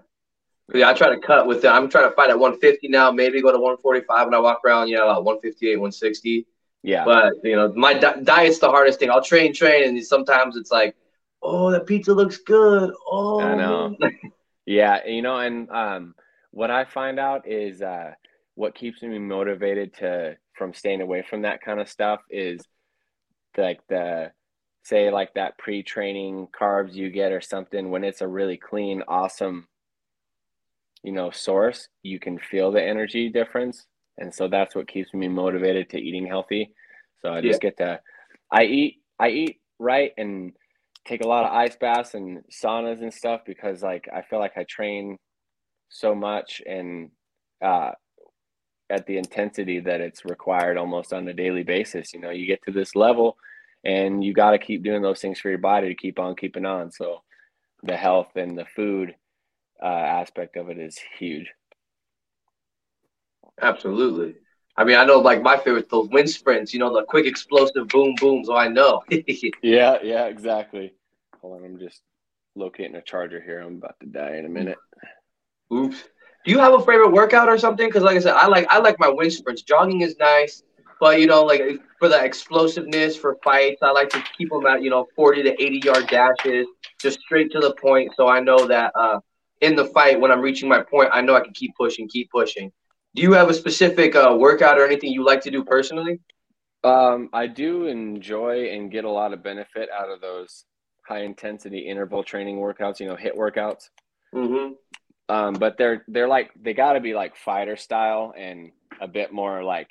Yeah, 0.74 0.90
I 0.90 0.94
try 0.94 1.10
to 1.10 1.20
cut 1.20 1.46
with 1.46 1.64
it. 1.64 1.68
I'm 1.68 1.90
trying 1.90 2.10
to 2.10 2.16
fight 2.16 2.30
at 2.30 2.40
150 2.40 2.88
now. 2.88 3.12
Maybe 3.12 3.42
go 3.42 3.52
to 3.52 3.58
145 3.58 4.28
when 4.28 4.34
I 4.34 4.40
walk 4.40 4.62
around. 4.66 4.88
You 4.88 4.98
know, 4.98 5.08
like 5.08 5.24
158, 5.24 5.76
160. 5.76 6.48
Yeah. 6.82 7.06
But 7.06 7.34
you 7.44 7.56
know, 7.56 7.72
my 7.76 7.94
di- 7.94 8.22
diet's 8.24 8.60
the 8.60 8.70
hardest 8.70 9.00
thing. 9.00 9.12
I'll 9.12 9.24
train, 9.24 9.54
train, 9.54 9.88
and 9.88 10.06
sometimes 10.06 10.58
it's 10.58 10.72
like, 10.72 10.96
oh, 11.42 11.72
that 11.72 11.86
pizza 11.86 12.14
looks 12.14 12.38
good. 12.38 12.94
Oh, 13.10 13.42
I 13.42 13.56
know. 13.56 13.96
yeah, 14.66 15.06
you 15.06 15.22
know, 15.22 15.38
and 15.38 15.70
um, 15.70 16.16
what 16.52 16.72
I 16.72 16.86
find 16.86 17.20
out 17.20 17.48
is 17.48 17.82
uh, 17.82 18.12
what 18.56 18.76
keeps 18.76 19.02
me 19.04 19.20
motivated 19.20 19.94
to 19.98 20.38
from 20.54 20.74
staying 20.74 21.02
away 21.02 21.22
from 21.22 21.44
that 21.44 21.62
kind 21.62 21.80
of 21.80 21.90
stuff 21.90 22.22
is 22.30 22.62
like 23.58 23.82
the 23.90 24.32
say 24.84 25.10
like 25.10 25.34
that 25.34 25.58
pre-training 25.58 26.48
carbs 26.58 26.94
you 26.94 27.10
get 27.10 27.32
or 27.32 27.42
something 27.42 27.90
when 27.90 28.04
it's 28.04 28.22
a 28.22 28.28
really 28.28 28.58
clean 28.58 29.02
awesome 29.08 29.68
you 31.06 31.12
know 31.12 31.30
source 31.32 31.88
you 32.04 32.20
can 32.20 32.38
feel 32.40 32.72
the 32.72 32.82
energy 32.82 33.30
difference 33.30 33.86
and 34.18 34.34
so 34.34 34.48
that's 34.48 34.76
what 34.76 34.88
keeps 34.88 35.14
me 35.14 35.28
motivated 35.28 35.90
to 35.90 35.98
eating 35.98 36.26
healthy 36.26 36.74
so 37.22 37.32
i 37.32 37.42
just 37.42 37.64
yeah. 37.64 37.70
get 37.70 37.78
to 37.78 38.00
i 38.52 38.64
eat 38.64 39.02
i 39.20 39.30
eat 39.30 39.60
right 39.80 40.12
and 40.18 40.54
take 41.06 41.24
a 41.24 41.28
lot 41.28 41.46
of 41.46 41.52
ice 41.52 41.76
baths 41.76 42.16
and 42.16 42.40
saunas 42.52 43.02
and 43.02 43.14
stuff 43.14 43.42
because 43.46 43.84
like 43.84 44.08
i 44.14 44.22
feel 44.22 44.40
like 44.40 44.58
i 44.58 44.64
train 44.64 45.18
so 45.90 46.16
much 46.16 46.62
and 46.66 47.10
uh 47.64 47.92
at 48.90 49.06
the 49.08 49.18
intensity 49.18 49.80
that 49.80 50.02
it's 50.02 50.26
required 50.26 50.78
almost 50.78 51.14
on 51.14 51.28
a 51.28 51.34
daily 51.34 51.64
basis 51.64 52.14
you 52.14 52.20
know 52.20 52.32
you 52.32 52.46
get 52.46 52.62
to 52.64 52.72
this 52.72 52.96
level 52.96 53.38
and 53.86 54.24
you 54.24 54.34
got 54.34 54.52
to 54.52 54.58
keep 54.58 54.84
doing 54.84 55.02
those 55.02 55.22
things 55.22 55.40
for 55.40 55.50
your 55.50 55.60
body 55.60 55.88
to 55.88 55.96
keep 55.96 56.20
on 56.20 56.36
keeping 56.36 56.66
on. 56.66 56.92
So 56.92 57.22
the 57.84 57.96
health 57.96 58.36
and 58.36 58.58
the 58.58 58.66
food 58.66 59.16
uh, 59.86 59.88
aspect 59.88 60.58
of 60.58 60.70
it 60.70 60.80
is 60.80 60.98
huge. 61.20 61.52
Absolutely. 63.62 64.36
I 64.76 64.84
mean, 64.84 64.98
I 64.98 65.06
know 65.06 65.20
like 65.20 65.44
my 65.44 65.58
favorite 65.58 65.90
those 65.90 66.10
wind 66.10 66.30
sprints. 66.30 66.74
You 66.74 66.80
know, 66.80 66.94
the 66.94 67.04
quick 67.04 67.28
explosive 67.28 67.88
boom 67.90 68.16
boom. 68.20 68.44
So 68.44 68.56
I 68.56 68.68
know. 68.68 69.04
yeah, 69.62 70.00
yeah, 70.04 70.26
exactly. 70.26 70.94
Hold 71.40 71.60
on, 71.60 71.66
I'm 71.66 71.80
just 71.80 72.02
locating 72.56 72.96
a 72.96 73.02
charger 73.02 73.40
here. 73.40 73.62
I'm 73.62 73.76
about 73.76 74.00
to 74.00 74.08
die 74.08 74.38
in 74.38 74.46
a 74.46 74.50
minute. 74.50 74.78
Oops. 75.72 76.04
Do 76.46 76.52
you 76.52 76.60
have 76.60 76.74
a 76.74 76.80
favorite 76.80 77.12
workout 77.12 77.48
or 77.48 77.58
something? 77.58 77.88
Because 77.88 78.04
like 78.04 78.18
I 78.18 78.20
said, 78.20 78.34
I 78.34 78.48
like 78.48 78.66
I 78.70 78.80
like 78.80 79.00
my 79.00 79.10
wind 79.10 79.34
sprints. 79.34 79.62
Jogging 79.62 80.02
is 80.02 80.18
nice. 80.20 80.64
But 81.00 81.20
you 81.22 81.28
know, 81.28 81.44
like 81.44 81.62
for 82.00 82.10
the 82.10 82.24
explosiveness 82.24 83.16
for 83.16 83.38
fights, 83.44 83.84
I 83.84 83.92
like 83.92 84.10
to 84.10 84.24
keep 84.38 84.50
them 84.50 84.66
at 84.66 84.82
you 84.82 84.90
know 84.90 85.08
40 85.16 85.44
to 85.44 85.62
80 85.62 85.82
yard 85.84 86.08
dashes, 86.08 86.68
just 87.00 87.20
straight 87.22 87.52
to 87.52 87.60
the 87.60 87.76
point. 87.76 88.14
So 88.18 88.28
I 88.28 88.40
know 88.40 88.68
that 88.68 88.92
uh, 88.96 89.20
in 89.62 89.76
the 89.76 89.86
fight, 89.86 90.20
when 90.20 90.32
I'm 90.32 90.42
reaching 90.42 90.70
my 90.70 90.82
point, 90.82 91.10
I 91.14 91.22
know 91.22 91.36
I 91.36 91.42
can 91.42 91.54
keep 91.54 91.76
pushing, 91.76 92.08
keep 92.08 92.30
pushing. 92.30 92.72
Do 93.16 93.22
you 93.22 93.32
have 93.34 93.50
a 93.50 93.54
specific 93.54 94.16
uh, 94.16 94.36
workout 94.38 94.78
or 94.78 94.86
anything 94.86 95.12
you 95.12 95.24
like 95.24 95.42
to 95.42 95.52
do 95.52 95.64
personally? 95.64 96.20
Um, 96.84 97.30
I 97.34 97.48
do 97.48 97.88
enjoy 97.88 98.70
and 98.72 98.92
get 98.92 99.06
a 99.06 99.10
lot 99.10 99.34
of 99.34 99.42
benefit 99.42 99.90
out 99.90 100.10
of 100.10 100.22
those 100.22 100.66
high 101.08 101.24
intensity 101.24 101.80
interval 101.80 102.24
training 102.24 102.58
workouts. 102.58 103.00
You 103.00 103.08
know, 103.08 103.16
HIIT 103.16 103.36
workouts. 103.36 103.90
Mm-hmm. 104.34 104.74
Um, 105.28 105.54
but 105.54 105.78
they're 105.78 106.04
they're 106.08 106.28
like 106.28 106.52
they 106.62 106.74
got 106.74 106.94
to 106.94 107.00
be 107.00 107.14
like 107.14 107.36
fighter 107.36 107.76
style 107.76 108.34
and 108.38 108.72
a 109.02 109.08
bit 109.08 109.32
more 109.32 109.64
like 109.64 109.90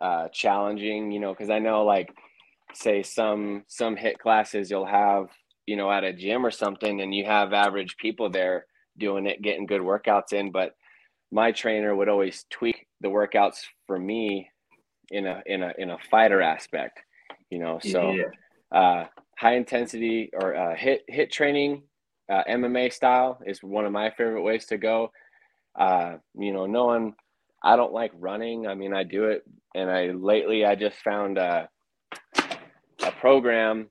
uh, 0.00 0.28
challenging, 0.28 1.12
you 1.12 1.20
know, 1.20 1.32
because 1.32 1.50
I 1.50 1.58
know 1.58 1.84
like 1.84 2.12
say 2.72 3.02
some 3.02 3.64
some 3.68 3.94
HIIT 3.94 4.18
classes 4.18 4.70
you'll 4.70 4.86
have, 4.86 5.26
you 5.66 5.76
know, 5.76 5.90
at 5.90 6.02
a 6.02 6.12
gym 6.12 6.44
or 6.44 6.50
something, 6.50 7.00
and 7.00 7.14
you 7.14 7.26
have 7.26 7.52
average 7.52 7.96
people 7.98 8.30
there 8.30 8.64
doing 8.98 9.26
it, 9.26 9.42
getting 9.42 9.66
good 9.66 9.80
workouts 9.80 10.32
in. 10.32 10.50
But 10.50 10.74
my 11.30 11.52
trainer 11.52 11.94
would 11.94 12.08
always 12.08 12.44
tweak 12.50 12.86
the 13.00 13.08
workouts 13.08 13.58
for 13.86 13.98
me 13.98 14.50
in 15.10 15.26
a 15.26 15.42
in 15.46 15.62
a 15.62 15.72
in 15.78 15.90
a 15.90 15.98
fighter 16.10 16.42
aspect, 16.42 17.00
you 17.50 17.58
know. 17.58 17.78
So 17.82 18.12
yeah. 18.12 18.78
uh, 18.78 19.06
high 19.38 19.56
intensity 19.56 20.30
or 20.32 20.54
uh, 20.54 20.74
hit 20.74 21.02
HIIT 21.10 21.30
training, 21.30 21.82
uh, 22.30 22.42
MMA 22.48 22.92
style 22.92 23.38
is 23.46 23.62
one 23.62 23.84
of 23.84 23.92
my 23.92 24.10
favorite 24.10 24.42
ways 24.42 24.66
to 24.66 24.78
go. 24.78 25.10
Uh, 25.78 26.16
you 26.36 26.52
know, 26.52 26.66
no 26.66 26.86
one 26.86 27.14
I 27.62 27.76
don't 27.76 27.92
like 27.92 28.12
running. 28.14 28.66
I 28.66 28.74
mean, 28.74 28.94
I 28.94 29.02
do 29.04 29.24
it, 29.24 29.44
and 29.74 29.90
I 29.90 30.08
lately 30.08 30.64
I 30.64 30.74
just 30.74 30.96
found 30.98 31.38
a, 31.38 31.68
a 33.02 33.12
program. 33.20 33.88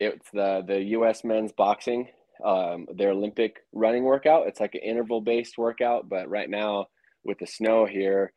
It's 0.00 0.30
the 0.32 0.62
the 0.66 0.80
U.S. 0.82 1.24
men's 1.24 1.52
boxing, 1.52 2.08
um, 2.44 2.86
their 2.94 3.10
Olympic 3.10 3.56
running 3.72 4.04
workout. 4.04 4.46
It's 4.46 4.60
like 4.60 4.74
an 4.74 4.82
interval 4.82 5.20
based 5.20 5.58
workout, 5.58 6.08
but 6.08 6.28
right 6.28 6.48
now 6.48 6.86
with 7.24 7.38
the 7.38 7.46
snow 7.46 7.86
here, 7.86 8.32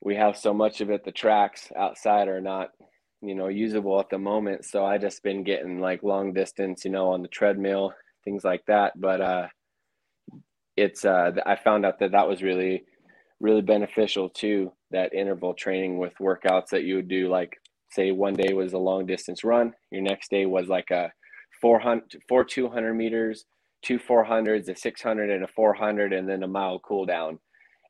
we 0.00 0.14
have 0.16 0.36
so 0.36 0.54
much 0.54 0.80
of 0.80 0.90
it. 0.90 1.04
The 1.04 1.12
tracks 1.12 1.70
outside 1.76 2.28
are 2.28 2.40
not, 2.40 2.70
you 3.20 3.34
know, 3.34 3.48
usable 3.48 3.98
at 4.00 4.10
the 4.10 4.18
moment. 4.18 4.64
So 4.64 4.84
I 4.84 4.98
just 4.98 5.22
been 5.22 5.42
getting 5.44 5.80
like 5.80 6.02
long 6.02 6.32
distance, 6.32 6.84
you 6.84 6.90
know, 6.90 7.12
on 7.12 7.22
the 7.22 7.28
treadmill, 7.28 7.92
things 8.24 8.44
like 8.44 8.62
that. 8.66 8.92
But 9.00 9.20
uh, 9.20 9.46
it's 10.76 11.04
uh, 11.04 11.32
I 11.44 11.56
found 11.56 11.84
out 11.84 11.98
that 11.98 12.12
that 12.12 12.28
was 12.28 12.42
really 12.42 12.84
really 13.40 13.62
beneficial 13.62 14.28
too 14.28 14.72
that 14.90 15.14
interval 15.14 15.54
training 15.54 15.98
with 15.98 16.12
workouts 16.20 16.68
that 16.70 16.84
you 16.84 16.96
would 16.96 17.08
do 17.08 17.28
like 17.28 17.56
say 17.90 18.10
one 18.10 18.34
day 18.34 18.52
was 18.52 18.72
a 18.72 18.78
long 18.78 19.06
distance 19.06 19.44
run 19.44 19.72
your 19.90 20.02
next 20.02 20.30
day 20.30 20.46
was 20.46 20.68
like 20.68 20.90
a 20.90 21.10
400 21.60 22.22
four 22.28 22.44
200 22.44 22.94
meters 22.94 23.44
two 23.82 23.98
400s 23.98 24.68
a 24.68 24.76
600 24.76 25.30
and 25.30 25.44
a 25.44 25.48
400 25.48 26.12
and 26.12 26.28
then 26.28 26.42
a 26.42 26.48
mile 26.48 26.78
cool 26.80 27.06
down. 27.06 27.38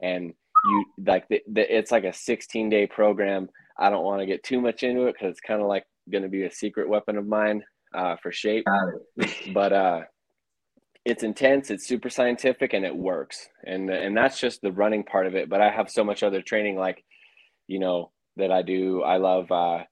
And 0.03 0.33
you 0.65 0.85
like 1.07 1.29
the, 1.29 1.41
the, 1.51 1.77
it's 1.77 1.91
like 1.91 2.05
a 2.05 2.13
16 2.13 2.69
day 2.69 2.87
program. 2.87 3.49
I 3.79 3.91
don't 3.91 4.05
want 4.05 4.21
to 4.21 4.27
get 4.27 4.43
too 4.43 4.61
much 4.61 4.83
into 4.83 5.07
it 5.07 5.15
because 5.15 5.31
it's 5.31 5.41
kind 5.41 5.61
of 5.61 5.69
like 5.69 5.85
going 6.11 6.23
to 6.23 6.29
be 6.29 6.45
a 6.45 6.51
secret 6.51 6.89
weapon 6.89 7.17
of 7.17 7.27
mine 7.27 7.63
uh, 7.95 8.17
for 8.23 8.33
shape. 8.33 8.67
But 9.53 9.73
uh 9.73 10.01
it's 11.05 11.23
intense 11.23 11.71
it's 11.71 11.87
super 11.87 12.11
scientific 12.11 12.75
and 12.75 12.85
it 12.85 12.95
works. 12.95 13.49
And 13.65 13.89
and 13.91 14.17
that's 14.17 14.39
just 14.39 14.61
the 14.61 14.73
running 14.73 15.05
part 15.05 15.27
of 15.27 15.35
it 15.35 15.49
but 15.49 15.61
i 15.61 15.71
have 15.71 15.91
so 15.91 16.05
much 16.05 16.23
other 16.23 16.43
training 16.43 16.77
like 16.77 17.03
you 17.67 17.79
know 17.79 18.11
that 18.37 18.53
i 18.53 18.63
do. 18.63 19.03
I 19.03 19.17
love 19.17 19.51
uh 19.51 19.85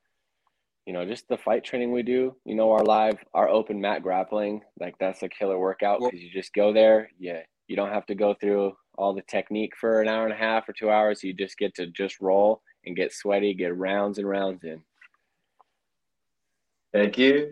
you 0.87 0.93
know 0.93 1.05
just 1.05 1.29
the 1.29 1.37
fight 1.37 1.65
training 1.65 1.93
we 1.93 2.03
do 2.03 2.35
you 2.45 2.55
know 2.55 2.71
our 2.73 2.85
live 2.85 3.19
our 3.35 3.49
open 3.49 3.81
mat 3.81 4.03
grappling 4.03 4.63
like 4.81 4.97
that's 4.99 5.23
a 5.23 5.29
killer 5.29 5.59
workout 5.59 6.01
because 6.01 6.21
you 6.21 6.31
just 6.31 6.55
go 6.55 6.73
there 6.73 7.11
yeah 7.19 7.41
you 7.69 7.77
don't 7.77 7.93
have 7.93 8.07
to 8.07 8.15
go 8.15 8.35
through 8.35 8.73
all 8.97 9.13
the 9.13 9.23
technique 9.23 9.75
for 9.79 10.01
an 10.01 10.09
hour 10.09 10.25
and 10.25 10.33
a 10.33 10.37
half 10.37 10.69
or 10.69 10.73
two 10.73 10.91
hours 10.91 11.23
you 11.23 11.35
just 11.35 11.59
get 11.59 11.75
to 11.75 11.87
just 11.89 12.21
roll 12.21 12.63
and 12.85 12.97
get 12.97 13.13
sweaty 13.13 13.53
get 13.53 13.77
rounds 13.77 14.19
and 14.19 14.29
rounds 14.29 14.65
in 14.65 14.81
thank 16.93 17.19
you 17.19 17.51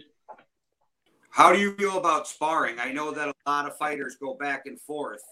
how 1.34 1.52
do 1.52 1.58
you 1.58 1.74
feel 1.74 1.98
about 1.98 2.28
sparring? 2.28 2.78
I 2.78 2.92
know 2.92 3.10
that 3.10 3.26
a 3.26 3.34
lot 3.44 3.66
of 3.66 3.76
fighters 3.76 4.14
go 4.14 4.34
back 4.34 4.66
and 4.66 4.80
forth 4.80 5.24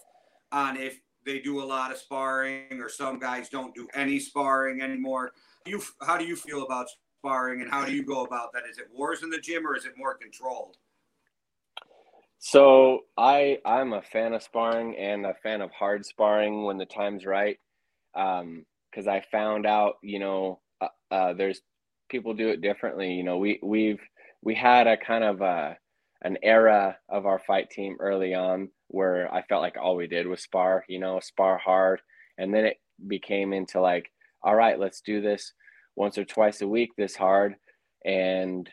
on 0.51 0.75
if 0.75 0.99
they 1.25 1.39
do 1.39 1.63
a 1.63 1.63
lot 1.63 1.91
of 1.91 1.97
sparring 1.97 2.81
or 2.81 2.89
some 2.89 3.19
guys 3.19 3.47
don't 3.47 3.73
do 3.73 3.87
any 3.93 4.19
sparring 4.19 4.81
anymore. 4.81 5.31
You, 5.65 5.81
how 6.05 6.17
do 6.17 6.25
you 6.25 6.35
feel 6.35 6.63
about 6.65 6.87
sparring 7.23 7.61
and 7.61 7.71
how 7.71 7.85
do 7.85 7.93
you 7.93 8.03
go 8.03 8.25
about 8.25 8.51
that? 8.53 8.63
Is 8.69 8.77
it 8.77 8.89
wars 8.93 9.23
in 9.23 9.29
the 9.29 9.39
gym 9.39 9.65
or 9.65 9.75
is 9.77 9.85
it 9.85 9.93
more 9.97 10.15
controlled? 10.15 10.77
So 12.39 13.01
I 13.17 13.59
I'm 13.65 13.93
a 13.93 14.01
fan 14.01 14.33
of 14.33 14.43
sparring 14.43 14.97
and 14.97 15.25
a 15.25 15.33
fan 15.41 15.61
of 15.61 15.71
hard 15.71 16.05
sparring 16.05 16.65
when 16.65 16.77
the 16.77 16.85
time's 16.85 17.25
right, 17.25 17.57
because 18.13 18.41
um, 19.07 19.09
I 19.09 19.23
found 19.31 19.65
out 19.65 19.95
you 20.03 20.19
know 20.19 20.59
uh, 20.81 20.87
uh, 21.09 21.33
there's 21.33 21.61
people 22.09 22.33
do 22.33 22.49
it 22.49 22.61
differently. 22.61 23.13
You 23.13 23.23
know 23.23 23.37
we 23.37 23.59
we've 23.63 24.01
we 24.41 24.55
had 24.55 24.87
a 24.87 24.97
kind 24.97 25.23
of 25.23 25.41
a 25.41 25.77
an 26.23 26.37
era 26.43 26.97
of 27.07 27.25
our 27.25 27.39
fight 27.39 27.69
team 27.69 27.97
early 27.99 28.33
on 28.33 28.69
where 28.89 29.33
I 29.33 29.41
felt 29.43 29.61
like 29.61 29.77
all 29.81 29.95
we 29.95 30.07
did 30.07 30.27
was 30.27 30.41
spar, 30.41 30.85
you 30.87 30.99
know, 30.99 31.19
spar 31.19 31.57
hard. 31.57 31.99
And 32.37 32.53
then 32.53 32.63
it 32.63 32.77
became 33.07 33.51
into 33.51 33.81
like, 33.81 34.09
all 34.41 34.55
right, 34.55 34.79
let's 34.79 35.01
do 35.01 35.19
this 35.19 35.51
once 35.95 36.17
or 36.17 36.25
twice 36.25 36.61
a 36.61 36.67
week 36.67 36.91
this 36.97 37.15
hard 37.15 37.55
and 38.05 38.69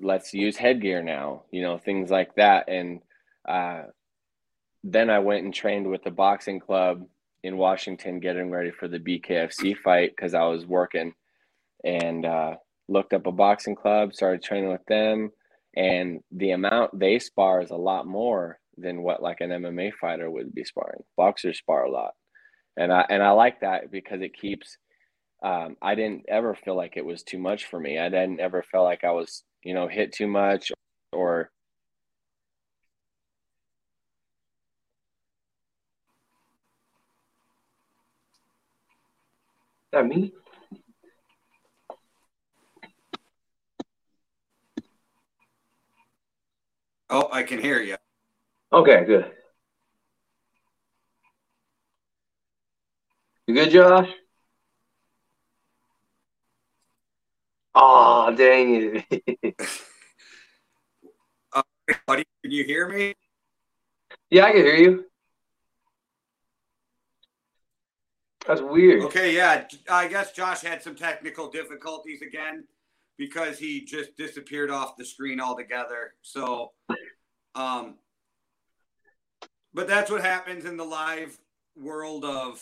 let's 0.00 0.32
use 0.32 0.56
headgear 0.56 1.02
now, 1.02 1.42
you 1.50 1.62
know, 1.62 1.78
things 1.78 2.10
like 2.10 2.34
that. 2.36 2.68
And 2.68 3.00
uh, 3.48 3.82
then 4.82 5.10
I 5.10 5.18
went 5.18 5.44
and 5.44 5.52
trained 5.52 5.88
with 5.88 6.02
the 6.02 6.10
boxing 6.10 6.60
club 6.60 7.04
in 7.42 7.56
Washington 7.56 8.20
getting 8.20 8.50
ready 8.50 8.70
for 8.70 8.88
the 8.88 8.98
BKFC 8.98 9.76
fight 9.76 10.12
because 10.16 10.34
I 10.34 10.44
was 10.44 10.66
working 10.66 11.14
and 11.84 12.24
uh, 12.24 12.56
looked 12.88 13.12
up 13.12 13.26
a 13.26 13.32
boxing 13.32 13.74
club, 13.74 14.14
started 14.14 14.42
training 14.42 14.70
with 14.70 14.84
them, 14.86 15.30
and 15.76 16.20
the 16.32 16.52
amount 16.52 16.98
they 16.98 17.18
spar 17.18 17.60
is 17.60 17.70
a 17.70 17.76
lot 17.76 18.06
more 18.06 18.58
than 18.76 19.02
what 19.02 19.22
like 19.22 19.40
an 19.40 19.50
MMA 19.50 19.92
fighter 20.00 20.30
would 20.30 20.54
be 20.54 20.64
sparring. 20.64 21.02
Boxers 21.16 21.58
spar 21.58 21.84
a 21.84 21.90
lot, 21.90 22.14
and 22.76 22.92
I 22.92 23.06
and 23.08 23.22
I 23.22 23.30
like 23.30 23.60
that 23.60 23.90
because 23.90 24.20
it 24.22 24.34
keeps. 24.34 24.76
Um, 25.42 25.76
I 25.80 25.94
didn't 25.94 26.24
ever 26.28 26.54
feel 26.54 26.76
like 26.76 26.96
it 26.96 27.04
was 27.04 27.22
too 27.22 27.38
much 27.38 27.66
for 27.66 27.78
me. 27.78 27.98
I 27.98 28.08
didn't 28.08 28.40
ever 28.40 28.62
feel 28.62 28.82
like 28.82 29.04
I 29.04 29.12
was, 29.12 29.44
you 29.62 29.74
know, 29.74 29.88
hit 29.88 30.12
too 30.12 30.26
much 30.26 30.72
or 31.12 31.50
that 39.92 40.06
me? 40.06 40.32
Oh, 47.10 47.28
I 47.32 47.42
can 47.42 47.60
hear 47.60 47.80
you. 47.80 47.96
Okay, 48.72 49.04
good. 49.06 49.32
You 53.46 53.54
good, 53.54 53.70
Josh? 53.70 54.08
Oh, 57.80 58.34
dang 58.36 59.04
it. 59.12 59.54
uh, 61.52 61.62
buddy, 62.08 62.24
can 62.42 62.50
you 62.50 62.64
hear 62.64 62.88
me? 62.88 63.14
Yeah, 64.30 64.46
I 64.46 64.52
can 64.52 64.64
hear 64.64 64.74
you. 64.74 65.04
That's 68.48 68.60
weird. 68.60 69.04
Okay, 69.04 69.36
yeah. 69.36 69.64
I 69.88 70.08
guess 70.08 70.32
Josh 70.32 70.62
had 70.62 70.82
some 70.82 70.96
technical 70.96 71.50
difficulties 71.50 72.20
again 72.20 72.64
because 73.16 73.60
he 73.60 73.84
just 73.84 74.16
disappeared 74.16 74.70
off 74.70 74.96
the 74.96 75.04
screen 75.04 75.40
altogether. 75.40 76.14
So, 76.22 76.72
um, 77.54 77.98
but 79.72 79.86
that's 79.86 80.10
what 80.10 80.22
happens 80.22 80.64
in 80.64 80.76
the 80.76 80.84
live 80.84 81.38
world 81.76 82.24
of 82.24 82.60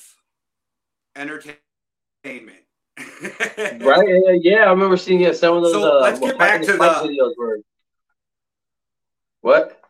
entertainment. 1.15 2.66
Right? 2.99 4.41
Yeah, 4.43 4.65
I 4.65 4.71
remember 4.71 4.97
seeing 4.97 5.21
yeah, 5.21 5.33
some 5.33 5.57
of 5.57 5.63
those. 5.63 5.73
So 5.73 5.99
uh, 5.99 6.01
let's 6.01 6.21
get 6.21 6.39
back 6.39 6.63
to 6.63 6.73
the 6.73 6.79
videos 6.79 7.37
were. 7.37 7.61
What? 9.41 9.81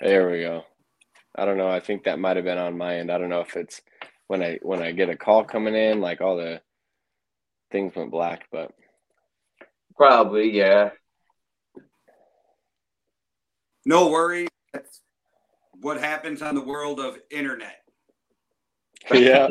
There 0.00 0.30
we 0.30 0.40
go. 0.40 0.64
I 1.34 1.44
don't 1.44 1.58
know. 1.58 1.68
I 1.68 1.80
think 1.80 2.04
that 2.04 2.18
might 2.18 2.36
have 2.36 2.44
been 2.44 2.58
on 2.58 2.78
my 2.78 2.98
end. 2.98 3.10
I 3.10 3.18
don't 3.18 3.28
know 3.28 3.40
if 3.40 3.56
it's 3.56 3.80
when 4.28 4.42
I 4.42 4.58
when 4.62 4.82
I 4.82 4.92
get 4.92 5.10
a 5.10 5.16
call 5.16 5.44
coming 5.44 5.74
in, 5.74 6.00
like 6.00 6.20
all 6.20 6.36
the 6.36 6.60
things 7.70 7.94
went 7.94 8.10
black, 8.10 8.46
but 8.50 8.72
probably 9.96 10.50
yeah. 10.50 10.90
No 13.84 14.10
worry. 14.10 14.48
That's 15.78 15.84
what 15.84 16.00
happens 16.00 16.42
on 16.42 16.54
the 16.54 16.60
world 16.60 17.00
of 17.00 17.18
internet. 17.30 17.82
Yeah. 19.12 19.48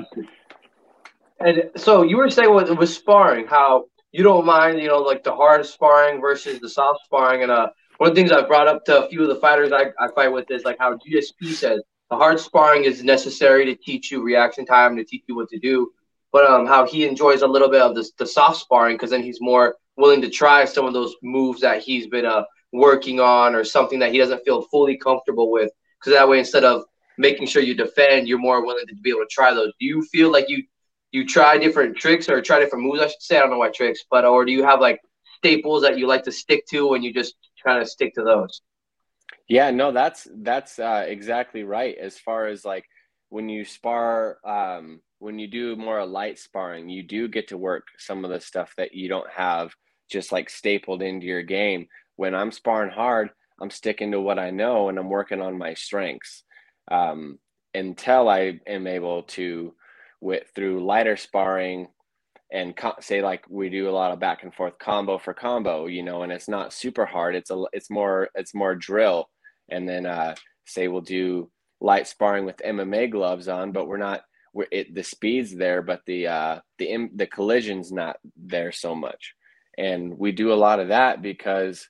and 1.39 1.69
so 1.75 2.03
you 2.03 2.17
were 2.17 2.29
saying 2.29 2.53
with, 2.53 2.69
with 2.71 2.89
sparring, 2.89 3.47
how 3.47 3.85
you 4.11 4.23
don't 4.23 4.45
mind, 4.45 4.79
you 4.79 4.87
know, 4.87 4.99
like 4.99 5.23
the 5.23 5.35
hard 5.35 5.65
sparring 5.65 6.21
versus 6.21 6.59
the 6.59 6.69
soft 6.69 7.05
sparring, 7.05 7.43
and 7.43 7.51
uh, 7.51 7.69
one 7.97 8.09
of 8.09 8.15
the 8.15 8.21
things 8.21 8.31
I've 8.31 8.47
brought 8.47 8.67
up 8.67 8.85
to 8.85 9.05
a 9.05 9.09
few 9.09 9.21
of 9.23 9.29
the 9.29 9.35
fighters 9.35 9.71
I, 9.71 9.87
I 9.99 10.09
fight 10.13 10.29
with 10.29 10.49
is 10.51 10.63
like 10.63 10.77
how 10.79 10.97
GSP 10.97 11.53
says 11.53 11.81
the 12.09 12.15
hard 12.15 12.39
sparring 12.39 12.83
is 12.83 13.03
necessary 13.03 13.65
to 13.65 13.75
teach 13.75 14.11
you 14.11 14.21
reaction 14.21 14.65
time, 14.65 14.95
to 14.97 15.03
teach 15.03 15.23
you 15.27 15.35
what 15.35 15.49
to 15.49 15.59
do. 15.59 15.91
But 16.31 16.49
um, 16.49 16.65
how 16.65 16.85
he 16.85 17.05
enjoys 17.05 17.41
a 17.41 17.47
little 17.47 17.69
bit 17.69 17.81
of 17.81 17.95
the, 17.95 18.09
the 18.17 18.27
soft 18.27 18.59
sparring 18.59 18.95
because 18.95 19.09
then 19.09 19.23
he's 19.23 19.41
more 19.41 19.75
willing 19.95 20.21
to 20.21 20.29
try 20.29 20.65
some 20.65 20.85
of 20.85 20.93
those 20.93 21.15
moves 21.23 21.61
that 21.61 21.81
he's 21.81 22.07
been 22.07 22.25
uh, 22.25 22.43
working 22.73 23.19
on 23.19 23.55
or 23.55 23.63
something 23.63 23.99
that 23.99 24.11
he 24.11 24.17
doesn't 24.17 24.43
feel 24.43 24.61
fully 24.61 24.97
comfortable 24.97 25.51
with. 25.51 25.71
Because 26.07 26.19
that 26.19 26.29
way, 26.29 26.39
instead 26.39 26.63
of 26.63 26.83
making 27.17 27.47
sure 27.47 27.61
you 27.61 27.75
defend, 27.75 28.27
you're 28.27 28.39
more 28.39 28.65
willing 28.65 28.87
to 28.87 28.95
be 28.95 29.09
able 29.09 29.19
to 29.19 29.27
try 29.29 29.53
those. 29.53 29.73
Do 29.79 29.85
you 29.85 30.01
feel 30.03 30.31
like 30.31 30.47
you 30.47 30.63
you 31.11 31.25
try 31.25 31.57
different 31.57 31.97
tricks 31.97 32.29
or 32.29 32.41
try 32.41 32.59
different 32.59 32.85
moves? 32.85 33.01
I 33.01 33.07
should 33.07 33.21
say 33.21 33.37
I 33.37 33.41
don't 33.41 33.49
know 33.49 33.57
what 33.57 33.73
tricks, 33.73 34.05
but 34.09 34.23
or 34.23 34.45
do 34.45 34.53
you 34.53 34.63
have 34.63 34.79
like 34.79 35.01
staples 35.37 35.83
that 35.83 35.97
you 35.97 36.07
like 36.07 36.23
to 36.23 36.31
stick 36.31 36.65
to 36.67 36.93
and 36.93 37.03
you 37.03 37.13
just 37.13 37.35
kind 37.63 37.81
of 37.81 37.87
stick 37.87 38.13
to 38.15 38.23
those. 38.23 38.61
Yeah, 39.47 39.71
no, 39.71 39.91
that's 39.91 40.27
that's 40.41 40.79
uh, 40.79 41.05
exactly 41.07 41.63
right. 41.63 41.97
As 41.97 42.17
far 42.17 42.47
as 42.47 42.65
like 42.65 42.85
when 43.29 43.49
you 43.49 43.65
spar, 43.65 44.37
um, 44.45 45.01
when 45.19 45.39
you 45.39 45.47
do 45.47 45.75
more 45.75 46.05
light 46.05 46.37
sparring, 46.37 46.89
you 46.89 47.03
do 47.03 47.27
get 47.27 47.49
to 47.49 47.57
work 47.57 47.87
some 47.97 48.25
of 48.25 48.31
the 48.31 48.39
stuff 48.39 48.73
that 48.77 48.93
you 48.93 49.09
don't 49.09 49.29
have 49.29 49.73
just 50.09 50.31
like 50.31 50.49
stapled 50.49 51.01
into 51.01 51.25
your 51.25 51.43
game. 51.43 51.87
When 52.15 52.35
I'm 52.35 52.51
sparring 52.51 52.91
hard, 52.91 53.29
I'm 53.61 53.69
sticking 53.69 54.11
to 54.11 54.21
what 54.21 54.39
I 54.39 54.51
know 54.51 54.89
and 54.89 54.97
I'm 54.99 55.09
working 55.09 55.41
on 55.41 55.57
my 55.57 55.73
strengths 55.73 56.43
um, 56.91 57.39
until 57.73 58.29
I 58.29 58.59
am 58.67 58.87
able 58.87 59.23
to, 59.23 59.73
with 60.21 60.43
through 60.55 60.85
lighter 60.85 61.17
sparring, 61.17 61.87
and 62.51 62.75
co- 62.75 62.95
say 63.01 63.21
like 63.21 63.43
we 63.49 63.69
do 63.69 63.89
a 63.89 63.91
lot 63.91 64.11
of 64.11 64.19
back 64.19 64.43
and 64.43 64.53
forth 64.53 64.77
combo 64.79 65.17
for 65.17 65.33
combo 65.33 65.87
you 65.87 66.01
know 66.03 66.23
and 66.23 66.31
it's 66.31 66.47
not 66.47 66.71
super 66.73 67.05
hard 67.05 67.35
it's 67.35 67.51
a 67.51 67.63
it's 67.73 67.89
more 67.89 68.29
it's 68.35 68.53
more 68.55 68.75
drill. 68.75 69.29
And 69.69 69.87
then 69.87 70.05
uh 70.05 70.35
say 70.65 70.87
we'll 70.87 71.01
do 71.01 71.51
light 71.81 72.07
sparring 72.07 72.45
with 72.45 72.57
mma 72.65 73.11
gloves 73.11 73.47
on 73.47 73.71
but 73.71 73.87
we're 73.87 73.97
not 73.97 74.21
we're 74.53 74.67
it 74.71 74.95
the 74.95 75.03
speed's 75.03 75.55
there 75.55 75.81
but 75.81 76.01
the 76.07 76.27
uh 76.27 76.59
the 76.79 77.09
the 77.15 77.27
collision's 77.27 77.91
not 77.91 78.17
there 78.35 78.71
so 78.71 78.95
much. 78.95 79.33
And 79.77 80.17
we 80.17 80.31
do 80.31 80.53
a 80.53 80.55
lot 80.55 80.79
of 80.79 80.87
that 80.87 81.21
because 81.21 81.87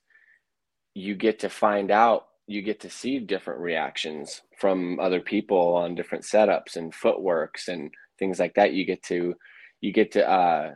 you 0.98 1.14
get 1.14 1.38
to 1.40 1.48
find 1.48 1.90
out 1.90 2.26
you 2.46 2.62
get 2.62 2.80
to 2.80 2.90
see 2.90 3.18
different 3.20 3.60
reactions 3.60 4.42
from 4.58 4.98
other 5.00 5.20
people 5.20 5.74
on 5.76 5.94
different 5.94 6.24
setups 6.24 6.76
and 6.76 6.94
footworks 6.94 7.68
and 7.68 7.90
things 8.18 8.40
like 8.40 8.54
that. 8.54 8.72
You 8.72 8.86
get 8.86 9.02
to 9.04 9.34
you 9.80 9.92
get 9.92 10.12
to 10.12 10.28
uh, 10.28 10.74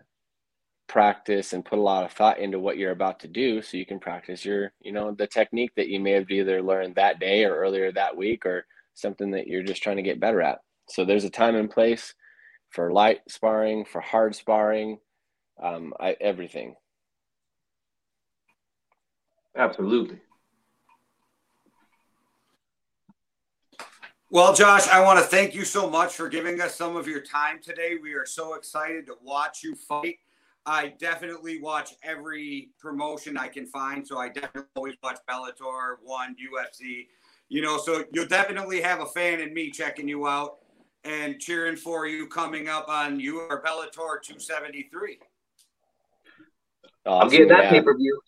practice 0.89 1.53
and 1.55 1.65
put 1.65 1.79
a 1.79 1.83
lot 1.83 2.05
of 2.05 2.13
thought 2.13 2.39
into 2.39 2.61
what 2.61 2.77
you're 2.79 2.93
about 2.93 3.21
to 3.21 3.29
do 3.29 3.63
so 3.63 3.77
you 3.79 3.87
can 3.87 3.99
practice 3.99 4.45
your 4.45 4.73
you 4.81 4.93
know 4.93 5.13
the 5.13 5.27
technique 5.27 5.73
that 5.77 5.89
you 5.89 6.01
may 6.01 6.13
have 6.13 6.31
either 6.31 6.63
learned 6.63 6.95
that 6.97 7.21
day 7.21 7.45
or 7.45 7.57
earlier 7.57 7.91
that 7.93 8.17
week 8.17 8.47
or 8.47 8.67
something 8.95 9.31
that 9.33 9.47
you're 9.49 9.63
just 9.63 9.83
trying 9.83 9.97
to 9.97 10.03
get 10.03 10.21
better 10.21 10.43
at. 10.43 10.59
So 10.91 11.05
there's 11.05 11.25
a 11.25 11.31
time 11.31 11.57
and 11.57 11.71
place 11.71 12.15
for 12.71 12.93
light 12.93 13.21
sparring 13.29 13.85
for 13.87 14.01
hard 14.03 14.35
sparring 14.35 14.99
um, 15.63 15.95
I, 16.01 16.17
everything 16.21 16.75
absolutely 19.57 20.21
Well, 24.33 24.55
Josh, 24.55 24.89
I 24.89 25.03
want 25.03 25.19
to 25.19 25.27
thank 25.27 25.55
you 25.55 25.63
so 25.63 25.91
much 25.91 26.15
for 26.15 26.27
giving 26.27 26.59
us 26.63 26.75
some 26.75 26.97
of 26.97 27.07
your 27.07 27.21
time 27.21 27.61
today. 27.63 27.99
We 28.03 28.15
are 28.15 28.25
so 28.25 28.55
excited 28.55 29.05
to 29.09 29.15
watch 29.23 29.63
you 29.63 29.75
fight. 29.75 30.21
I 30.65 30.95
definitely 30.99 31.61
watch 31.61 31.91
every 32.03 32.71
promotion 32.79 33.37
I 33.37 33.49
can 33.49 33.67
find. 33.67 34.09
So 34.09 34.17
I 34.17 34.31
definitely 34.31 34.71
always 34.75 34.95
watch 35.03 35.19
Bellator, 35.29 35.97
One, 36.03 36.35
UFC. 36.35 37.09
You 37.51 37.61
know, 37.61 37.77
so 37.77 38.05
you'll 38.15 38.27
definitely 38.27 38.81
have 38.81 39.01
a 39.01 39.07
fan 39.07 39.41
in 39.41 39.53
me 39.53 39.71
checking 39.71 40.09
you 40.09 40.27
out 40.27 40.61
and 41.05 41.39
cheering 41.39 41.77
for 41.77 42.07
you 42.07 42.27
coming 42.27 42.69
up 42.71 42.89
on 42.89 43.21
you 43.21 43.39
or 43.39 43.63
Bellator 43.63 44.23
273. 44.23 45.19
Awesome. 47.05 47.23
I'm 47.23 47.29
getting 47.29 47.49
that 47.49 47.65
yeah. 47.65 47.71
pay 47.71 47.83
per 47.83 47.95
view. 47.95 48.19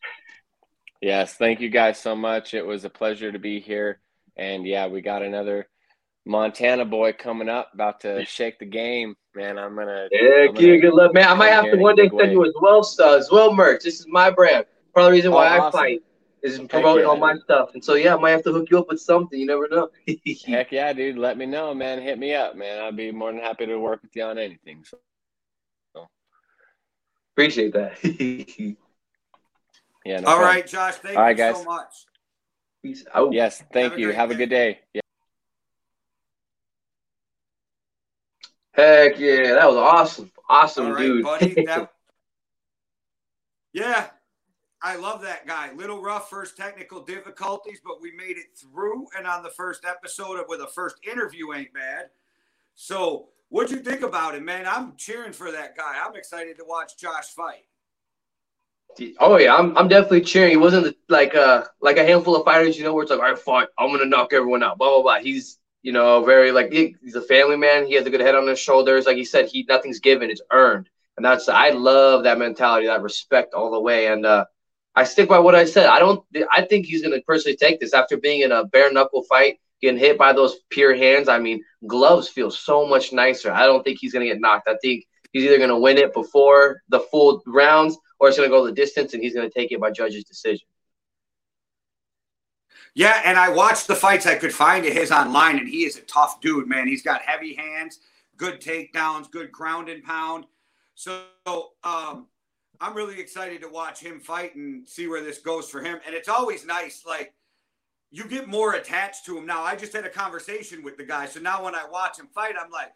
Yes, 1.04 1.34
thank 1.34 1.60
you 1.60 1.68
guys 1.68 2.00
so 2.00 2.16
much. 2.16 2.54
It 2.54 2.64
was 2.64 2.86
a 2.86 2.88
pleasure 2.88 3.30
to 3.30 3.38
be 3.38 3.60
here. 3.60 4.00
And 4.38 4.66
yeah, 4.66 4.86
we 4.86 5.02
got 5.02 5.20
another 5.20 5.68
Montana 6.24 6.86
boy 6.86 7.12
coming 7.12 7.50
up, 7.50 7.72
about 7.74 8.00
to 8.00 8.24
shake 8.24 8.58
the 8.58 8.64
game. 8.64 9.14
Man, 9.34 9.58
I'm 9.58 9.76
gonna. 9.76 10.08
Yeah, 10.10 10.46
I'm 10.48 10.54
gonna 10.54 10.78
good 10.78 10.94
luck, 10.94 11.12
man. 11.12 11.28
I 11.28 11.34
might 11.34 11.50
have 11.50 11.66
to 11.66 11.76
one 11.76 11.94
day 11.94 12.08
send 12.08 12.32
you 12.32 12.42
as 12.46 12.54
well, 12.58 12.90
uh, 13.00 13.18
as 13.18 13.30
well 13.30 13.54
merch. 13.54 13.84
This 13.84 14.00
is 14.00 14.06
my 14.08 14.30
brand. 14.30 14.64
Part 14.94 15.04
of 15.04 15.10
the 15.10 15.16
reason 15.16 15.32
why 15.32 15.58
oh, 15.58 15.64
awesome. 15.64 15.78
I 15.78 15.82
fight 15.82 16.02
is 16.42 16.58
promoting 16.70 17.04
all 17.04 17.18
my 17.18 17.36
stuff, 17.36 17.74
and 17.74 17.84
so 17.84 17.96
yeah, 17.96 18.14
I 18.14 18.18
might 18.18 18.30
have 18.30 18.44
to 18.44 18.52
hook 18.52 18.70
you 18.70 18.78
up 18.78 18.88
with 18.88 18.98
something. 18.98 19.38
You 19.38 19.44
never 19.44 19.68
know. 19.68 19.90
Heck 20.46 20.72
yeah, 20.72 20.94
dude! 20.94 21.18
Let 21.18 21.36
me 21.36 21.44
know, 21.44 21.74
man. 21.74 22.00
Hit 22.00 22.18
me 22.18 22.32
up, 22.32 22.56
man. 22.56 22.80
I'd 22.80 22.96
be 22.96 23.12
more 23.12 23.30
than 23.30 23.42
happy 23.42 23.66
to 23.66 23.76
work 23.76 24.00
with 24.00 24.16
you 24.16 24.22
on 24.22 24.38
anything. 24.38 24.84
So, 24.88 24.96
so. 25.94 26.08
appreciate 27.34 27.74
that. 27.74 28.76
yeah. 30.04 30.20
No 30.20 30.28
all 30.28 30.36
problem. 30.36 30.56
right, 30.56 30.66
Josh. 30.66 30.94
Thank 30.94 31.16
all 31.16 31.22
right, 31.22 31.30
you 31.30 31.36
guys. 31.36 31.56
so 31.56 31.64
much. 31.64 32.06
Peace 32.82 33.04
out. 33.14 33.32
Yes, 33.32 33.62
thank 33.72 33.92
have 33.92 33.98
you. 33.98 34.10
A 34.10 34.14
have 34.14 34.28
day. 34.28 34.34
a 34.34 34.38
good 34.38 34.50
day. 34.50 34.80
Yeah. 34.92 35.00
Heck 38.72 39.18
yeah, 39.18 39.54
that 39.54 39.66
was 39.66 39.76
awesome. 39.76 40.32
Awesome, 40.48 40.96
dude. 40.96 41.22
buddy. 41.24 41.54
That, 41.66 41.90
yeah, 43.72 44.10
I 44.82 44.96
love 44.96 45.22
that 45.22 45.46
guy. 45.46 45.72
Little 45.72 46.00
rough 46.00 46.28
first 46.30 46.56
technical 46.56 47.02
difficulties, 47.02 47.80
but 47.84 48.00
we 48.00 48.12
made 48.12 48.36
it 48.36 48.56
through. 48.56 49.06
And 49.16 49.26
on 49.26 49.42
the 49.42 49.50
first 49.50 49.84
episode 49.84 50.38
of 50.38 50.46
with 50.48 50.60
a 50.60 50.66
first 50.66 50.96
interview 51.10 51.52
ain't 51.54 51.72
bad. 51.72 52.10
So 52.74 53.28
what'd 53.48 53.70
you 53.70 53.78
think 53.78 54.02
about 54.02 54.34
him, 54.34 54.44
man? 54.44 54.66
I'm 54.66 54.94
cheering 54.96 55.32
for 55.32 55.50
that 55.50 55.76
guy. 55.76 55.94
I'm 56.04 56.14
excited 56.14 56.58
to 56.58 56.64
watch 56.64 56.98
Josh 56.98 57.28
fight. 57.28 57.64
Oh 59.18 59.36
yeah, 59.38 59.54
I'm, 59.54 59.76
I'm 59.76 59.88
definitely 59.88 60.20
cheering. 60.22 60.50
He 60.50 60.56
wasn't 60.56 60.96
like 61.08 61.34
uh 61.34 61.64
like 61.80 61.96
a 61.96 62.04
handful 62.04 62.36
of 62.36 62.44
fighters, 62.44 62.78
you 62.78 62.84
know, 62.84 62.94
where 62.94 63.02
it's 63.02 63.10
like, 63.10 63.20
all 63.20 63.26
right, 63.26 63.38
fight, 63.38 63.68
I'm 63.78 63.90
gonna 63.90 64.04
knock 64.04 64.32
everyone 64.32 64.62
out, 64.62 64.78
blah 64.78 64.90
blah 64.90 65.02
blah. 65.02 65.18
He's 65.18 65.58
you 65.82 65.92
know 65.92 66.24
very 66.24 66.52
like 66.52 66.72
he, 66.72 66.96
he's 67.02 67.16
a 67.16 67.22
family 67.22 67.56
man. 67.56 67.86
He 67.86 67.94
has 67.94 68.06
a 68.06 68.10
good 68.10 68.20
head 68.20 68.34
on 68.34 68.46
his 68.46 68.58
shoulders. 68.58 69.06
Like 69.06 69.16
he 69.16 69.24
said, 69.24 69.48
he 69.48 69.64
nothing's 69.68 70.00
given, 70.00 70.30
it's 70.30 70.42
earned, 70.52 70.88
and 71.16 71.24
that's 71.24 71.48
I 71.48 71.70
love 71.70 72.24
that 72.24 72.38
mentality, 72.38 72.86
that 72.86 73.02
respect 73.02 73.54
all 73.54 73.70
the 73.70 73.80
way. 73.80 74.06
And 74.08 74.24
uh, 74.24 74.44
I 74.94 75.04
stick 75.04 75.28
by 75.28 75.40
what 75.40 75.54
I 75.56 75.64
said. 75.64 75.86
I 75.86 75.98
don't. 75.98 76.24
I 76.52 76.62
think 76.62 76.86
he's 76.86 77.02
gonna 77.02 77.20
personally 77.22 77.56
take 77.56 77.80
this 77.80 77.94
after 77.94 78.16
being 78.16 78.42
in 78.42 78.52
a 78.52 78.64
bare 78.64 78.92
knuckle 78.92 79.24
fight, 79.24 79.58
getting 79.80 79.98
hit 79.98 80.18
by 80.18 80.32
those 80.32 80.60
pure 80.70 80.94
hands. 80.94 81.28
I 81.28 81.38
mean, 81.40 81.64
gloves 81.86 82.28
feel 82.28 82.50
so 82.50 82.86
much 82.86 83.12
nicer. 83.12 83.50
I 83.50 83.66
don't 83.66 83.82
think 83.82 83.98
he's 84.00 84.12
gonna 84.12 84.26
get 84.26 84.40
knocked. 84.40 84.68
I 84.68 84.76
think 84.80 85.04
he's 85.32 85.44
either 85.44 85.58
gonna 85.58 85.78
win 85.78 85.98
it 85.98 86.14
before 86.14 86.82
the 86.90 87.00
full 87.00 87.42
rounds 87.46 87.98
or 88.24 88.28
it's 88.28 88.38
going 88.38 88.48
to 88.48 88.56
go 88.56 88.64
the 88.64 88.72
distance 88.72 89.12
and 89.12 89.22
he's 89.22 89.34
going 89.34 89.48
to 89.48 89.54
take 89.54 89.70
it 89.70 89.78
by 89.78 89.90
judge's 89.90 90.24
decision. 90.24 90.66
Yeah, 92.94 93.20
and 93.24 93.36
I 93.36 93.50
watched 93.50 93.86
the 93.86 93.94
fights 93.94 94.24
I 94.24 94.36
could 94.36 94.54
find 94.54 94.86
of 94.86 94.92
his 94.92 95.10
online, 95.10 95.58
and 95.58 95.68
he 95.68 95.84
is 95.84 95.98
a 95.98 96.02
tough 96.02 96.40
dude, 96.40 96.68
man. 96.68 96.86
He's 96.86 97.02
got 97.02 97.22
heavy 97.22 97.54
hands, 97.54 97.98
good 98.36 98.60
takedowns, 98.60 99.30
good 99.30 99.52
ground 99.52 99.88
and 99.88 100.02
pound. 100.02 100.46
So 100.94 101.24
um, 101.82 102.28
I'm 102.80 102.94
really 102.94 103.20
excited 103.20 103.60
to 103.62 103.68
watch 103.68 104.00
him 104.00 104.20
fight 104.20 104.54
and 104.54 104.88
see 104.88 105.06
where 105.06 105.22
this 105.22 105.38
goes 105.38 105.68
for 105.68 105.82
him. 105.82 105.98
And 106.06 106.14
it's 106.14 106.28
always 106.28 106.64
nice, 106.64 107.02
like 107.06 107.34
you 108.10 108.24
get 108.24 108.48
more 108.48 108.74
attached 108.74 109.26
to 109.26 109.36
him. 109.36 109.44
Now 109.44 109.64
I 109.64 109.74
just 109.74 109.92
had 109.92 110.06
a 110.06 110.10
conversation 110.10 110.82
with 110.82 110.96
the 110.96 111.04
guy, 111.04 111.26
so 111.26 111.40
now 111.40 111.64
when 111.64 111.74
I 111.74 111.84
watch 111.90 112.18
him 112.18 112.28
fight, 112.32 112.54
I'm 112.58 112.70
like, 112.70 112.92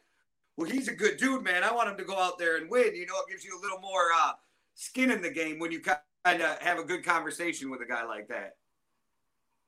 well, 0.56 0.70
he's 0.70 0.88
a 0.88 0.94
good 0.94 1.18
dude, 1.18 1.42
man. 1.42 1.64
I 1.64 1.72
want 1.72 1.90
him 1.90 1.98
to 1.98 2.04
go 2.04 2.16
out 2.16 2.38
there 2.38 2.56
and 2.56 2.70
win. 2.70 2.94
You 2.94 3.06
know, 3.06 3.14
it 3.26 3.30
gives 3.30 3.44
you 3.44 3.58
a 3.58 3.62
little 3.62 3.80
more. 3.80 4.08
Uh, 4.16 4.32
skin 4.78 5.10
in 5.10 5.20
the 5.20 5.30
game 5.30 5.58
when 5.58 5.72
you 5.72 5.80
kind 5.80 6.40
of 6.40 6.58
have 6.60 6.78
a 6.78 6.84
good 6.84 7.04
conversation 7.04 7.68
with 7.68 7.80
a 7.82 7.84
guy 7.84 8.04
like 8.04 8.28
that. 8.28 8.52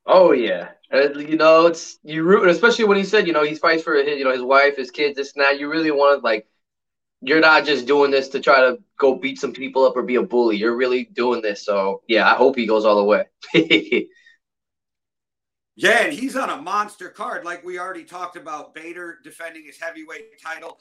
Oh 0.06 0.32
yeah, 0.32 0.70
uh, 0.92 1.10
you 1.18 1.36
know 1.36 1.66
it's 1.66 1.98
you 2.02 2.22
root, 2.22 2.48
especially 2.48 2.86
when 2.86 2.96
he 2.96 3.04
said 3.04 3.26
you 3.26 3.32
know 3.32 3.44
he 3.44 3.54
fights 3.54 3.82
for 3.82 3.94
his 3.94 4.18
you 4.18 4.24
know 4.24 4.32
his 4.32 4.42
wife, 4.42 4.76
his 4.76 4.90
kids, 4.90 5.16
this 5.16 5.34
and 5.34 5.44
that. 5.44 5.60
You 5.60 5.68
really 5.68 5.90
want 5.90 6.24
like 6.24 6.46
you're 7.20 7.40
not 7.40 7.66
just 7.66 7.86
doing 7.86 8.10
this 8.10 8.28
to 8.28 8.40
try 8.40 8.60
to 8.60 8.78
go 8.98 9.14
beat 9.14 9.38
some 9.38 9.52
people 9.52 9.84
up 9.84 9.96
or 9.96 10.02
be 10.02 10.14
a 10.14 10.22
bully. 10.22 10.56
You're 10.56 10.76
really 10.76 11.04
doing 11.04 11.42
this. 11.42 11.64
So 11.64 12.02
yeah, 12.08 12.30
I 12.30 12.34
hope 12.34 12.56
he 12.56 12.66
goes 12.66 12.86
all 12.86 12.96
the 12.96 13.04
way. 13.04 13.24
yeah, 15.76 16.04
and 16.04 16.12
he's 16.12 16.36
on 16.36 16.50
a 16.50 16.62
monster 16.62 17.10
card, 17.10 17.44
like 17.44 17.62
we 17.62 17.78
already 17.78 18.04
talked 18.04 18.36
about. 18.36 18.74
Bader 18.74 19.18
defending 19.22 19.64
his 19.66 19.78
heavyweight 19.78 20.40
title. 20.42 20.78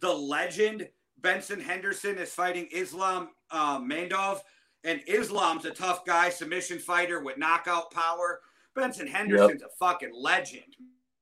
The 0.00 0.12
legend 0.12 0.88
Benson 1.20 1.60
Henderson 1.60 2.18
is 2.18 2.32
fighting 2.32 2.68
Islam 2.72 3.30
uh, 3.50 3.78
Mamedov, 3.78 4.40
and 4.84 5.00
Islam's 5.06 5.64
a 5.64 5.70
tough 5.70 6.04
guy, 6.04 6.30
submission 6.30 6.78
fighter 6.78 7.22
with 7.22 7.38
knockout 7.38 7.90
power. 7.90 8.40
Benson 8.74 9.06
Henderson's 9.06 9.62
yep. 9.62 9.70
a 9.70 9.76
fucking 9.78 10.12
legend, 10.14 10.76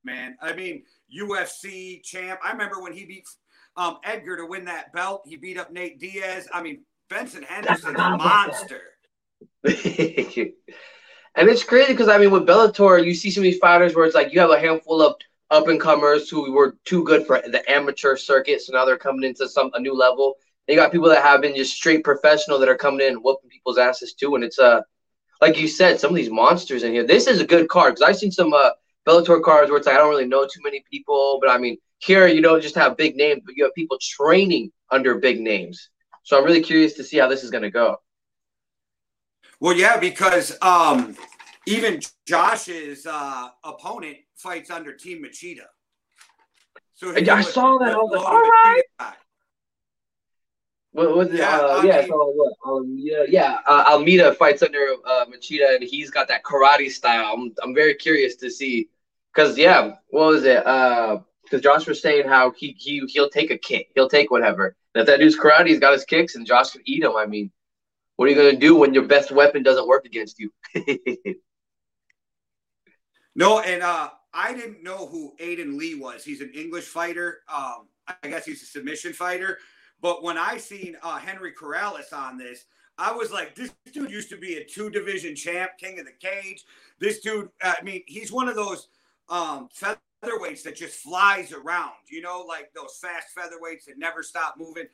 man. 0.04 0.36
I 0.42 0.52
mean, 0.52 0.82
UFC 1.16 2.02
champ. 2.02 2.40
I 2.44 2.52
remember 2.52 2.82
when 2.82 2.92
he 2.92 3.06
beat 3.06 3.24
um, 3.76 3.98
Edgar 4.04 4.36
to 4.36 4.46
win 4.46 4.64
that 4.66 4.92
belt. 4.92 5.22
He 5.24 5.36
beat 5.36 5.58
up 5.58 5.72
Nate 5.72 5.98
Diaz. 5.98 6.48
I 6.52 6.62
mean, 6.62 6.82
Benson 7.08 7.42
Henderson's 7.42 7.98
a 7.98 8.16
monster. 8.16 8.82
and 9.64 9.72
it's 11.48 11.64
crazy 11.64 11.92
because 11.92 12.08
I 12.08 12.18
mean, 12.18 12.30
with 12.30 12.46
Bellator, 12.46 13.04
you 13.04 13.14
see 13.14 13.30
so 13.30 13.40
many 13.40 13.54
fighters 13.54 13.94
where 13.94 14.04
it's 14.04 14.14
like 14.14 14.32
you 14.32 14.40
have 14.40 14.50
a 14.50 14.60
handful 14.60 15.00
of 15.00 15.16
up 15.50 15.68
and 15.68 15.80
comers 15.80 16.28
who 16.28 16.50
were 16.52 16.76
too 16.84 17.04
good 17.04 17.26
for 17.26 17.40
the 17.40 17.62
amateur 17.70 18.16
circuit, 18.16 18.60
so 18.62 18.72
now 18.72 18.84
they're 18.84 18.98
coming 18.98 19.24
into 19.24 19.48
some 19.48 19.70
a 19.74 19.80
new 19.80 19.94
level. 19.94 20.34
You 20.66 20.74
got 20.74 20.90
people 20.90 21.08
that 21.08 21.22
have 21.22 21.40
been 21.40 21.54
just 21.54 21.74
straight 21.74 22.02
professional 22.02 22.58
that 22.58 22.68
are 22.68 22.76
coming 22.76 23.06
in 23.06 23.16
whooping 23.16 23.50
people's 23.50 23.78
asses 23.78 24.14
too. 24.14 24.34
And 24.34 24.42
it's 24.42 24.58
uh 24.58 24.82
like 25.40 25.58
you 25.58 25.68
said, 25.68 26.00
some 26.00 26.10
of 26.10 26.16
these 26.16 26.30
monsters 26.30 26.82
in 26.82 26.92
here. 26.92 27.06
This 27.06 27.26
is 27.26 27.40
a 27.40 27.46
good 27.46 27.68
card 27.68 27.94
because 27.94 28.08
I've 28.08 28.16
seen 28.16 28.32
some 28.32 28.52
uh 28.52 28.70
Bellator 29.06 29.40
cards 29.40 29.70
where 29.70 29.78
it's 29.78 29.86
like 29.86 29.96
I 29.96 29.98
don't 29.98 30.10
really 30.10 30.26
know 30.26 30.44
too 30.44 30.60
many 30.64 30.84
people, 30.90 31.38
but 31.40 31.50
I 31.50 31.58
mean 31.58 31.78
here 31.98 32.26
you 32.26 32.42
don't 32.42 32.60
just 32.60 32.74
have 32.74 32.96
big 32.96 33.16
names, 33.16 33.42
but 33.44 33.56
you 33.56 33.64
have 33.64 33.74
people 33.74 33.98
training 34.00 34.72
under 34.90 35.16
big 35.16 35.40
names. 35.40 35.90
So 36.24 36.36
I'm 36.36 36.44
really 36.44 36.62
curious 36.62 36.94
to 36.94 37.04
see 37.04 37.18
how 37.18 37.28
this 37.28 37.44
is 37.44 37.50
going 37.50 37.62
to 37.62 37.70
go. 37.70 37.98
Well, 39.60 39.76
yeah, 39.76 39.96
because 39.96 40.56
um, 40.60 41.16
even 41.66 42.00
Josh's 42.26 43.06
uh, 43.06 43.48
opponent 43.64 44.18
fights 44.36 44.70
under 44.70 44.92
Team 44.92 45.24
Machida. 45.24 45.66
So 46.94 47.14
I 47.14 47.40
saw 47.42 47.78
that. 47.78 47.94
I 47.94 47.96
was 47.96 48.10
like, 48.12 48.26
all 48.26 48.40
right. 48.40 49.14
What 50.96 51.14
was 51.14 51.28
it? 51.28 51.40
Yeah, 51.40 51.58
uh, 51.58 51.82
yeah, 51.84 52.06
so 52.06 52.32
what? 52.34 52.54
Almeida, 52.64 53.26
yeah, 53.28 53.58
uh, 53.66 53.84
Almeida 53.90 54.32
fights 54.32 54.62
under 54.62 54.94
uh, 55.04 55.26
Machida, 55.26 55.74
and 55.74 55.84
he's 55.84 56.10
got 56.10 56.26
that 56.28 56.42
karate 56.42 56.90
style. 56.90 57.34
I'm, 57.34 57.54
I'm 57.62 57.74
very 57.74 57.94
curious 57.94 58.36
to 58.36 58.50
see, 58.50 58.88
because 59.34 59.58
yeah, 59.58 59.96
what 60.08 60.26
was 60.28 60.44
it? 60.44 60.64
Because 60.64 61.20
uh, 61.52 61.58
Josh 61.58 61.86
was 61.86 62.00
saying 62.00 62.26
how 62.26 62.50
he 62.52 62.74
he 62.78 63.00
he'll 63.08 63.28
take 63.28 63.50
a 63.50 63.58
kick, 63.58 63.90
he'll 63.94 64.08
take 64.08 64.30
whatever. 64.30 64.74
And 64.94 65.02
if 65.02 65.06
that 65.06 65.20
dude's 65.20 65.38
karate, 65.38 65.66
he's 65.66 65.80
got 65.80 65.92
his 65.92 66.06
kicks, 66.06 66.34
and 66.34 66.46
Josh 66.46 66.70
can 66.70 66.80
eat 66.86 67.02
him. 67.02 67.14
I 67.14 67.26
mean, 67.26 67.50
what 68.16 68.26
are 68.26 68.30
you 68.30 68.36
gonna 68.36 68.56
do 68.56 68.74
when 68.74 68.94
your 68.94 69.04
best 69.04 69.30
weapon 69.30 69.62
doesn't 69.62 69.86
work 69.86 70.06
against 70.06 70.38
you? 70.38 70.50
no, 73.34 73.60
and 73.60 73.82
uh, 73.82 74.08
I 74.36 74.52
didn't 74.52 74.82
know 74.82 75.06
who 75.06 75.34
Aiden 75.40 75.78
Lee 75.78 75.94
was. 75.94 76.22
He's 76.22 76.42
an 76.42 76.52
English 76.54 76.84
fighter. 76.84 77.38
Um, 77.52 77.88
I 78.22 78.28
guess 78.28 78.44
he's 78.44 78.62
a 78.62 78.66
submission 78.66 79.14
fighter. 79.14 79.58
But 80.02 80.22
when 80.22 80.36
I 80.36 80.58
seen 80.58 80.96
uh, 81.02 81.16
Henry 81.16 81.52
Corrales 81.52 82.12
on 82.12 82.36
this, 82.36 82.66
I 82.98 83.12
was 83.12 83.32
like, 83.32 83.54
this 83.54 83.72
dude 83.92 84.10
used 84.10 84.28
to 84.30 84.36
be 84.36 84.56
a 84.56 84.64
two 84.64 84.90
division 84.90 85.34
champ, 85.34 85.72
king 85.78 85.98
of 85.98 86.06
the 86.06 86.12
cage. 86.12 86.64
This 87.00 87.20
dude, 87.20 87.48
I 87.62 87.76
mean, 87.82 88.02
he's 88.06 88.30
one 88.30 88.48
of 88.48 88.56
those 88.56 88.88
um, 89.30 89.68
featherweights 89.74 90.62
that 90.64 90.76
just 90.76 90.96
flies 90.96 91.52
around, 91.52 91.92
you 92.08 92.20
know, 92.20 92.44
like 92.46 92.72
those 92.74 92.98
fast 93.00 93.28
featherweights 93.36 93.86
that 93.86 93.98
never 93.98 94.22
stop 94.22 94.56
moving. 94.58 94.86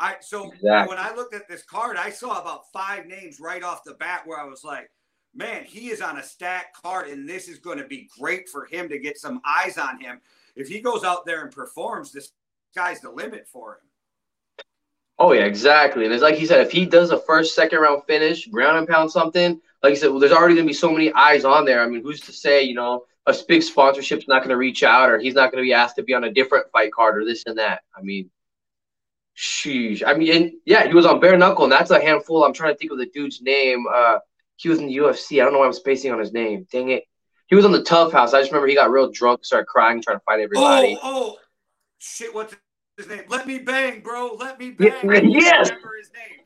I 0.00 0.16
so 0.20 0.50
exactly. 0.52 0.94
when 0.94 1.04
I 1.04 1.14
looked 1.14 1.34
at 1.34 1.48
this 1.48 1.62
card, 1.62 1.96
I 1.96 2.10
saw 2.10 2.40
about 2.40 2.70
five 2.72 3.06
names 3.06 3.40
right 3.40 3.62
off 3.62 3.82
the 3.84 3.94
bat 3.94 4.22
where 4.24 4.38
I 4.38 4.44
was 4.44 4.62
like, 4.62 4.90
man, 5.34 5.64
he 5.64 5.90
is 5.90 6.00
on 6.00 6.18
a 6.18 6.22
stacked 6.22 6.76
card, 6.80 7.08
and 7.08 7.28
this 7.28 7.48
is 7.48 7.58
going 7.58 7.78
to 7.78 7.86
be 7.86 8.08
great 8.18 8.48
for 8.48 8.64
him 8.66 8.88
to 8.88 8.98
get 8.98 9.18
some 9.18 9.40
eyes 9.46 9.78
on 9.78 10.00
him. 10.00 10.20
If 10.56 10.68
he 10.68 10.80
goes 10.80 11.04
out 11.04 11.24
there 11.24 11.42
and 11.42 11.52
performs, 11.52 12.12
this 12.12 12.32
guy's 12.74 13.00
the 13.00 13.10
limit 13.10 13.46
for 13.46 13.74
him. 13.74 13.88
Oh 15.20 15.32
yeah, 15.32 15.44
exactly. 15.44 16.04
And 16.04 16.14
it's 16.14 16.22
like 16.22 16.36
he 16.36 16.46
said, 16.46 16.60
if 16.60 16.70
he 16.70 16.86
does 16.86 17.10
a 17.10 17.18
first, 17.18 17.54
second 17.54 17.80
round 17.80 18.04
finish, 18.06 18.46
ground 18.46 18.78
and 18.78 18.86
pound 18.86 19.10
something, 19.10 19.60
like 19.82 19.90
he 19.90 19.96
said, 19.96 20.10
well, 20.10 20.20
there's 20.20 20.32
already 20.32 20.54
gonna 20.54 20.66
be 20.66 20.72
so 20.72 20.92
many 20.92 21.12
eyes 21.12 21.44
on 21.44 21.64
there. 21.64 21.82
I 21.82 21.88
mean, 21.88 22.02
who's 22.02 22.20
to 22.20 22.32
say, 22.32 22.62
you 22.62 22.74
know, 22.74 23.04
a 23.26 23.34
big 23.48 23.62
sponsorship's 23.62 24.28
not 24.28 24.42
gonna 24.42 24.56
reach 24.56 24.84
out, 24.84 25.10
or 25.10 25.18
he's 25.18 25.34
not 25.34 25.50
gonna 25.50 25.64
be 25.64 25.72
asked 25.72 25.96
to 25.96 26.04
be 26.04 26.14
on 26.14 26.24
a 26.24 26.32
different 26.32 26.70
fight 26.70 26.92
card, 26.92 27.18
or 27.18 27.24
this 27.24 27.44
and 27.46 27.58
that. 27.58 27.82
I 27.96 28.02
mean, 28.02 28.30
sheesh. 29.36 30.04
I 30.06 30.14
mean, 30.14 30.32
and, 30.32 30.52
yeah, 30.64 30.86
he 30.86 30.94
was 30.94 31.06
on 31.06 31.18
bare 31.18 31.36
knuckle, 31.36 31.64
and 31.64 31.72
that's 31.72 31.90
a 31.90 32.00
handful. 32.00 32.44
I'm 32.44 32.52
trying 32.52 32.74
to 32.74 32.78
think 32.78 32.92
of 32.92 32.98
the 32.98 33.06
dude's 33.06 33.42
name. 33.42 33.86
Uh, 33.92 34.18
he 34.58 34.68
was 34.68 34.78
in 34.78 34.86
the 34.86 34.96
UFC. 34.96 35.40
I 35.40 35.44
don't 35.44 35.52
know 35.52 35.60
why 35.60 35.66
I'm 35.66 35.72
spacing 35.72 36.12
on 36.12 36.18
his 36.18 36.32
name. 36.32 36.66
Dang 36.70 36.90
it. 36.90 37.04
He 37.46 37.56
was 37.56 37.64
on 37.64 37.72
the 37.72 37.82
TUF 37.82 38.12
House. 38.12 38.34
I 38.34 38.40
just 38.40 38.50
remember 38.50 38.68
he 38.68 38.74
got 38.74 38.90
real 38.90 39.10
drunk, 39.10 39.44
started 39.44 39.66
crying, 39.66 40.02
trying 40.02 40.18
to 40.18 40.22
fight 40.24 40.40
everybody. 40.40 40.98
Oh, 41.02 41.32
oh, 41.32 41.36
shit! 41.98 42.34
What's 42.34 42.54
his 42.98 43.08
name. 43.08 43.22
Let 43.28 43.46
me 43.46 43.58
bang, 43.58 44.00
bro. 44.00 44.34
Let 44.38 44.58
me 44.58 44.72
bang. 44.72 44.90
Yes. 45.30 45.70
Remember 45.70 45.96
his 45.98 46.10
name. 46.12 46.44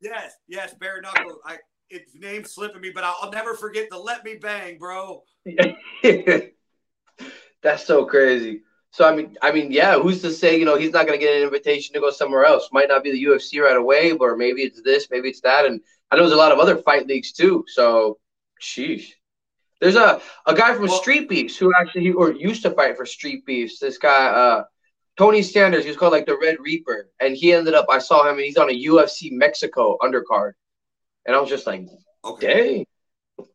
Yes, 0.00 0.34
yes, 0.46 0.74
bare 0.74 1.00
knuckle. 1.00 1.40
I 1.44 1.56
its 1.88 2.14
name 2.14 2.44
slipping 2.44 2.80
me, 2.80 2.90
but 2.90 3.04
I'll, 3.04 3.16
I'll 3.22 3.30
never 3.32 3.54
forget 3.54 3.88
the 3.90 3.98
let 3.98 4.24
me 4.24 4.34
bang, 4.34 4.78
bro. 4.78 5.22
That's 7.62 7.86
so 7.86 8.04
crazy. 8.04 8.62
So 8.90 9.08
I 9.08 9.14
mean, 9.14 9.36
I 9.42 9.52
mean, 9.52 9.72
yeah. 9.72 9.98
Who's 9.98 10.22
to 10.22 10.32
say? 10.32 10.58
You 10.58 10.64
know, 10.64 10.76
he's 10.76 10.92
not 10.92 11.06
going 11.06 11.18
to 11.18 11.24
get 11.24 11.36
an 11.36 11.42
invitation 11.42 11.94
to 11.94 12.00
go 12.00 12.10
somewhere 12.10 12.44
else. 12.44 12.68
Might 12.72 12.88
not 12.88 13.02
be 13.02 13.12
the 13.12 13.24
UFC 13.24 13.62
right 13.62 13.76
away, 13.76 14.12
but 14.12 14.36
maybe 14.36 14.62
it's 14.62 14.82
this, 14.82 15.08
maybe 15.10 15.30
it's 15.30 15.40
that. 15.40 15.64
And 15.64 15.80
I 16.10 16.16
know 16.16 16.22
there's 16.22 16.32
a 16.32 16.36
lot 16.36 16.52
of 16.52 16.58
other 16.58 16.76
fight 16.76 17.06
leagues 17.06 17.32
too. 17.32 17.64
So, 17.68 18.18
sheesh. 18.60 19.10
There's 19.80 19.96
a 19.96 20.20
a 20.46 20.54
guy 20.54 20.74
from 20.74 20.86
well, 20.86 21.00
Street 21.00 21.28
Beefs 21.28 21.56
who 21.56 21.72
actually 21.78 22.12
or 22.12 22.32
used 22.32 22.62
to 22.62 22.70
fight 22.70 22.96
for 22.96 23.04
Street 23.04 23.44
Beefs. 23.44 23.78
This 23.78 23.98
guy, 23.98 24.26
uh, 24.26 24.64
Tony 25.18 25.42
Sanders, 25.42 25.84
he 25.84 25.90
was 25.90 25.96
called 25.96 26.12
like 26.12 26.26
the 26.26 26.38
Red 26.40 26.56
Reaper, 26.60 27.10
and 27.20 27.36
he 27.36 27.52
ended 27.52 27.74
up. 27.74 27.86
I 27.90 27.98
saw 27.98 28.28
him, 28.28 28.36
and 28.36 28.44
he's 28.44 28.56
on 28.56 28.70
a 28.70 28.84
UFC 28.86 29.32
Mexico 29.32 29.98
undercard, 30.00 30.52
and 31.26 31.36
I 31.36 31.40
was 31.40 31.50
just 31.50 31.66
like, 31.66 31.86
okay. 32.24 32.84
Dang. 33.38 33.46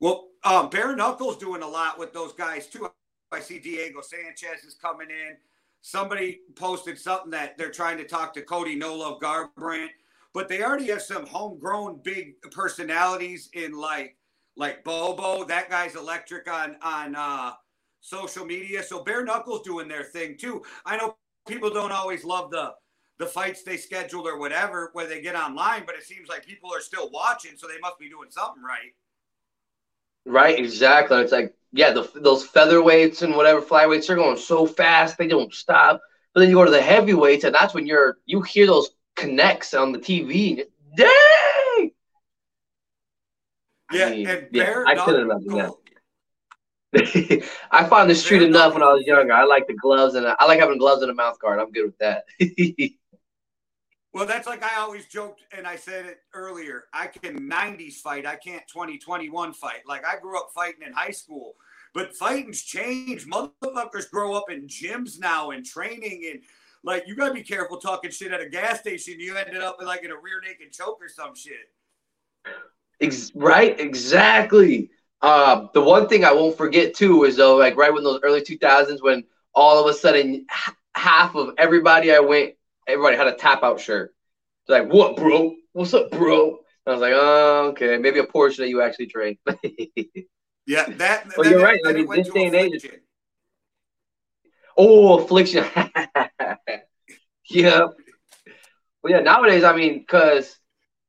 Well, 0.00 0.28
um, 0.44 0.70
Bare 0.70 0.94
Knuckles 0.94 1.36
doing 1.36 1.62
a 1.62 1.68
lot 1.68 1.98
with 1.98 2.12
those 2.12 2.32
guys 2.32 2.66
too. 2.66 2.88
I 3.30 3.40
see 3.40 3.58
Diego 3.58 4.00
Sanchez 4.00 4.64
is 4.64 4.74
coming 4.74 5.08
in. 5.10 5.36
Somebody 5.80 6.40
posted 6.56 6.98
something 6.98 7.30
that 7.30 7.56
they're 7.56 7.70
trying 7.70 7.98
to 7.98 8.04
talk 8.04 8.34
to 8.34 8.42
Cody 8.42 8.74
No 8.74 8.96
Love 8.96 9.20
Garbrandt. 9.20 9.90
But 10.34 10.48
they 10.48 10.62
already 10.62 10.86
have 10.88 11.02
some 11.02 11.26
homegrown 11.26 12.00
big 12.02 12.40
personalities 12.52 13.48
in 13.52 13.72
like 13.72 14.16
like 14.56 14.84
Bobo. 14.84 15.44
That 15.44 15.70
guy's 15.70 15.96
electric 15.96 16.50
on 16.50 16.76
on 16.82 17.14
uh, 17.14 17.52
social 18.00 18.44
media. 18.44 18.82
So 18.82 19.02
bare 19.02 19.24
knuckles 19.24 19.62
doing 19.62 19.88
their 19.88 20.04
thing 20.04 20.36
too. 20.38 20.62
I 20.84 20.96
know 20.96 21.16
people 21.46 21.70
don't 21.70 21.92
always 21.92 22.24
love 22.24 22.50
the 22.50 22.72
the 23.18 23.26
fights 23.26 23.62
they 23.62 23.76
scheduled 23.76 24.26
or 24.26 24.38
whatever 24.38 24.90
where 24.92 25.06
they 25.06 25.20
get 25.20 25.34
online, 25.34 25.82
but 25.84 25.96
it 25.96 26.04
seems 26.04 26.28
like 26.28 26.46
people 26.46 26.72
are 26.72 26.80
still 26.80 27.10
watching, 27.10 27.52
so 27.56 27.66
they 27.66 27.78
must 27.80 27.98
be 27.98 28.08
doing 28.08 28.30
something 28.30 28.62
right. 28.62 28.94
Right, 30.24 30.58
exactly. 30.58 31.18
It's 31.18 31.32
like 31.32 31.54
yeah, 31.72 31.92
the, 31.92 32.10
those 32.14 32.46
featherweights 32.46 33.22
and 33.22 33.34
whatever 33.34 33.60
flyweights 33.60 34.06
they're 34.06 34.16
going 34.16 34.36
so 34.36 34.66
fast 34.66 35.18
they 35.18 35.26
don't 35.26 35.52
stop. 35.52 36.00
But 36.32 36.40
then 36.40 36.50
you 36.50 36.56
go 36.56 36.64
to 36.64 36.70
the 36.70 36.80
heavyweights, 36.80 37.44
and 37.44 37.54
that's 37.54 37.74
when 37.74 37.86
you're 37.86 38.18
you 38.26 38.42
hear 38.42 38.66
those 38.66 38.90
connects 39.18 39.74
on 39.74 39.92
the 39.92 39.98
TV. 39.98 40.64
Dang! 40.96 41.90
Yeah, 43.92 44.06
I 44.06 44.10
mean, 44.10 44.28
and 44.28 44.48
yeah, 44.52 44.84
I 44.86 44.94
couldn't 44.94 45.30
imagine 45.30 45.48
that. 45.48 45.72
I 47.70 47.84
found 47.84 48.08
the 48.08 48.14
street 48.14 48.42
enough 48.42 48.72
when 48.72 48.82
I 48.82 48.92
was 48.92 49.04
younger. 49.06 49.32
I 49.32 49.44
like 49.44 49.66
the 49.66 49.74
gloves 49.74 50.14
and 50.14 50.26
I 50.26 50.44
like 50.46 50.58
having 50.58 50.78
gloves 50.78 51.02
and 51.02 51.10
a 51.10 51.14
mouth 51.14 51.38
guard. 51.38 51.60
I'm 51.60 51.70
good 51.70 51.84
with 51.84 51.98
that. 51.98 52.24
well, 54.14 54.26
that's 54.26 54.46
like 54.46 54.62
I 54.62 54.80
always 54.80 55.06
joked 55.06 55.42
and 55.56 55.66
I 55.66 55.76
said 55.76 56.06
it 56.06 56.20
earlier. 56.32 56.84
I 56.92 57.08
can 57.08 57.48
90s 57.48 57.96
fight. 57.96 58.26
I 58.26 58.36
can't 58.36 58.62
2021 58.72 59.52
fight. 59.52 59.80
Like 59.86 60.06
I 60.06 60.18
grew 60.18 60.38
up 60.38 60.48
fighting 60.54 60.82
in 60.86 60.92
high 60.94 61.10
school, 61.10 61.56
but 61.92 62.16
fighting's 62.16 62.62
changed. 62.62 63.30
Motherfuckers 63.30 64.10
grow 64.10 64.34
up 64.34 64.50
in 64.50 64.66
gyms 64.66 65.18
now 65.18 65.50
and 65.50 65.64
training 65.64 66.26
and 66.30 66.40
like 66.84 67.04
you 67.06 67.16
gotta 67.16 67.34
be 67.34 67.42
careful 67.42 67.78
talking 67.78 68.10
shit 68.10 68.32
at 68.32 68.40
a 68.40 68.48
gas 68.48 68.80
station. 68.80 69.18
You 69.18 69.36
ended 69.36 69.62
up 69.62 69.76
in, 69.80 69.86
like 69.86 70.04
in 70.04 70.10
a 70.10 70.16
rear 70.16 70.40
naked 70.44 70.72
choke 70.72 70.98
or 71.00 71.08
some 71.08 71.34
shit. 71.34 71.72
Ex- 73.00 73.32
right, 73.34 73.78
exactly. 73.78 74.90
Uh, 75.20 75.66
the 75.74 75.80
one 75.80 76.08
thing 76.08 76.24
I 76.24 76.32
won't 76.32 76.56
forget 76.56 76.94
too 76.94 77.24
is 77.24 77.36
though, 77.36 77.56
like 77.56 77.76
right 77.76 77.92
when 77.92 78.04
those 78.04 78.20
early 78.22 78.40
2000s, 78.40 79.02
when 79.02 79.24
all 79.54 79.80
of 79.80 79.92
a 79.92 79.96
sudden 79.96 80.46
half 80.94 81.34
of 81.34 81.54
everybody 81.58 82.14
I 82.14 82.20
went, 82.20 82.54
everybody 82.86 83.16
had 83.16 83.26
a 83.26 83.34
tap 83.34 83.62
out 83.62 83.80
shirt. 83.80 84.14
It's 84.62 84.70
like, 84.70 84.92
what, 84.92 85.16
bro? 85.16 85.54
What's 85.72 85.94
up, 85.94 86.10
bro? 86.10 86.58
I 86.86 86.92
was 86.92 87.00
like, 87.00 87.12
oh, 87.14 87.68
okay, 87.70 87.98
maybe 87.98 88.18
a 88.18 88.24
portion 88.24 88.64
that 88.64 88.70
you 88.70 88.80
actually 88.82 89.06
train. 89.06 89.36
yeah, 90.66 90.86
that. 90.88 91.26
Well, 91.36 91.48
you're 91.48 91.62
right. 91.62 91.80
I 91.86 91.92
mean, 91.92 92.08
this 92.08 92.30
day 92.30 92.46
and 92.46 92.54
age. 92.54 92.88
Oh, 94.78 95.18
affliction. 95.18 95.64
yeah. 97.50 97.88
Well, 99.02 99.12
yeah. 99.12 99.20
Nowadays, 99.20 99.64
I 99.64 99.74
mean, 99.76 99.98
because 99.98 100.56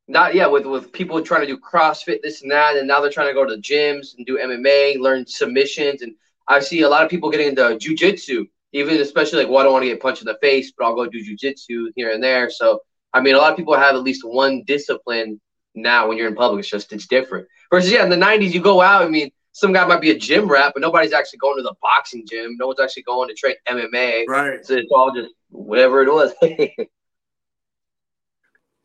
not 0.08 0.34
yeah 0.34 0.48
with 0.48 0.66
with 0.66 0.92
people 0.92 1.22
trying 1.22 1.42
to 1.42 1.46
do 1.46 1.56
CrossFit 1.58 2.20
this 2.22 2.42
and 2.42 2.50
that, 2.50 2.76
and 2.76 2.88
now 2.88 3.00
they're 3.00 3.12
trying 3.12 3.28
to 3.28 3.34
go 3.34 3.46
to 3.46 3.56
gyms 3.56 4.16
and 4.16 4.26
do 4.26 4.38
MMA, 4.38 4.98
learn 4.98 5.24
submissions, 5.24 6.02
and 6.02 6.14
I 6.48 6.58
see 6.58 6.82
a 6.82 6.88
lot 6.88 7.04
of 7.04 7.10
people 7.10 7.30
getting 7.30 7.48
into 7.48 7.62
jujitsu, 7.62 8.44
even 8.72 9.00
especially 9.00 9.38
like, 9.44 9.48
well, 9.48 9.58
I 9.58 9.62
don't 9.62 9.72
want 9.72 9.84
to 9.84 9.88
get 9.88 10.00
punched 10.00 10.22
in 10.22 10.26
the 10.26 10.38
face, 10.42 10.72
but 10.76 10.84
I'll 10.84 10.96
go 10.96 11.06
do 11.06 11.24
jujitsu 11.24 11.92
here 11.94 12.10
and 12.10 12.22
there. 12.22 12.50
So 12.50 12.80
I 13.12 13.20
mean, 13.20 13.36
a 13.36 13.38
lot 13.38 13.52
of 13.52 13.56
people 13.56 13.76
have 13.76 13.94
at 13.94 14.02
least 14.02 14.24
one 14.24 14.64
discipline 14.66 15.40
now 15.76 16.08
when 16.08 16.18
you're 16.18 16.28
in 16.28 16.34
public. 16.34 16.60
It's 16.60 16.68
just 16.70 16.92
it's 16.92 17.06
different. 17.06 17.46
Versus 17.72 17.92
yeah, 17.92 18.02
in 18.02 18.10
the 18.10 18.16
'90s, 18.16 18.52
you 18.52 18.60
go 18.60 18.80
out. 18.80 19.02
I 19.02 19.08
mean, 19.08 19.30
some 19.52 19.72
guy 19.72 19.86
might 19.86 20.00
be 20.00 20.10
a 20.10 20.18
gym 20.18 20.48
rat, 20.48 20.72
but 20.74 20.80
nobody's 20.80 21.12
actually 21.12 21.38
going 21.38 21.56
to 21.56 21.62
the 21.62 21.74
boxing 21.82 22.26
gym. 22.28 22.56
No 22.58 22.68
one's 22.68 22.80
actually 22.80 23.02
going 23.02 23.28
to 23.28 23.34
train 23.34 23.54
MMA. 23.68 24.24
Right. 24.28 24.64
So 24.64 24.74
it's 24.74 24.90
all 24.92 25.12
just 25.12 25.32
whatever 25.50 26.02
it 26.02 26.12
was. 26.12 26.32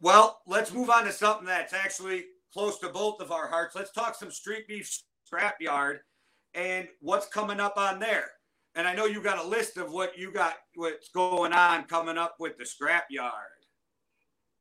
Well, 0.05 0.39
let's 0.45 0.72
move 0.72 0.91
on 0.91 1.05
to 1.05 1.11
something 1.11 1.47
that's 1.47 1.74
actually 1.74 2.26
close 2.53 2.78
to 2.80 2.89
both 2.89 3.22
of 3.22 3.32
our 3.32 3.47
hearts. 3.47 3.76
Let's 3.76 3.91
talk 3.91 4.13
some 4.13 4.30
street 4.30 4.68
beef 4.68 4.88
scrapyard 5.28 5.97
and 6.53 6.88
what's 7.01 7.28
coming 7.28 7.59
up 7.59 7.76
on 7.76 7.99
there. 7.99 8.30
And 8.76 8.88
I 8.88 8.93
know 8.93 9.05
you 9.05 9.20
got 9.20 9.43
a 9.43 9.47
list 9.47 9.78
of 9.78 9.91
what 9.91 10.16
you 10.16 10.32
got, 10.32 10.57
what's 10.76 11.09
going 11.09 11.53
on 11.53 11.86
coming 11.86 12.20
up 12.20 12.36
with 12.39 12.55
the 12.57 12.66
scrapyard. 12.66 13.32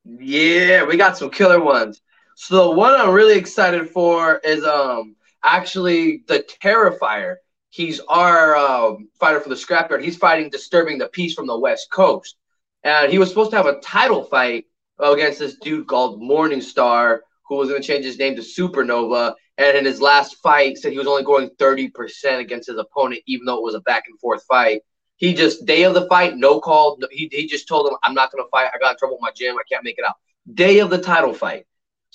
Yeah, 0.03 0.83
we 0.83 0.97
got 0.97 1.15
some 1.15 1.29
killer 1.29 1.61
ones. 1.61 2.01
So 2.35 2.69
the 2.69 2.75
one 2.75 2.99
I'm 2.99 3.13
really 3.13 3.37
excited 3.37 3.89
for 3.91 4.37
is 4.39 4.63
um 4.63 5.15
actually 5.45 6.23
the 6.27 6.45
Terrifier. 6.63 7.35
He's 7.69 7.99
our 8.07 8.55
um, 8.55 9.09
fighter 9.19 9.39
for 9.39 9.49
the 9.49 9.55
scrapyard. 9.55 10.01
He's 10.03 10.17
fighting 10.17 10.49
disturbing 10.49 10.97
the 10.97 11.07
peace 11.09 11.33
from 11.33 11.47
the 11.47 11.59
West 11.59 11.91
Coast, 11.91 12.37
and 12.83 13.11
he 13.11 13.17
was 13.17 13.29
supposed 13.29 13.51
to 13.51 13.57
have 13.57 13.65
a 13.65 13.79
title 13.79 14.23
fight 14.23 14.65
against 14.99 15.39
this 15.39 15.57
dude 15.57 15.87
called 15.87 16.21
Morningstar, 16.21 17.19
who 17.47 17.57
was 17.57 17.69
going 17.69 17.81
to 17.81 17.87
change 17.87 18.05
his 18.05 18.17
name 18.17 18.35
to 18.35 18.41
Supernova. 18.41 19.33
And 19.57 19.77
in 19.77 19.85
his 19.85 20.01
last 20.01 20.37
fight, 20.43 20.77
said 20.77 20.91
he 20.91 20.97
was 20.97 21.07
only 21.07 21.23
going 21.23 21.49
30% 21.51 22.39
against 22.39 22.67
his 22.67 22.77
opponent, 22.77 23.21
even 23.25 23.45
though 23.45 23.57
it 23.57 23.63
was 23.63 23.75
a 23.75 23.79
back 23.81 24.03
and 24.07 24.19
forth 24.19 24.43
fight. 24.47 24.81
He 25.17 25.33
just, 25.33 25.65
day 25.65 25.83
of 25.83 25.93
the 25.93 26.07
fight, 26.07 26.35
no 26.35 26.59
call. 26.59 26.97
He, 27.09 27.29
he 27.31 27.47
just 27.47 27.67
told 27.67 27.87
him, 27.87 27.95
I'm 28.03 28.13
not 28.13 28.31
going 28.31 28.43
to 28.43 28.49
fight. 28.49 28.69
I 28.73 28.77
got 28.79 28.91
in 28.91 28.97
trouble 28.97 29.15
with 29.15 29.21
my 29.21 29.31
gym. 29.33 29.55
I 29.55 29.63
can't 29.69 29.83
make 29.83 29.97
it 29.97 30.03
out. 30.05 30.15
Day 30.53 30.79
of 30.79 30.89
the 30.89 30.97
title 30.97 31.33
fight. 31.33 31.65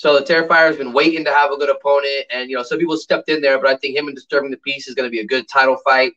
So 0.00 0.18
the 0.18 0.24
Terrifier 0.24 0.66
has 0.66 0.78
been 0.78 0.94
waiting 0.94 1.26
to 1.26 1.30
have 1.30 1.50
a 1.50 1.58
good 1.58 1.68
opponent. 1.68 2.24
And, 2.30 2.48
you 2.48 2.56
know, 2.56 2.62
some 2.62 2.78
people 2.78 2.96
stepped 2.96 3.28
in 3.28 3.42
there, 3.42 3.60
but 3.60 3.68
I 3.68 3.76
think 3.76 3.98
him 3.98 4.06
and 4.06 4.16
Disturbing 4.16 4.50
the 4.50 4.56
Peace 4.56 4.88
is 4.88 4.94
going 4.94 5.06
to 5.06 5.10
be 5.10 5.20
a 5.20 5.26
good 5.26 5.46
title 5.46 5.76
fight. 5.84 6.14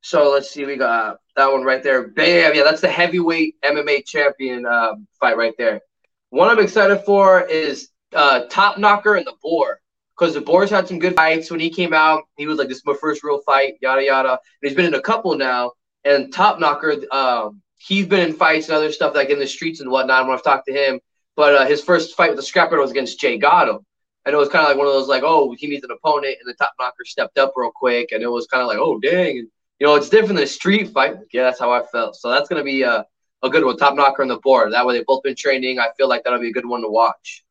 So 0.00 0.30
let's 0.30 0.50
see. 0.50 0.64
We 0.64 0.76
got 0.76 1.18
that 1.36 1.52
one 1.52 1.62
right 1.62 1.82
there. 1.82 2.08
Bam. 2.08 2.54
Yeah, 2.54 2.62
that's 2.62 2.80
the 2.80 2.88
heavyweight 2.88 3.60
MMA 3.60 4.06
champion 4.06 4.64
uh, 4.64 4.94
fight 5.20 5.36
right 5.36 5.52
there. 5.58 5.82
One 6.30 6.48
I'm 6.48 6.58
excited 6.58 7.02
for 7.04 7.42
is 7.42 7.90
uh, 8.14 8.44
Top 8.48 8.78
Knocker 8.78 9.16
and 9.16 9.26
the 9.26 9.34
Boar. 9.42 9.82
Because 10.18 10.32
the 10.32 10.40
Boar's 10.40 10.70
had 10.70 10.88
some 10.88 10.98
good 10.98 11.14
fights. 11.14 11.50
When 11.50 11.60
he 11.60 11.68
came 11.68 11.92
out, 11.92 12.22
he 12.38 12.46
was 12.46 12.56
like, 12.56 12.68
this 12.68 12.78
is 12.78 12.86
my 12.86 12.96
first 12.98 13.22
real 13.22 13.42
fight, 13.42 13.74
yada, 13.82 14.02
yada. 14.02 14.30
And 14.30 14.38
he's 14.62 14.74
been 14.74 14.86
in 14.86 14.94
a 14.94 15.02
couple 15.02 15.36
now. 15.36 15.72
And 16.06 16.32
Top 16.32 16.58
Knocker, 16.58 16.96
um, 17.10 17.60
he's 17.76 18.06
been 18.06 18.26
in 18.26 18.32
fights 18.32 18.68
and 18.68 18.76
other 18.76 18.90
stuff 18.90 19.14
like 19.14 19.28
in 19.28 19.38
the 19.38 19.46
streets 19.46 19.80
and 19.80 19.90
whatnot 19.90 20.26
when 20.26 20.34
I've 20.34 20.42
talked 20.42 20.66
to 20.68 20.72
him. 20.72 20.98
But 21.36 21.54
uh, 21.54 21.66
his 21.66 21.82
first 21.82 22.16
fight 22.16 22.30
with 22.30 22.36
the 22.36 22.42
scrapper 22.42 22.78
was 22.78 22.90
against 22.90 23.18
Jay 23.20 23.38
Gotham. 23.38 23.84
And 24.24 24.34
it 24.34 24.38
was 24.38 24.48
kind 24.48 24.64
of 24.64 24.68
like 24.68 24.78
one 24.78 24.86
of 24.86 24.92
those 24.92 25.08
like, 25.08 25.22
oh, 25.24 25.54
he 25.58 25.66
needs 25.66 25.84
an 25.84 25.90
opponent, 25.90 26.36
and 26.40 26.48
the 26.48 26.54
top 26.54 26.74
knocker 26.78 27.04
stepped 27.04 27.38
up 27.38 27.54
real 27.56 27.72
quick, 27.74 28.12
and 28.12 28.22
it 28.22 28.28
was 28.28 28.46
kind 28.46 28.62
of 28.62 28.68
like, 28.68 28.78
oh, 28.78 29.00
dang, 29.00 29.38
and 29.38 29.48
you 29.80 29.86
know, 29.88 29.96
it's 29.96 30.08
different 30.08 30.36
than 30.36 30.44
a 30.44 30.46
street 30.46 30.90
fight. 30.90 31.16
Yeah, 31.32 31.42
that's 31.42 31.58
how 31.58 31.72
I 31.72 31.82
felt. 31.82 32.14
So 32.14 32.30
that's 32.30 32.48
gonna 32.48 32.62
be 32.62 32.82
a, 32.82 33.04
a 33.42 33.50
good 33.50 33.64
one. 33.64 33.76
Top 33.76 33.96
knocker 33.96 34.22
on 34.22 34.28
the 34.28 34.38
Boar. 34.38 34.70
That 34.70 34.86
way 34.86 34.96
they've 34.96 35.06
both 35.06 35.24
been 35.24 35.34
training. 35.34 35.80
I 35.80 35.88
feel 35.96 36.08
like 36.08 36.22
that'll 36.22 36.38
be 36.38 36.50
a 36.50 36.52
good 36.52 36.66
one 36.66 36.82
to 36.82 36.88
watch. 36.88 37.44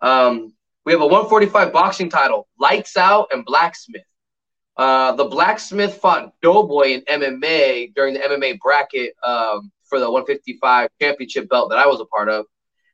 Um, 0.00 0.54
we 0.84 0.92
have 0.92 1.00
a 1.00 1.06
145 1.06 1.72
boxing 1.72 2.08
title, 2.08 2.46
Lights 2.58 2.96
Out 2.96 3.28
and 3.32 3.44
Blacksmith. 3.44 4.02
Uh, 4.76 5.12
the 5.12 5.24
Blacksmith 5.24 5.96
fought 5.96 6.32
Doughboy 6.40 6.88
in 6.88 7.00
MMA 7.02 7.94
during 7.94 8.14
the 8.14 8.20
MMA 8.20 8.58
bracket 8.60 9.14
um, 9.22 9.70
for 9.84 9.98
the 9.98 10.10
155 10.10 10.88
championship 11.00 11.48
belt 11.48 11.70
that 11.70 11.78
I 11.78 11.86
was 11.86 12.00
a 12.00 12.04
part 12.06 12.28
of. 12.28 12.46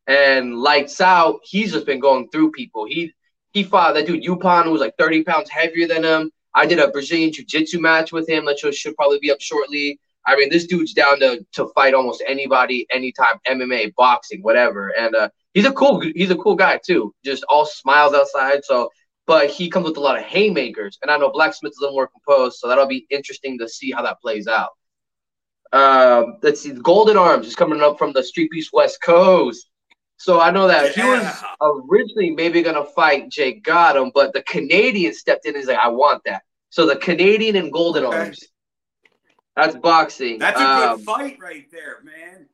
And 0.09 0.57
Lights 0.57 1.01
Out, 1.03 1.41
he's 1.45 1.73
just 1.73 1.87
been 1.87 2.01
going 2.01 2.31
through 2.31 2.51
people. 2.53 2.87
He 2.87 3.13
he 3.53 3.63
fought 3.63 3.95
that 3.95 4.07
dude 4.07 4.25
Yupon 4.25 4.65
who 4.65 4.73
was 4.73 4.81
like 4.81 4.97
30 4.99 5.23
pounds 5.25 5.51
heavier 5.51 5.87
than 5.87 6.03
him. 6.03 6.31
I 6.55 6.67
did 6.67 6.79
a 6.79 6.89
Brazilian 6.89 7.33
Jiu-Jitsu 7.33 7.81
match 7.81 8.11
with 8.11 8.29
him 8.29 8.47
that 8.47 8.59
should 8.59 8.97
probably 8.97 9.19
be 9.21 9.31
up 9.31 9.41
shortly. 9.41 10.01
I 10.27 10.37
mean, 10.37 10.51
this 10.51 10.67
dude's 10.67 10.95
down 10.95 11.21
to 11.21 11.45
to 11.53 11.69
fight 11.75 11.95
almost 11.95 12.23
anybody, 12.27 12.87
anytime, 12.91 13.39
MMA, 13.47 13.95
boxing, 13.97 14.43
whatever. 14.43 14.89
And 14.89 15.15
uh, 15.15 15.29
he's 15.55 15.67
a 15.67 15.73
cool 15.73 16.01
he's 16.01 16.31
a 16.31 16.37
cool 16.37 16.57
guy 16.57 16.81
too. 16.85 17.15
Just 17.25 17.45
all 17.49 17.67
smiles 17.67 18.15
outside. 18.15 18.65
So, 18.65 18.91
but 19.27 19.51
he 19.51 19.69
comes 19.69 19.89
with 19.89 19.99
a 19.99 20.01
lot 20.01 20.19
of 20.19 20.25
haymakers, 20.25 20.99
and 21.03 21.11
I 21.11 21.19
know 21.19 21.31
Blacksmith 21.31 21.73
is 21.73 21.79
a 21.79 21.83
little 21.83 21.97
more 21.97 22.09
composed, 22.09 22.59
so 22.59 22.69
that'll 22.69 22.87
be 22.87 23.07
interesting 23.11 23.59
to 23.59 23.69
see 23.69 23.91
how 23.91 24.03
that 24.03 24.21
plays 24.21 24.47
out. 24.47 24.71
Uh, 25.71 26.25
let's 26.43 26.63
see, 26.63 26.73
Golden 26.73 27.19
Arms 27.19 27.47
is 27.47 27.55
coming 27.55 27.83
up 27.83 27.99
from 27.99 28.13
the 28.13 28.23
Street 28.23 28.51
Beefs 28.51 28.73
West 28.73 29.03
Coast. 29.03 29.69
So 30.19 30.41
I 30.41 30.51
know 30.51 30.67
that 30.67 30.97
yeah. 30.97 31.03
he 31.03 31.09
was 31.09 31.85
originally 31.89 32.31
maybe 32.31 32.61
gonna 32.63 32.85
fight 32.85 33.29
Jake 33.31 33.63
Gotham, 33.63 34.11
but 34.13 34.33
the 34.33 34.43
Canadian 34.43 35.15
stepped 35.15 35.47
in 35.47 35.51
and 35.55 35.59
he's 35.59 35.69
like, 35.69 35.79
I 35.79 35.89
want 35.89 36.23
that. 36.27 36.43
So 36.71 36.87
the 36.87 36.97
Canadian 36.97 37.57
and 37.57 37.73
Golden 37.73 38.05
okay. 38.05 38.17
Arms. 38.19 38.45
That's 39.55 39.77
boxing. 39.77 40.39
That's 40.39 40.61
a 40.61 40.65
good 40.65 40.89
um, 40.89 41.01
fight 41.01 41.39
right 41.41 41.67
there, 41.71 41.99
man. 42.05 42.47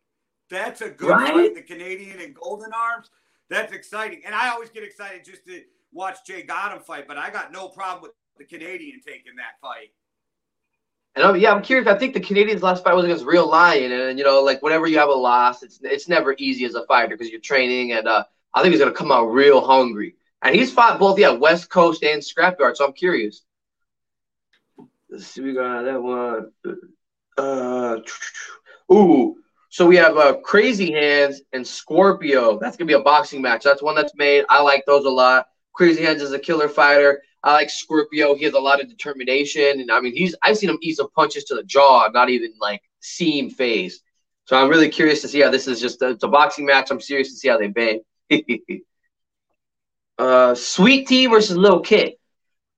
That's 0.51 0.81
a 0.83 0.91
good 0.91 1.11
right? 1.11 1.33
fight. 1.33 1.55
The 1.55 1.63
Canadian 1.63 2.21
and 2.21 2.35
Golden 2.35 2.73
Arms. 2.73 3.11
That's 3.51 3.73
exciting. 3.73 4.23
And 4.25 4.35
I 4.35 4.51
always 4.51 4.71
get 4.71 4.85
excited 4.85 5.25
just 5.25 5.47
to 5.47 5.63
watch 5.93 6.19
Jay 6.27 6.43
Gotham 6.43 6.81
fight, 6.81 7.07
but 7.07 7.19
I 7.19 7.31
got 7.31 7.53
no 7.53 7.69
problem 7.69 8.03
with 8.03 8.13
the 8.39 8.45
Canadian 8.45 9.01
taking 9.07 9.37
that 9.37 9.61
fight. 9.61 9.91
And 11.17 11.25
I'm, 11.25 11.37
yeah, 11.37 11.53
I'm 11.53 11.63
curious. 11.63 11.87
I 11.87 11.97
think 11.97 12.15
the 12.15 12.21
Canadians' 12.21 12.63
last 12.63 12.83
fight 12.83 12.95
was 12.95 13.05
against 13.05 13.25
Real 13.25 13.49
Lion, 13.49 13.93
and 13.93 14.19
you 14.19 14.25
know, 14.25 14.43
like 14.43 14.63
whenever 14.63 14.87
you 14.87 14.99
have 14.99 15.09
a 15.09 15.13
loss, 15.13 15.63
it's 15.63 15.79
it's 15.83 16.09
never 16.09 16.35
easy 16.39 16.65
as 16.65 16.75
a 16.75 16.85
fighter 16.87 17.17
because 17.17 17.31
you're 17.31 17.41
training, 17.41 17.93
and 17.93 18.09
uh, 18.09 18.25
I 18.53 18.63
think 18.63 18.73
he's 18.73 18.81
gonna 18.81 18.93
come 18.93 19.13
out 19.13 19.27
real 19.27 19.65
hungry. 19.65 20.17
And 20.43 20.55
he's 20.55 20.73
fought 20.73 20.99
both, 20.99 21.19
yeah, 21.19 21.31
West 21.31 21.71
Coast 21.71 22.03
and 22.03 22.21
Scrapyard. 22.21 22.77
So 22.77 22.85
I'm 22.85 22.93
curious. 22.93 23.43
Let's 25.09 25.27
see, 25.27 25.41
we 25.41 25.55
got 25.55 25.83
that 25.83 26.03
one. 26.03 26.51
Uh, 27.39 28.01
ooh. 28.93 29.37
So 29.71 29.87
we 29.87 29.97
have 29.97 30.17
uh, 30.17 30.37
Crazy 30.45 30.93
Hands 30.93 31.41
and 31.53 31.67
Scorpio. 31.67 32.59
That's 32.59 32.77
gonna 32.77 32.89
be 32.89 32.95
a 32.95 33.01
boxing 33.01 33.43
match. 33.43 33.65
That's 33.65 33.83
one 33.83 33.95
that's 33.95 34.15
made. 34.17 34.45
I 34.49 34.61
like 34.63 34.85
those 34.87 35.05
a 35.05 35.11
lot. 35.11 35.47
Crazy 35.73 36.03
Hands 36.05 36.21
is 36.21 36.33
a 36.33 36.39
killer 36.39 36.69
fighter. 36.69 37.23
I 37.45 37.53
like 37.53 37.69
Scorpio. 37.69 38.35
He 38.35 38.45
has 38.45 38.55
a 38.55 38.59
lot 38.59 38.81
of 38.81 38.89
determination, 38.89 39.79
and 39.79 39.91
I 39.91 40.01
mean, 40.01 40.17
he's 40.17 40.35
I've 40.43 40.57
seen 40.57 40.71
him 40.71 40.79
eat 40.81 40.97
some 40.97 41.11
punches 41.11 41.45
to 41.45 41.55
the 41.55 41.63
jaw, 41.63 42.09
not 42.13 42.31
even 42.31 42.55
like 42.59 42.83
seam 43.01 43.51
phase. 43.51 44.01
So 44.47 44.57
I'm 44.57 44.71
really 44.71 44.89
curious 44.89 45.21
to 45.23 45.29
see 45.29 45.41
how 45.41 45.51
this 45.51 45.69
is 45.69 45.79
just 45.79 46.01
a, 46.01 46.11
it's 46.11 46.25
a 46.25 46.29
boxing 46.29 46.65
match. 46.65 46.91
I'm 46.91 47.01
serious 47.01 47.29
to 47.31 47.37
see 47.37 47.49
how 47.49 47.59
they 47.59 47.69
bang. 47.69 48.01
uh, 50.19 50.55
Sweet 50.55 51.07
Tea 51.07 51.27
versus 51.27 51.57
Little 51.57 51.81
Kit, 51.81 52.19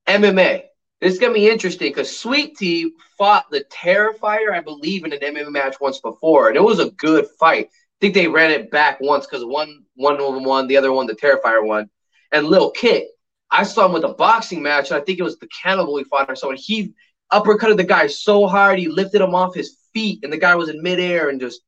MMA. 0.09 0.64
This 1.01 1.12
is 1.12 1.21
gonna 1.21 1.35
be 1.35 1.49
interesting 1.49 1.91
because 1.91 2.19
Sweet 2.19 2.57
Tea 2.57 2.91
fought 3.17 3.49
the 3.53 3.64
Terrifier, 3.71 4.53
I 4.53 4.61
believe, 4.61 5.05
in 5.05 5.12
an 5.12 5.21
MMA 5.21 5.53
match 5.53 5.77
once 5.81 6.01
before, 6.01 6.49
and 6.49 6.57
it 6.57 6.62
was 6.62 6.81
a 6.81 6.91
good 6.91 7.29
fight. 7.39 7.67
I 7.67 7.97
think 8.01 8.14
they 8.14 8.27
ran 8.27 8.51
it 8.51 8.73
back 8.73 9.01
once 9.01 9.27
because 9.27 9.45
one 9.45 9.85
one 9.95 10.21
of 10.21 10.35
them 10.35 10.43
won, 10.43 10.67
the 10.67 10.77
other 10.77 10.93
one, 10.93 11.07
the 11.07 11.14
Terrifier 11.14 11.64
won. 11.64 11.89
And 12.33 12.49
Little 12.49 12.73
Kit, 12.73 13.09
I 13.51 13.62
saw 13.62 13.86
him 13.86 13.92
with 13.92 14.05
a 14.05 14.14
boxing 14.14 14.62
match, 14.62 14.92
I 14.92 15.01
think 15.01 15.18
it 15.18 15.22
was 15.22 15.38
the 15.38 15.49
Cannibal 15.49 15.97
he 15.99 16.05
fought 16.05 16.28
or 16.28 16.36
someone. 16.36 16.59
He 16.59 16.94
uppercutted 17.32 17.76
the 17.76 17.84
guy 17.84 18.07
so 18.07 18.47
hard 18.47 18.78
he 18.78 18.88
lifted 18.88 19.20
him 19.20 19.34
off 19.34 19.55
his 19.55 19.76
feet, 19.92 20.20
and 20.22 20.32
the 20.32 20.38
guy 20.38 20.55
was 20.55 20.68
in 20.68 20.82
midair 20.82 21.28
and 21.28 21.40
just. 21.40 21.62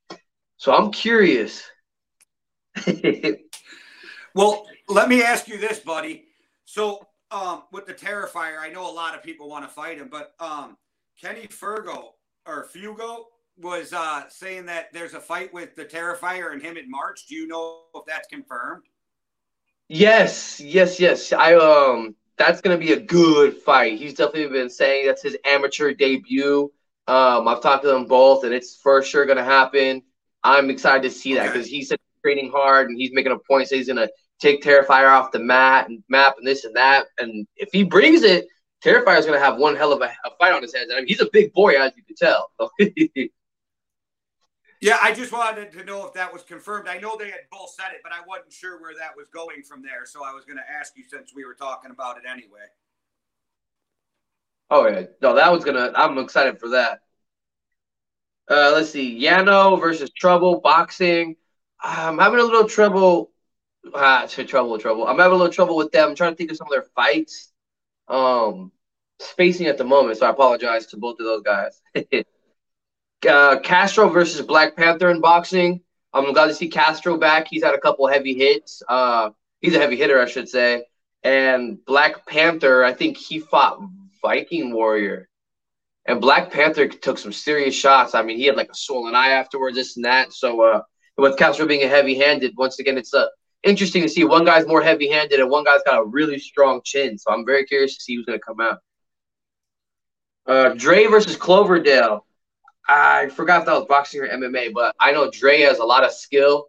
So 0.56 0.74
I'm 0.74 0.90
curious. 0.90 1.62
well, 4.34 4.66
let 4.88 5.08
me 5.08 5.22
ask 5.22 5.46
you 5.46 5.56
this, 5.56 5.78
buddy. 5.78 6.24
So 6.64 7.06
um, 7.30 7.62
with 7.72 7.86
the 7.86 7.94
Terrifier, 7.94 8.58
I 8.58 8.70
know 8.70 8.90
a 8.90 8.92
lot 8.92 9.14
of 9.14 9.22
people 9.22 9.48
want 9.48 9.64
to 9.64 9.72
fight 9.72 9.98
him, 9.98 10.08
but 10.10 10.34
um, 10.40 10.76
Kenny 11.20 11.46
Fergo 11.46 12.10
or 12.44 12.66
Fugo 12.74 13.24
was 13.56 13.92
uh, 13.92 14.24
saying 14.28 14.66
that 14.66 14.92
there's 14.92 15.14
a 15.14 15.20
fight 15.20 15.52
with 15.52 15.76
the 15.76 15.84
Terrifier 15.84 16.52
and 16.52 16.62
him 16.62 16.76
in 16.76 16.90
March. 16.90 17.26
Do 17.28 17.34
you 17.34 17.46
know 17.46 17.82
if 17.94 18.04
that's 18.06 18.28
confirmed? 18.28 18.84
Yes, 19.88 20.60
yes, 20.60 21.00
yes. 21.00 21.32
I 21.32 21.54
um, 21.54 22.14
that's 22.36 22.60
gonna 22.60 22.76
be 22.78 22.92
a 22.92 23.00
good 23.00 23.56
fight. 23.56 23.98
He's 23.98 24.14
definitely 24.14 24.48
been 24.48 24.70
saying 24.70 25.06
that's 25.06 25.22
his 25.22 25.36
amateur 25.44 25.94
debut. 25.94 26.70
Um, 27.06 27.48
I've 27.48 27.62
talked 27.62 27.84
to 27.84 27.88
them 27.88 28.04
both, 28.06 28.44
and 28.44 28.52
it's 28.52 28.76
for 28.76 29.02
sure 29.02 29.24
gonna 29.26 29.44
happen. 29.44 30.02
I'm 30.44 30.70
excited 30.70 31.02
to 31.04 31.10
see 31.10 31.34
that 31.34 31.52
because 31.52 31.66
he's 31.66 31.92
training 32.22 32.50
hard 32.54 32.88
and 32.88 32.98
he's 32.98 33.12
making 33.12 33.32
a 33.32 33.38
point. 33.38 33.68
So 33.68 33.76
he's 33.76 33.88
gonna 33.88 34.08
take 34.40 34.62
Terrifier 34.62 35.10
off 35.10 35.32
the 35.32 35.38
mat 35.38 35.88
and 35.88 36.02
map 36.08 36.34
and 36.38 36.46
this 36.46 36.64
and 36.64 36.76
that. 36.76 37.06
And 37.18 37.46
if 37.56 37.70
he 37.72 37.82
brings 37.82 38.22
it, 38.22 38.46
Terrifier's 38.84 39.24
gonna 39.26 39.38
have 39.40 39.56
one 39.58 39.74
hell 39.74 39.92
of 39.92 40.02
a, 40.02 40.04
a 40.24 40.30
fight 40.38 40.52
on 40.52 40.62
his 40.62 40.74
hands. 40.74 40.90
I 40.92 40.96
mean, 40.96 41.06
he's 41.08 41.20
a 41.22 41.30
big 41.32 41.52
boy, 41.54 41.80
as 41.80 41.92
you 41.96 42.02
can 42.04 42.16
tell. 42.16 42.50
yeah, 44.80 44.98
I 45.00 45.12
just 45.12 45.32
wanted 45.32 45.72
to 45.72 45.84
know 45.84 46.06
if 46.06 46.14
that 46.14 46.32
was 46.32 46.42
confirmed. 46.42 46.88
I 46.88 46.98
know 46.98 47.16
they 47.18 47.30
had 47.30 47.48
both 47.50 47.70
said 47.70 47.92
it, 47.94 48.00
but 48.02 48.12
I 48.12 48.20
wasn't 48.26 48.52
sure 48.52 48.80
where 48.80 48.94
that 48.98 49.16
was 49.16 49.28
going 49.28 49.62
from 49.62 49.82
there. 49.82 50.06
So 50.06 50.24
I 50.24 50.32
was 50.32 50.44
gonna 50.44 50.64
ask 50.68 50.96
you 50.96 51.04
since 51.08 51.34
we 51.34 51.44
were 51.44 51.54
talking 51.54 51.90
about 51.90 52.16
it 52.16 52.24
anyway. 52.30 52.66
Oh 54.70 54.86
yeah, 54.86 55.04
no, 55.22 55.34
that 55.34 55.52
was 55.52 55.64
gonna. 55.64 55.92
I'm 55.94 56.18
excited 56.18 56.60
for 56.60 56.70
that. 56.70 57.00
Uh, 58.50 58.72
let's 58.74 58.90
see, 58.90 59.20
Yano 59.22 59.78
versus 59.78 60.10
Trouble 60.10 60.60
boxing. 60.60 61.36
I'm 61.80 62.18
having 62.18 62.40
a 62.40 62.42
little 62.44 62.68
trouble 62.68 63.30
Ah, 63.94 64.26
trouble, 64.46 64.78
trouble. 64.78 65.06
I'm 65.06 65.18
having 65.18 65.32
a 65.34 65.36
little 65.36 65.52
trouble 65.52 65.76
with 65.76 65.92
them. 65.92 66.10
I'm 66.10 66.14
trying 66.14 66.32
to 66.32 66.36
think 66.36 66.50
of 66.50 66.56
some 66.56 66.66
of 66.66 66.72
their 66.72 66.86
fights. 66.94 67.52
Um, 68.08 68.72
spacing 69.20 69.66
at 69.66 69.78
the 69.78 69.84
moment, 69.84 70.18
so 70.18 70.26
I 70.26 70.30
apologize 70.30 70.86
to 70.86 70.96
both 70.96 71.18
of 71.20 71.26
those 71.26 71.42
guys. 71.42 71.80
uh, 73.26 73.60
Castro 73.60 74.08
versus 74.08 74.42
Black 74.42 74.76
Panther 74.76 75.10
in 75.10 75.20
boxing. 75.20 75.80
I'm 76.12 76.32
glad 76.32 76.46
to 76.46 76.54
see 76.54 76.68
Castro 76.68 77.16
back. 77.16 77.46
He's 77.48 77.62
had 77.62 77.74
a 77.74 77.80
couple 77.80 78.06
heavy 78.06 78.34
hits. 78.34 78.82
Uh, 78.88 79.30
he's 79.60 79.74
a 79.74 79.78
heavy 79.78 79.96
hitter, 79.96 80.20
I 80.20 80.26
should 80.26 80.48
say. 80.48 80.84
And 81.22 81.84
Black 81.84 82.26
Panther, 82.26 82.84
I 82.84 82.92
think 82.92 83.16
he 83.16 83.40
fought 83.40 83.80
Viking 84.22 84.72
Warrior. 84.72 85.28
And 86.06 86.20
Black 86.20 86.50
Panther 86.50 86.88
took 86.88 87.18
some 87.18 87.32
serious 87.32 87.74
shots. 87.74 88.14
I 88.14 88.22
mean, 88.22 88.38
he 88.38 88.44
had 88.44 88.56
like 88.56 88.70
a 88.70 88.74
swollen 88.74 89.14
eye 89.14 89.30
afterwards, 89.30 89.76
this 89.76 89.96
and 89.96 90.04
that. 90.04 90.32
So, 90.32 90.62
uh, 90.62 90.82
with 91.18 91.36
Castro 91.36 91.66
being 91.66 91.82
a 91.82 91.88
heavy 91.88 92.16
handed, 92.16 92.54
once 92.56 92.78
again, 92.78 92.96
it's 92.96 93.12
a 93.12 93.28
interesting 93.62 94.02
to 94.02 94.08
see. 94.08 94.24
One 94.24 94.44
guy's 94.44 94.66
more 94.66 94.82
heavy 94.82 95.10
handed 95.10 95.40
and 95.40 95.50
one 95.50 95.64
guy's 95.64 95.82
got 95.84 96.00
a 96.00 96.04
really 96.04 96.38
strong 96.38 96.80
chin. 96.84 97.18
So 97.18 97.32
I'm 97.32 97.44
very 97.44 97.64
curious 97.64 97.96
to 97.96 98.02
see 98.02 98.16
who's 98.16 98.24
going 98.24 98.38
to 98.38 98.44
come 98.44 98.60
out. 98.60 98.78
Uh, 100.46 100.74
Dre 100.74 101.06
versus 101.06 101.36
Cloverdale. 101.36 102.24
I 102.88 103.28
forgot 103.28 103.60
if 103.60 103.66
that 103.66 103.74
was 103.74 103.86
boxing 103.86 104.20
or 104.20 104.28
MMA, 104.28 104.72
but 104.72 104.94
I 104.98 105.12
know 105.12 105.30
Dre 105.30 105.60
has 105.60 105.78
a 105.78 105.84
lot 105.84 106.04
of 106.04 106.12
skill. 106.12 106.66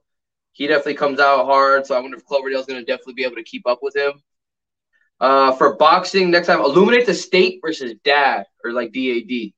He 0.51 0.67
definitely 0.67 0.95
comes 0.95 1.19
out 1.19 1.45
hard. 1.45 1.85
So 1.85 1.95
I 1.95 1.99
wonder 1.99 2.17
if 2.17 2.25
Cloverdale's 2.25 2.65
going 2.65 2.79
to 2.79 2.85
definitely 2.85 3.13
be 3.13 3.23
able 3.23 3.37
to 3.37 3.43
keep 3.43 3.65
up 3.65 3.79
with 3.81 3.95
him. 3.95 4.21
Uh, 5.21 5.53
for 5.53 5.75
boxing, 5.75 6.31
next 6.31 6.47
time, 6.47 6.59
Illuminate 6.59 7.05
the 7.05 7.13
State 7.13 7.59
versus 7.61 7.93
Dad 8.03 8.45
or 8.63 8.71
like 8.71 8.93
DAD. 8.93 9.53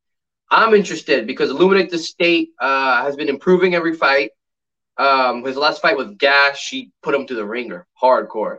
I'm 0.49 0.73
interested 0.73 1.27
because 1.27 1.49
Illuminate 1.49 1.89
the 1.89 1.97
State 1.97 2.49
uh, 2.59 3.03
has 3.03 3.15
been 3.15 3.29
improving 3.29 3.73
every 3.73 3.95
fight. 3.95 4.31
Um, 4.97 5.43
his 5.43 5.55
last 5.55 5.81
fight 5.81 5.97
with 5.97 6.17
Gash, 6.17 6.61
she 6.61 6.91
put 7.01 7.15
him 7.15 7.25
to 7.27 7.35
the 7.35 7.45
ringer, 7.45 7.87
hardcore. 8.01 8.57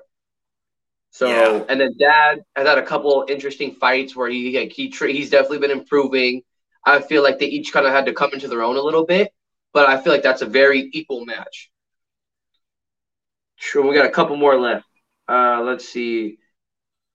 So, 1.10 1.28
yeah. 1.28 1.64
and 1.68 1.78
then 1.78 1.94
Dad 1.98 2.40
has 2.56 2.66
had 2.66 2.78
a 2.78 2.82
couple 2.82 3.26
interesting 3.28 3.74
fights 3.74 4.16
where 4.16 4.30
he 4.30 4.58
like, 4.58 4.72
he 4.72 4.88
he's 4.88 5.30
definitely 5.30 5.58
been 5.58 5.70
improving. 5.70 6.42
I 6.84 7.00
feel 7.00 7.22
like 7.22 7.38
they 7.38 7.46
each 7.46 7.72
kind 7.72 7.86
of 7.86 7.92
had 7.92 8.06
to 8.06 8.12
come 8.12 8.32
into 8.32 8.48
their 8.48 8.62
own 8.62 8.76
a 8.76 8.82
little 8.82 9.06
bit, 9.06 9.32
but 9.72 9.88
I 9.88 10.00
feel 10.00 10.12
like 10.12 10.22
that's 10.22 10.42
a 10.42 10.46
very 10.46 10.90
equal 10.92 11.24
match. 11.24 11.70
Sure, 13.56 13.86
we 13.86 13.94
got 13.94 14.06
a 14.06 14.10
couple 14.10 14.36
more 14.36 14.58
left. 14.58 14.86
Uh, 15.28 15.62
let's 15.62 15.88
see. 15.88 16.38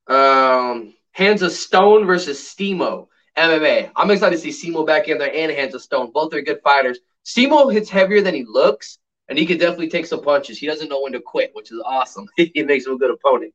Um, 0.07 0.93
Hands 1.11 1.41
of 1.41 1.51
Stone 1.51 2.05
versus 2.05 2.39
Stemo 2.39 3.07
MMA. 3.38 3.91
I'm 3.95 4.11
excited 4.11 4.39
to 4.39 4.51
see 4.51 4.72
Stemo 4.72 4.86
back 4.86 5.09
in 5.09 5.18
there 5.18 5.34
and 5.34 5.51
Hands 5.51 5.76
of 5.76 5.82
Stone. 5.82 6.11
Both 6.13 6.34
are 6.34 6.41
good 6.41 6.61
fighters. 6.63 6.99
Stemo 7.26 7.72
hits 7.72 7.89
heavier 7.89 8.22
than 8.22 8.34
he 8.34 8.45
looks, 8.45 8.99
and 9.28 9.38
he 9.38 9.45
can 9.45 9.57
definitely 9.57 9.89
take 9.89 10.05
some 10.05 10.22
punches. 10.22 10.57
He 10.57 10.68
doesn't 10.68 10.88
know 10.88 11.01
when 11.01 11.11
to 11.11 11.20
quit, 11.20 11.51
which 11.53 11.72
is 11.72 11.82
awesome. 11.86 12.26
he 12.38 12.63
makes 12.63 12.86
him 12.86 12.93
a 12.93 12.97
good 12.97 13.11
opponent. 13.11 13.53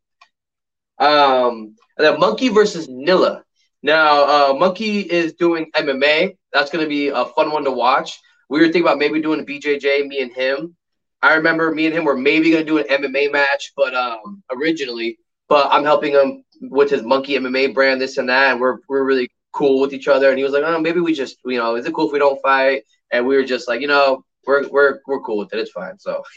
Um, 0.98 1.76
and 1.96 2.06
then 2.06 2.20
Monkey 2.20 2.48
versus 2.48 2.88
Nilla. 2.88 3.42
Now, 3.82 4.50
uh, 4.50 4.54
Monkey 4.54 5.00
is 5.00 5.34
doing 5.34 5.70
MMA. 5.74 6.36
That's 6.52 6.70
going 6.70 6.84
to 6.84 6.88
be 6.88 7.08
a 7.08 7.24
fun 7.24 7.50
one 7.50 7.64
to 7.64 7.70
watch. 7.70 8.20
We 8.48 8.60
were 8.60 8.66
thinking 8.66 8.82
about 8.82 8.98
maybe 8.98 9.20
doing 9.20 9.40
a 9.40 9.44
BJJ, 9.44 10.06
me 10.06 10.20
and 10.20 10.32
him. 10.32 10.76
I 11.22 11.34
remember 11.34 11.72
me 11.72 11.86
and 11.86 11.94
him 11.94 12.04
were 12.04 12.16
maybe 12.16 12.50
going 12.50 12.66
to 12.66 12.70
do 12.70 12.78
an 12.78 13.02
MMA 13.02 13.32
match, 13.32 13.72
but 13.76 13.94
um, 13.94 14.42
originally, 14.50 15.18
but 15.48 15.68
I'm 15.70 15.84
helping 15.84 16.12
him 16.12 16.44
with 16.60 16.90
his 16.90 17.02
Monkey 17.02 17.34
MMA 17.34 17.74
brand, 17.74 18.00
this 18.00 18.18
and 18.18 18.28
that, 18.28 18.52
and 18.52 18.60
we're 18.60 18.78
we're 18.88 19.04
really 19.04 19.30
cool 19.52 19.80
with 19.80 19.92
each 19.92 20.08
other. 20.08 20.28
And 20.28 20.38
he 20.38 20.44
was 20.44 20.52
like, 20.52 20.64
"Oh, 20.64 20.80
maybe 20.80 21.00
we 21.00 21.14
just, 21.14 21.38
you 21.44 21.58
know, 21.58 21.76
is 21.76 21.86
it 21.86 21.94
cool 21.94 22.06
if 22.06 22.12
we 22.12 22.18
don't 22.18 22.42
fight?" 22.42 22.84
And 23.10 23.26
we 23.26 23.36
were 23.36 23.44
just 23.44 23.68
like, 23.68 23.80
you 23.80 23.86
know, 23.86 24.24
we're 24.46 24.68
we're 24.68 25.00
we're 25.06 25.20
cool 25.20 25.38
with 25.38 25.52
it. 25.54 25.60
It's 25.60 25.70
fine. 25.70 25.98
So. 25.98 26.22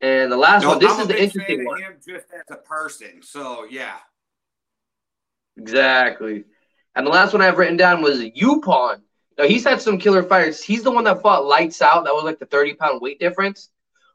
and 0.00 0.30
the 0.30 0.36
last 0.36 0.62
no, 0.62 0.70
one. 0.70 0.78
This 0.78 0.92
I'm 0.92 1.00
is 1.00 1.08
the 1.08 1.22
interesting 1.22 1.64
one. 1.64 1.80
Him 1.80 1.96
just 2.06 2.26
as 2.34 2.44
a 2.50 2.56
person. 2.56 3.22
So 3.22 3.66
yeah. 3.68 3.96
Exactly. 5.56 6.44
And 6.94 7.06
the 7.06 7.10
last 7.10 7.32
one 7.32 7.42
I've 7.42 7.58
written 7.58 7.76
down 7.76 8.02
was 8.02 8.18
Yupon. 8.20 9.00
Now 9.38 9.44
he's 9.44 9.64
had 9.64 9.82
some 9.82 9.98
killer 9.98 10.22
fights. 10.22 10.62
He's 10.62 10.82
the 10.82 10.90
one 10.90 11.04
that 11.04 11.20
fought 11.20 11.44
Lights 11.44 11.82
Out. 11.82 12.04
That 12.04 12.14
was 12.14 12.24
like 12.24 12.38
the 12.38 12.46
30 12.46 12.74
pound 12.74 13.00
weight 13.00 13.20
difference. 13.20 13.70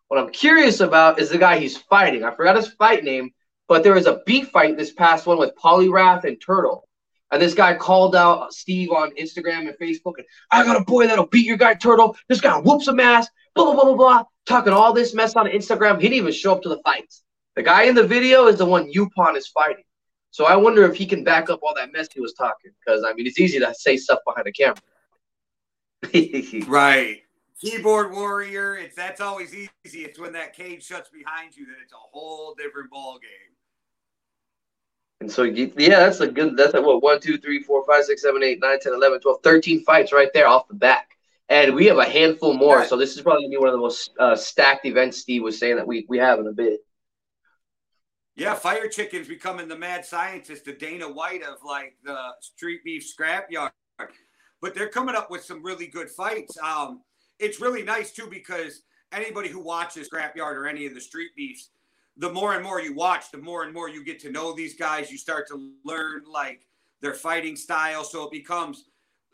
What 0.07 0.19
I'm 0.19 0.31
curious 0.31 0.79
about 0.79 1.19
is 1.19 1.29
the 1.29 1.37
guy 1.37 1.59
he's 1.59 1.77
fighting. 1.77 2.23
I 2.23 2.35
forgot 2.35 2.55
his 2.55 2.67
fight 2.67 3.03
name, 3.03 3.31
but 3.67 3.83
there 3.83 3.93
was 3.93 4.07
a 4.07 4.21
beef 4.25 4.49
fight 4.49 4.77
this 4.77 4.91
past 4.91 5.25
one 5.25 5.37
with 5.37 5.55
Polyrath 5.55 6.25
and 6.25 6.41
Turtle. 6.41 6.87
And 7.31 7.41
this 7.41 7.53
guy 7.53 7.75
called 7.75 8.13
out 8.13 8.53
Steve 8.53 8.91
on 8.91 9.11
Instagram 9.15 9.69
and 9.69 9.77
Facebook, 9.81 10.15
and 10.17 10.25
I 10.51 10.65
got 10.65 10.75
a 10.75 10.83
boy 10.83 11.07
that'll 11.07 11.27
beat 11.27 11.45
your 11.45 11.55
guy 11.55 11.75
Turtle. 11.75 12.17
This 12.27 12.41
guy 12.41 12.57
whoops 12.57 12.89
a 12.89 12.95
ass, 13.01 13.29
blah, 13.55 13.63
blah, 13.63 13.73
blah, 13.73 13.83
blah, 13.85 13.95
blah. 13.95 14.23
Talking 14.45 14.73
all 14.73 14.91
this 14.91 15.13
mess 15.13 15.37
on 15.37 15.45
Instagram. 15.45 15.95
He 15.95 16.09
didn't 16.09 16.17
even 16.17 16.33
show 16.33 16.51
up 16.51 16.63
to 16.63 16.69
the 16.69 16.81
fights. 16.83 17.23
The 17.55 17.63
guy 17.63 17.83
in 17.83 17.95
the 17.95 18.05
video 18.05 18.47
is 18.47 18.57
the 18.57 18.65
one 18.65 18.91
Yupon 18.91 19.37
is 19.37 19.47
fighting. 19.47 19.83
So 20.32 20.45
I 20.45 20.55
wonder 20.55 20.84
if 20.86 20.95
he 20.95 21.05
can 21.05 21.23
back 21.23 21.49
up 21.49 21.59
all 21.61 21.73
that 21.75 21.91
mess 21.91 22.07
he 22.11 22.21
was 22.21 22.34
talking. 22.34 22.71
Because, 22.84 23.03
I 23.03 23.13
mean, 23.13 23.27
it's 23.27 23.39
easy 23.39 23.59
to 23.59 23.73
say 23.75 23.97
stuff 23.97 24.19
behind 24.25 24.47
the 24.47 24.51
camera. 24.51 24.77
right. 26.67 27.21
Keyboard 27.59 28.11
warrior, 28.11 28.75
it's 28.75 28.95
that's 28.95 29.21
always 29.21 29.53
easy. 29.53 29.99
It's 30.03 30.17
when 30.17 30.34
that 30.34 30.55
cage 30.55 30.84
shuts 30.84 31.09
behind 31.09 31.55
you 31.55 31.67
that 31.67 31.75
it's 31.84 31.93
a 31.93 31.97
whole 31.97 32.55
different 32.55 32.89
ball 32.89 33.19
game. 33.19 33.29
And 35.19 35.32
so, 35.32 35.43
yeah, 35.43 35.99
that's 35.99 36.19
a 36.21 36.27
good, 36.27 36.57
that's 36.57 36.73
a, 36.73 36.82
what, 36.82 37.03
1, 37.03 37.19
2, 37.19 37.38
3, 37.38 37.61
4, 37.61 37.86
5, 37.86 38.03
6, 38.05 38.21
7, 38.21 38.41
8, 38.41 38.59
9, 38.59 38.79
10, 38.79 38.93
11, 38.93 39.19
12, 39.19 39.43
13 39.43 39.84
fights 39.84 40.11
right 40.11 40.29
there 40.34 40.47
off 40.47 40.67
the 40.67 40.73
back. 40.73 41.09
And 41.49 41.75
we 41.75 41.86
have 41.86 41.99
a 41.99 42.05
handful 42.05 42.53
more. 42.53 42.77
Right. 42.77 42.89
So 42.89 42.97
this 42.97 43.15
is 43.15 43.21
probably 43.21 43.43
going 43.43 43.51
to 43.51 43.57
be 43.57 43.59
one 43.59 43.67
of 43.67 43.73
the 43.73 43.79
most 43.79 44.11
uh, 44.17 44.36
stacked 44.36 44.86
events 44.86 45.17
Steve 45.17 45.43
was 45.43 45.59
saying 45.59 45.75
that 45.75 45.86
we, 45.86 46.05
we 46.09 46.17
have 46.17 46.39
in 46.39 46.47
a 46.47 46.51
bit. 46.51 46.79
Yeah, 48.36 48.53
Fire 48.55 48.88
Chicken's 48.88 49.27
becoming 49.27 49.67
the 49.67 49.77
mad 49.77 50.05
scientist, 50.05 50.65
the 50.65 50.73
Dana 50.73 51.11
White 51.11 51.43
of 51.43 51.57
like 51.65 51.95
the 52.03 52.17
street 52.39 52.84
beef 52.84 53.05
scrapyard. 53.05 53.71
But 54.61 54.73
they're 54.75 54.89
coming 54.89 55.15
up 55.15 55.29
with 55.29 55.43
some 55.43 55.63
really 55.63 55.88
good 55.88 56.09
fights. 56.09 56.57
Um, 56.59 57.01
it's 57.39 57.59
really 57.59 57.84
nice 57.84 58.11
too 58.11 58.27
because 58.29 58.84
anybody 59.11 59.49
who 59.49 59.59
watches 59.59 60.09
Scrapyard 60.09 60.55
or 60.55 60.67
any 60.67 60.86
of 60.86 60.93
the 60.93 61.01
street 61.01 61.32
beefs, 61.36 61.71
the 62.17 62.32
more 62.32 62.53
and 62.53 62.63
more 62.63 62.79
you 62.79 62.93
watch, 62.93 63.32
the 63.32 63.38
more 63.38 63.63
and 63.63 63.73
more 63.73 63.89
you 63.89 64.03
get 64.03 64.19
to 64.21 64.32
know 64.32 64.53
these 64.53 64.75
guys. 64.75 65.11
You 65.11 65.17
start 65.17 65.47
to 65.47 65.71
learn 65.84 66.23
like 66.32 66.67
their 67.01 67.13
fighting 67.13 67.55
style, 67.55 68.03
so 68.03 68.23
it 68.23 68.32
becomes 68.32 68.86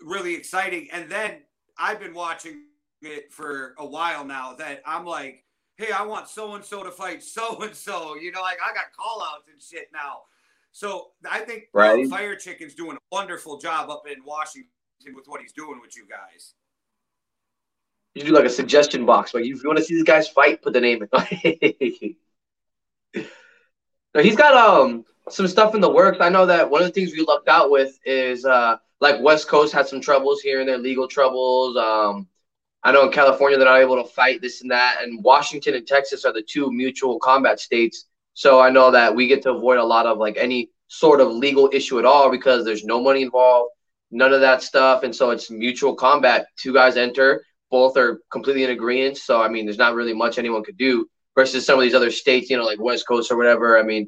really 0.01 0.33
exciting. 0.33 0.87
And 0.91 1.09
then 1.09 1.41
I've 1.77 1.99
been 1.99 2.13
watching 2.13 2.63
it 3.01 3.31
for 3.31 3.75
a 3.77 3.85
while 3.85 4.25
now 4.25 4.53
that 4.53 4.81
I'm 4.85 5.05
like, 5.05 5.43
hey, 5.77 5.91
I 5.91 6.03
want 6.03 6.27
so 6.27 6.55
and 6.55 6.63
so 6.63 6.83
to 6.83 6.91
fight 6.91 7.23
so 7.23 7.61
and 7.61 7.75
so. 7.75 8.15
You 8.15 8.31
know, 8.31 8.41
like 8.41 8.57
I 8.63 8.73
got 8.73 8.91
call 8.95 9.21
outs 9.21 9.47
and 9.51 9.61
shit 9.61 9.89
now. 9.93 10.21
So 10.71 11.11
I 11.29 11.39
think 11.39 11.69
Right. 11.73 12.07
Fire 12.07 12.35
Chicken's 12.35 12.75
doing 12.75 12.97
a 12.97 13.15
wonderful 13.15 13.57
job 13.57 13.89
up 13.89 14.03
in 14.07 14.23
Washington 14.23 14.69
with 15.15 15.27
what 15.27 15.41
he's 15.41 15.53
doing 15.53 15.79
with 15.81 15.95
you 15.95 16.05
guys. 16.07 16.53
You 18.13 18.23
do 18.23 18.31
like 18.31 18.45
a 18.45 18.49
suggestion 18.49 19.05
box. 19.05 19.33
Like, 19.33 19.43
if 19.43 19.47
you 19.47 19.61
want 19.65 19.77
to 19.77 19.83
see 19.83 19.93
these 19.93 20.03
guys 20.03 20.27
fight, 20.27 20.61
put 20.61 20.73
the 20.73 20.81
name 20.81 21.03
in. 21.03 22.15
no, 24.13 24.21
he's 24.21 24.35
got 24.35 24.55
um 24.55 25.05
some 25.29 25.47
stuff 25.47 25.75
in 25.75 25.81
the 25.81 25.89
works. 25.89 26.17
I 26.19 26.29
know 26.29 26.45
that 26.47 26.69
one 26.69 26.81
of 26.81 26.87
the 26.87 26.93
things 26.93 27.11
we 27.11 27.23
lucked 27.23 27.47
out 27.47 27.69
with 27.69 27.99
is 28.05 28.45
uh 28.45 28.77
like 28.99 29.21
West 29.21 29.47
Coast 29.47 29.73
had 29.73 29.87
some 29.87 30.01
troubles 30.01 30.41
here 30.41 30.59
and 30.59 30.67
there, 30.67 30.77
legal 30.77 31.07
troubles. 31.07 31.77
Um, 31.77 32.27
I 32.87 32.93
know 32.93 33.03
in 33.03 33.11
California 33.11 33.57
they're 33.57 33.67
not 33.67 33.81
able 33.81 34.01
to 34.01 34.09
fight 34.09 34.41
this 34.41 34.61
and 34.61 34.71
that, 34.71 34.99
and 35.01 35.21
Washington 35.21 35.73
and 35.75 35.85
Texas 35.85 36.23
are 36.23 36.31
the 36.31 36.41
two 36.41 36.71
mutual 36.71 37.19
combat 37.19 37.59
states. 37.59 38.05
So 38.33 38.61
I 38.61 38.69
know 38.69 38.91
that 38.91 39.13
we 39.13 39.27
get 39.27 39.41
to 39.41 39.51
avoid 39.51 39.77
a 39.77 39.83
lot 39.83 40.05
of 40.05 40.19
like 40.19 40.37
any 40.37 40.69
sort 40.87 41.19
of 41.19 41.27
legal 41.27 41.69
issue 41.73 41.99
at 41.99 42.05
all 42.05 42.31
because 42.31 42.63
there's 42.63 42.85
no 42.85 43.03
money 43.03 43.23
involved, 43.23 43.71
none 44.09 44.31
of 44.31 44.39
that 44.39 44.63
stuff, 44.63 45.03
and 45.03 45.13
so 45.13 45.31
it's 45.31 45.51
mutual 45.51 45.95
combat. 45.95 46.47
Two 46.55 46.73
guys 46.73 46.95
enter, 46.95 47.43
both 47.69 47.97
are 47.97 48.21
completely 48.31 48.63
in 48.63 48.69
agreement. 48.69 49.17
So 49.17 49.41
I 49.41 49.49
mean, 49.49 49.65
there's 49.65 49.77
not 49.77 49.93
really 49.93 50.13
much 50.13 50.37
anyone 50.37 50.63
could 50.63 50.77
do 50.77 51.09
versus 51.35 51.65
some 51.65 51.77
of 51.77 51.83
these 51.83 51.93
other 51.93 52.09
states, 52.09 52.49
you 52.49 52.55
know, 52.55 52.63
like 52.63 52.79
West 52.79 53.05
Coast 53.05 53.29
or 53.29 53.35
whatever. 53.35 53.77
I 53.77 53.83
mean, 53.83 54.07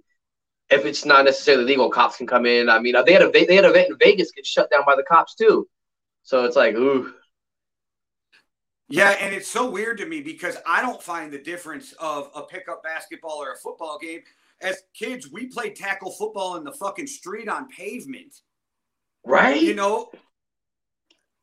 if 0.69 0.85
it's 0.85 1.03
not 1.03 1.25
necessarily 1.25 1.65
legal, 1.65 1.89
cops 1.89 2.15
can 2.15 2.27
come 2.27 2.45
in. 2.45 2.69
I 2.69 2.79
mean, 2.79 2.95
they 3.05 3.11
had 3.11 3.23
a 3.23 3.29
they 3.29 3.55
had 3.55 3.65
an 3.65 3.71
event 3.71 3.89
in 3.89 3.97
Vegas 3.97 4.31
get 4.31 4.45
shut 4.45 4.71
down 4.71 4.83
by 4.85 4.95
the 4.95 5.03
cops 5.03 5.35
too. 5.35 5.67
So 6.23 6.45
it's 6.45 6.55
like, 6.55 6.75
ooh, 6.75 7.13
Yeah, 8.89 9.11
and 9.21 9.33
it's 9.35 9.47
so 9.47 9.69
weird 9.69 9.99
to 9.99 10.05
me 10.07 10.21
because 10.21 10.57
I 10.65 10.81
don't 10.81 11.01
find 11.01 11.31
the 11.31 11.37
difference 11.37 11.93
of 11.99 12.31
a 12.35 12.41
pickup 12.43 12.81
basketball 12.83 13.41
or 13.41 13.53
a 13.53 13.57
football 13.57 13.99
game. 13.99 14.21
As 14.61 14.83
kids, 14.93 15.29
we 15.31 15.45
played 15.47 15.75
tackle 15.75 16.11
football 16.11 16.57
in 16.57 16.63
the 16.63 16.71
fucking 16.71 17.07
street 17.07 17.47
on 17.47 17.67
pavement. 17.69 18.41
right? 19.25 19.61
You 19.61 19.75
know, 19.75 20.09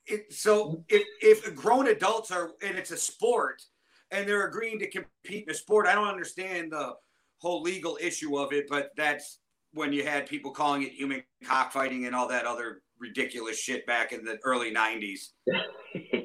it, 0.06 0.32
so 0.32 0.84
if 0.88 1.04
if 1.22 1.54
grown 1.54 1.88
adults 1.88 2.30
are 2.30 2.50
and 2.64 2.76
it's 2.76 2.90
a 2.90 2.96
sport 2.96 3.62
and 4.10 4.28
they're 4.28 4.46
agreeing 4.46 4.78
to 4.80 4.90
compete 4.90 5.44
in 5.44 5.50
a 5.50 5.54
sport, 5.54 5.86
I 5.86 5.94
don't 5.94 6.08
understand 6.08 6.72
the 6.72 6.94
whole 7.38 7.62
legal 7.62 7.98
issue 8.00 8.38
of 8.38 8.52
it. 8.52 8.66
But 8.68 8.90
that's 8.96 9.38
when 9.72 9.92
you 9.92 10.04
had 10.04 10.26
people 10.26 10.50
calling 10.50 10.82
it 10.82 10.92
human 10.92 11.22
cockfighting 11.44 12.06
and 12.06 12.14
all 12.14 12.28
that 12.28 12.46
other 12.46 12.82
ridiculous 12.98 13.58
shit 13.58 13.86
back 13.86 14.12
in 14.12 14.24
the 14.24 14.38
early 14.44 14.72
'90s. 14.72 15.28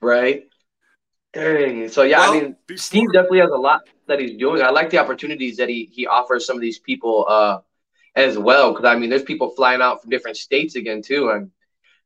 right? 0.00 0.44
Dang. 1.32 1.88
So 1.88 2.02
yeah, 2.02 2.18
Well, 2.20 2.30
I 2.32 2.40
mean, 2.40 2.56
before- 2.66 2.78
Steve 2.78 3.12
definitely 3.12 3.40
has 3.40 3.50
a 3.50 3.56
lot 3.56 3.82
that 4.06 4.20
he's 4.20 4.36
doing. 4.38 4.62
I 4.62 4.70
like 4.70 4.90
the 4.90 4.98
opportunities 4.98 5.56
that 5.58 5.68
he 5.68 5.90
he 5.92 6.06
offers 6.06 6.46
some 6.46 6.56
of 6.56 6.62
these 6.62 6.78
people 6.78 7.26
uh 7.28 7.60
as 8.14 8.38
well. 8.38 8.72
Because 8.72 8.86
I 8.86 8.98
mean, 8.98 9.10
there's 9.10 9.22
people 9.22 9.50
flying 9.50 9.82
out 9.82 10.00
from 10.00 10.10
different 10.10 10.36
states 10.38 10.76
again 10.76 11.02
too. 11.02 11.30
And 11.30 11.50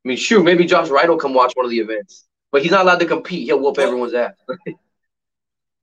I 0.04 0.08
mean, 0.08 0.16
shoot, 0.16 0.42
maybe 0.42 0.64
Josh 0.64 0.88
Wright 0.88 1.08
will 1.08 1.18
come 1.18 1.34
watch 1.34 1.52
one 1.54 1.64
of 1.66 1.70
the 1.70 1.78
events, 1.78 2.26
but 2.50 2.62
he's 2.62 2.72
not 2.72 2.82
allowed 2.82 3.00
to 3.00 3.06
compete. 3.06 3.44
He'll 3.44 3.61
whoop 3.61 3.76
Well- 3.76 3.86
everyone's 3.86 4.14
ass. 4.14 4.34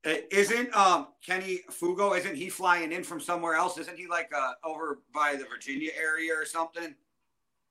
Isn't 0.04 0.74
um 0.76 1.08
Kenny 1.26 1.60
Fugo? 1.70 2.16
Isn't 2.18 2.36
he 2.36 2.48
flying 2.48 2.92
in 2.92 3.02
from 3.02 3.20
somewhere 3.20 3.54
else? 3.54 3.76
Isn't 3.78 3.96
he 3.98 4.06
like 4.06 4.30
uh 4.34 4.52
over 4.64 5.00
by 5.12 5.36
the 5.36 5.44
Virginia 5.44 5.90
area 5.98 6.32
or 6.34 6.44
something? 6.44 6.94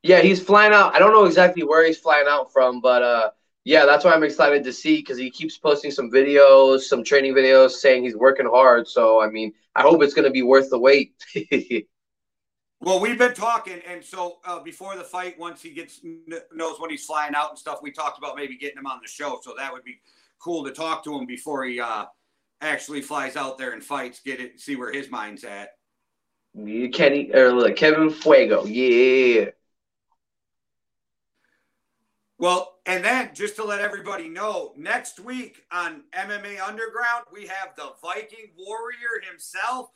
Yeah, 0.04 0.20
he's 0.22 0.42
flying 0.44 0.74
out. 0.74 0.94
I 0.94 1.00
don't 1.00 1.12
know 1.14 1.26
exactly 1.26 1.64
where 1.64 1.86
he's 1.86 1.98
flying 1.98 2.28
out 2.28 2.54
from, 2.54 2.80
but 2.82 3.02
uh, 3.02 3.30
yeah, 3.68 3.86
that's 3.86 4.06
why 4.06 4.14
I'm 4.14 4.24
excited 4.24 4.64
to 4.64 4.72
see 4.72 5.00
because 5.00 5.18
he 5.18 5.30
keeps 5.30 5.58
posting 5.58 5.92
some 5.92 6.10
videos, 6.10 6.84
some 6.84 7.04
training 7.04 7.34
videos, 7.34 7.72
saying 7.72 8.02
he's 8.02 8.16
working 8.16 8.46
hard. 8.46 8.88
So 8.88 9.22
I 9.22 9.30
mean, 9.30 9.52
I 9.76 9.82
hope 9.82 10.02
it's 10.02 10.14
gonna 10.14 10.32
be 10.32 10.42
worth 10.42 10.70
the 10.70 10.80
wait. 10.80 11.14
Well, 12.80 13.00
we've 13.00 13.18
been 13.18 13.34
talking, 13.34 13.82
and 13.88 14.06
so 14.06 14.38
uh, 14.46 14.60
before 14.60 14.96
the 14.96 15.04
fight, 15.04 15.40
once 15.40 15.64
he 15.64 15.72
gets 15.72 16.00
kn- 16.00 16.44
knows 16.54 16.80
when 16.80 16.92
he's 16.92 17.06
flying 17.06 17.34
out 17.34 17.50
and 17.50 17.58
stuff, 17.58 17.80
we 17.82 17.90
talked 17.92 18.20
about 18.20 18.36
maybe 18.36 18.56
getting 18.56 18.78
him 18.78 18.86
on 18.86 19.00
the 19.02 19.08
show. 19.08 19.40
So 19.42 19.56
that 19.58 19.74
would 19.74 19.84
be 19.84 20.00
cool 20.38 20.64
to 20.64 20.72
talk 20.72 21.04
to 21.06 21.18
him 21.18 21.26
before 21.26 21.66
he 21.66 21.80
uh, 21.80 22.06
actually 22.62 23.02
flies 23.02 23.36
out 23.36 23.58
there 23.58 23.72
and 23.72 23.84
fights. 23.84 24.20
Get 24.24 24.40
it, 24.40 24.60
see 24.62 24.76
where 24.76 24.92
his 24.94 25.10
mind's 25.10 25.44
at. 25.44 25.70
Kenny 26.94 27.32
or 27.34 27.52
look, 27.52 27.76
Kevin 27.76 28.12
Fuego, 28.12 28.64
yeah. 28.66 29.46
Well, 32.40 32.76
and 32.86 33.04
then 33.04 33.32
just 33.34 33.56
to 33.56 33.64
let 33.64 33.82
everybody 33.82 34.30
know, 34.30 34.74
next 34.78 35.20
week 35.20 35.64
on 35.72 36.04
MMA 36.16 36.60
Underground, 36.62 37.26
we 37.34 37.48
have 37.48 37.76
the 37.76 37.94
Viking 38.02 38.52
Warrior 38.56 39.22
himself 39.28 39.90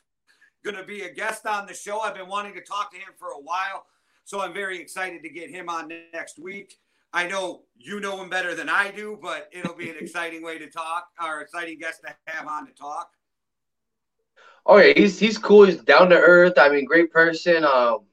going 0.63 0.75
to 0.75 0.83
be 0.83 1.03
a 1.03 1.13
guest 1.13 1.45
on 1.45 1.67
the 1.67 1.73
show. 1.73 1.99
I've 1.99 2.15
been 2.15 2.27
wanting 2.27 2.53
to 2.55 2.61
talk 2.61 2.91
to 2.91 2.97
him 2.97 3.09
for 3.17 3.29
a 3.29 3.39
while, 3.39 3.85
so 4.23 4.41
I'm 4.41 4.53
very 4.53 4.79
excited 4.79 5.21
to 5.23 5.29
get 5.29 5.51
him 5.51 5.69
on 5.69 5.91
next 6.13 6.39
week. 6.39 6.79
I 7.13 7.27
know 7.27 7.63
you 7.77 7.99
know 7.99 8.21
him 8.21 8.29
better 8.29 8.55
than 8.55 8.69
I 8.69 8.89
do, 8.89 9.19
but 9.21 9.49
it'll 9.51 9.75
be 9.75 9.89
an 9.89 9.97
exciting 9.99 10.41
way 10.41 10.57
to 10.57 10.69
talk, 10.69 11.09
or 11.21 11.41
exciting 11.41 11.77
guest 11.77 12.01
to 12.05 12.15
have 12.25 12.47
on 12.47 12.65
to 12.65 12.73
talk. 12.73 13.11
Oh 14.65 14.77
yeah, 14.77 14.93
he's 14.95 15.19
he's 15.19 15.37
cool. 15.37 15.65
He's 15.65 15.77
down 15.77 16.09
to 16.09 16.15
earth. 16.15 16.53
I 16.57 16.69
mean, 16.69 16.85
great 16.85 17.11
person. 17.11 17.65
Um, 17.65 18.05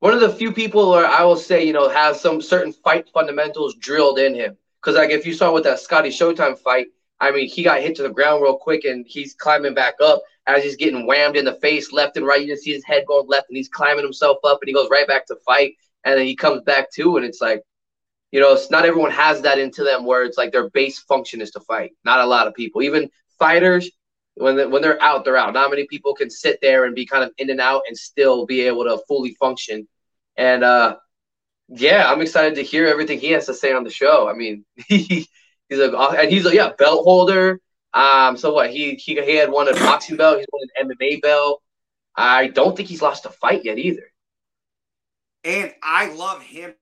one 0.00 0.14
of 0.14 0.20
the 0.20 0.30
few 0.30 0.52
people 0.52 0.90
where 0.90 1.06
I 1.06 1.24
will 1.24 1.36
say, 1.36 1.64
you 1.64 1.72
know, 1.72 1.88
has 1.88 2.20
some 2.20 2.40
certain 2.40 2.72
fight 2.72 3.08
fundamentals 3.12 3.74
drilled 3.74 4.18
in 4.18 4.34
him. 4.34 4.56
Because 4.80 4.96
like 4.96 5.10
if 5.10 5.26
you 5.26 5.34
saw 5.34 5.52
with 5.52 5.64
that 5.64 5.80
Scotty 5.80 6.10
Showtime 6.10 6.58
fight, 6.58 6.86
I 7.20 7.32
mean, 7.32 7.48
he 7.48 7.64
got 7.64 7.80
hit 7.80 7.96
to 7.96 8.02
the 8.02 8.10
ground 8.10 8.42
real 8.42 8.56
quick 8.56 8.84
and 8.84 9.04
he's 9.06 9.34
climbing 9.34 9.74
back 9.74 9.94
up 10.00 10.22
as 10.46 10.62
he's 10.62 10.76
getting 10.76 11.04
whammed 11.04 11.36
in 11.36 11.44
the 11.44 11.54
face 11.54 11.92
left 11.92 12.16
and 12.16 12.24
right. 12.24 12.40
You 12.40 12.46
just 12.46 12.62
see 12.62 12.72
his 12.72 12.84
head 12.84 13.06
going 13.06 13.26
left 13.26 13.50
and 13.50 13.56
he's 13.56 13.68
climbing 13.68 14.04
himself 14.04 14.38
up 14.44 14.58
and 14.62 14.68
he 14.68 14.74
goes 14.74 14.88
right 14.88 15.06
back 15.06 15.26
to 15.26 15.36
fight 15.44 15.74
and 16.04 16.16
then 16.16 16.26
he 16.26 16.36
comes 16.36 16.62
back 16.62 16.92
too 16.92 17.16
and 17.16 17.26
it's 17.26 17.40
like, 17.40 17.62
you 18.30 18.40
know, 18.40 18.52
it's 18.52 18.70
not 18.70 18.84
everyone 18.84 19.10
has 19.10 19.40
that 19.42 19.58
into 19.58 19.82
them 19.82 20.04
where 20.04 20.22
it's 20.22 20.38
like 20.38 20.52
their 20.52 20.70
base 20.70 21.00
function 21.00 21.40
is 21.40 21.50
to 21.52 21.60
fight. 21.60 21.92
Not 22.04 22.20
a 22.20 22.26
lot 22.26 22.46
of 22.46 22.54
people, 22.54 22.82
even 22.82 23.10
fighters 23.38 23.90
when 24.38 24.56
they, 24.56 24.66
when 24.66 24.82
they're 24.82 25.00
out, 25.02 25.24
they're 25.24 25.36
out. 25.36 25.54
Not 25.54 25.70
many 25.70 25.86
people 25.86 26.14
can 26.14 26.30
sit 26.30 26.58
there 26.60 26.84
and 26.84 26.94
be 26.94 27.06
kind 27.06 27.24
of 27.24 27.32
in 27.38 27.50
and 27.50 27.60
out 27.60 27.82
and 27.88 27.96
still 27.96 28.46
be 28.46 28.62
able 28.62 28.84
to 28.84 29.00
fully 29.06 29.34
function. 29.34 29.88
And 30.36 30.64
uh, 30.64 30.96
yeah, 31.68 32.10
I'm 32.10 32.20
excited 32.20 32.54
to 32.56 32.62
hear 32.62 32.86
everything 32.86 33.18
he 33.18 33.32
has 33.32 33.46
to 33.46 33.54
say 33.54 33.72
on 33.72 33.84
the 33.84 33.90
show. 33.90 34.28
I 34.28 34.34
mean, 34.34 34.64
he, 34.86 35.28
he's 35.68 35.78
a 35.78 35.96
and 35.96 36.30
he's 36.30 36.46
a 36.46 36.54
yeah 36.54 36.72
belt 36.78 37.04
holder. 37.04 37.60
Um, 37.92 38.36
so 38.36 38.54
what 38.54 38.70
he 38.70 38.94
he 38.94 39.20
he 39.20 39.36
had 39.36 39.50
won 39.50 39.68
a 39.68 39.74
boxing 39.74 40.16
belt. 40.16 40.38
He's 40.38 40.46
won 40.52 40.68
an 40.76 40.88
MMA 40.90 41.22
belt. 41.22 41.62
I 42.16 42.48
don't 42.48 42.76
think 42.76 42.88
he's 42.88 43.02
lost 43.02 43.26
a 43.26 43.30
fight 43.30 43.64
yet 43.64 43.78
either. 43.78 44.12
And 45.44 45.72
I 45.82 46.12
love 46.12 46.42
him 46.42 46.74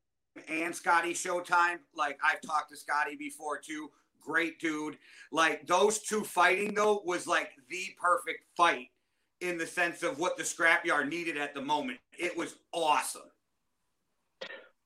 and 0.49 0.75
Scotty 0.75 1.15
Showtime. 1.15 1.79
Like 1.95 2.19
I've 2.25 2.41
talked 2.41 2.71
to 2.71 2.77
Scotty 2.77 3.17
before 3.17 3.59
too. 3.59 3.91
Great 4.27 4.59
dude. 4.59 4.99
Like 5.31 5.67
those 5.67 6.01
two 6.01 6.25
fighting 6.25 6.75
though 6.75 7.03
was 7.05 7.27
like 7.27 7.51
the 7.71 7.85
perfect 8.01 8.45
fight 8.57 8.89
in 9.41 9.57
the 9.57 9.67
sense 9.67 10.03
of 10.03 10.19
what 10.19 10.37
the 10.37 10.43
scrapyard 10.43 11.09
needed 11.09 11.37
at 11.37 11.55
the 11.55 11.63
moment. 11.63 11.99
It 12.19 12.37
was 12.37 12.57
awesome. 12.73 13.31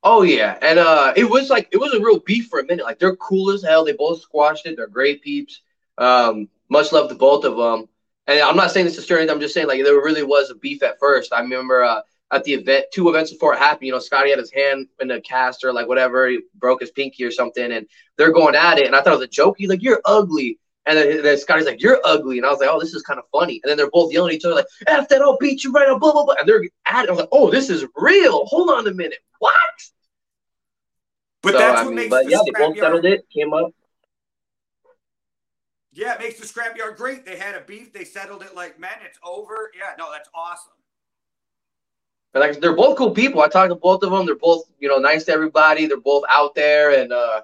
Oh 0.03 0.23
yeah, 0.23 0.59
and 0.63 0.79
uh, 0.79 1.13
it 1.17 1.25
was 1.25 1.51
like 1.51 1.69
it 1.73 1.79
was 1.79 1.95
a 1.95 2.01
real 2.01 2.21
beef 2.21 2.49
for 2.49 2.61
a 2.61 2.67
minute. 2.67 2.85
Like 2.85 2.99
they're 2.99 3.17
cool 3.17 3.51
as 3.51 3.63
hell. 3.63 3.85
They 3.85 3.93
both 3.93 4.21
squashed 4.21 4.67
it. 4.67 4.77
They're 4.77 4.87
great 4.87 5.23
peeps. 5.23 5.63
Um, 5.99 6.49
much 6.69 6.93
love 6.93 7.09
to 7.09 7.15
both 7.15 7.45
of 7.45 7.57
them. 7.57 7.89
And 8.27 8.41
I'm 8.41 8.57
not 8.57 8.71
saying 8.71 8.87
this 8.87 8.97
to 8.97 9.03
stir 9.03 9.19
anything. 9.19 9.35
I'm 9.35 9.41
just 9.41 9.55
saying 9.55 9.69
like 9.69 9.83
there 9.83 9.95
really 9.97 10.23
was 10.23 10.51
a 10.51 10.55
beef 10.55 10.83
at 10.83 10.99
first. 10.99 11.33
I 11.33 11.41
remember 11.41 11.83
uh, 11.83 12.03
at 12.33 12.45
the 12.45 12.55
event, 12.55 12.87
two 12.93 13.09
events 13.09 13.33
before 13.33 13.55
it 13.55 13.59
happened. 13.59 13.87
You 13.87 13.93
know, 13.93 13.99
Scotty 13.99 14.31
had 14.31 14.39
his 14.39 14.53
hand 14.53 14.87
in 15.01 15.11
a 15.11 15.21
cast 15.21 15.65
or 15.65 15.73
like 15.73 15.89
whatever. 15.89 16.29
He 16.29 16.41
broke 16.55 16.81
his 16.81 16.91
pinky 16.91 17.25
or 17.25 17.31
something, 17.31 17.73
and 17.73 17.87
they're 18.17 18.33
going 18.33 18.55
at 18.55 18.79
it. 18.79 18.87
And 18.87 18.95
I 18.95 19.03
thought 19.03 19.15
it 19.15 19.19
was 19.19 19.27
a 19.27 19.29
joke. 19.29 19.57
He's 19.59 19.69
like, 19.69 19.83
"You're 19.83 20.01
ugly." 20.05 20.59
And 20.87 20.97
then, 20.97 21.23
then 21.23 21.39
Scotty's 21.39 21.67
like, 21.67 21.83
"You're 21.83 22.01
ugly," 22.05 22.39
and 22.39 22.47
I 22.47 22.51
was 22.51 22.61
like, 22.61 22.71
"Oh, 22.71 22.81
this 22.81 22.95
is 22.95 23.03
kind 23.03 23.19
of 23.19 23.27
funny." 23.33 23.61
And 23.63 23.71
then 23.71 23.77
they're 23.77 23.91
both 23.91 24.13
yelling 24.13 24.31
at 24.31 24.37
each 24.37 24.45
other 24.45 24.55
like, 24.55 24.67
"F 24.87 25.09
that! 25.09 25.23
I'll 25.23 25.37
beat 25.39 25.65
you 25.65 25.73
right 25.73 25.87
now!" 25.89 25.99
Blah 25.99 26.13
blah 26.13 26.25
blah. 26.25 26.35
And 26.39 26.49
they're 26.49 26.63
at 26.87 27.05
it. 27.05 27.09
I 27.09 27.13
was 27.13 27.21
like, 27.21 27.29
"Oh, 27.33 27.51
this 27.51 27.69
is 27.69 27.85
real. 27.97 28.47
Hold 28.47 28.71
on 28.71 28.87
a 28.87 28.93
minute. 28.95 29.19
What?" 29.39 29.53
But 31.43 31.53
So, 31.53 31.59
that's 31.59 31.81
I 31.81 31.85
what 31.85 31.89
mean, 31.89 31.97
makes 31.97 32.11
but 32.11 32.25
the 32.27 32.31
yeah, 32.31 32.39
they 32.45 32.51
both 32.53 32.79
settled 32.79 33.05
it. 33.07 33.27
Came 33.31 33.53
up. 33.53 33.73
Yeah, 35.93 36.15
it 36.15 36.21
makes 36.21 36.39
the 36.39 36.47
scrapyard 36.47 36.97
great. 36.97 37.25
They 37.27 37.37
had 37.37 37.55
a 37.55 37.63
beef. 37.63 37.93
They 37.93 38.05
settled 38.05 38.43
it 38.43 38.55
like 38.55 38.79
men. 38.79 38.99
It's 39.05 39.19
over. 39.25 39.73
Yeah, 39.77 39.95
no, 39.99 40.13
that's 40.13 40.29
awesome. 40.35 40.73
But 42.33 42.41
like 42.41 42.61
they're 42.61 42.77
both 42.77 42.97
cool 42.97 43.11
people. 43.11 43.41
I 43.41 43.49
talked 43.49 43.71
to 43.71 43.75
both 43.75 44.03
of 44.03 44.11
them. 44.11 44.27
They're 44.27 44.37
both 44.37 44.71
you 44.79 44.89
know 44.89 44.99
nice 44.99 45.25
to 45.25 45.33
everybody. 45.33 45.87
They're 45.87 46.01
both 46.01 46.25
out 46.29 46.55
there, 46.55 47.01
and 47.01 47.13
uh, 47.13 47.43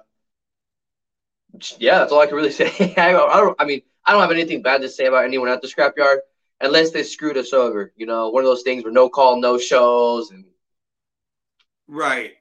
yeah, 1.77 1.99
that's 1.99 2.11
all 2.11 2.21
I 2.21 2.27
can 2.27 2.35
really 2.35 2.51
say. 2.53 2.93
I, 2.97 3.11
don't, 3.11 3.55
I 3.59 3.65
mean, 3.65 3.81
I 4.05 4.11
don't 4.11 4.21
have 4.21 4.31
anything 4.31 4.61
bad 4.61 4.81
to 4.81 4.89
say 4.89 5.05
about 5.05 5.25
anyone 5.25 5.49
at 5.49 5.61
the 5.61 5.67
scrapyard 5.67 6.19
unless 6.61 6.91
they 6.91 7.03
screwed 7.03 7.37
us 7.37 7.53
over. 7.53 7.93
You 7.97 8.05
know, 8.05 8.29
one 8.29 8.43
of 8.43 8.47
those 8.47 8.63
things 8.63 8.83
where 8.83 8.93
no 8.93 9.09
call, 9.09 9.39
no 9.39 9.57
shows, 9.57 10.31
and 10.31 10.45
right. 11.87 12.33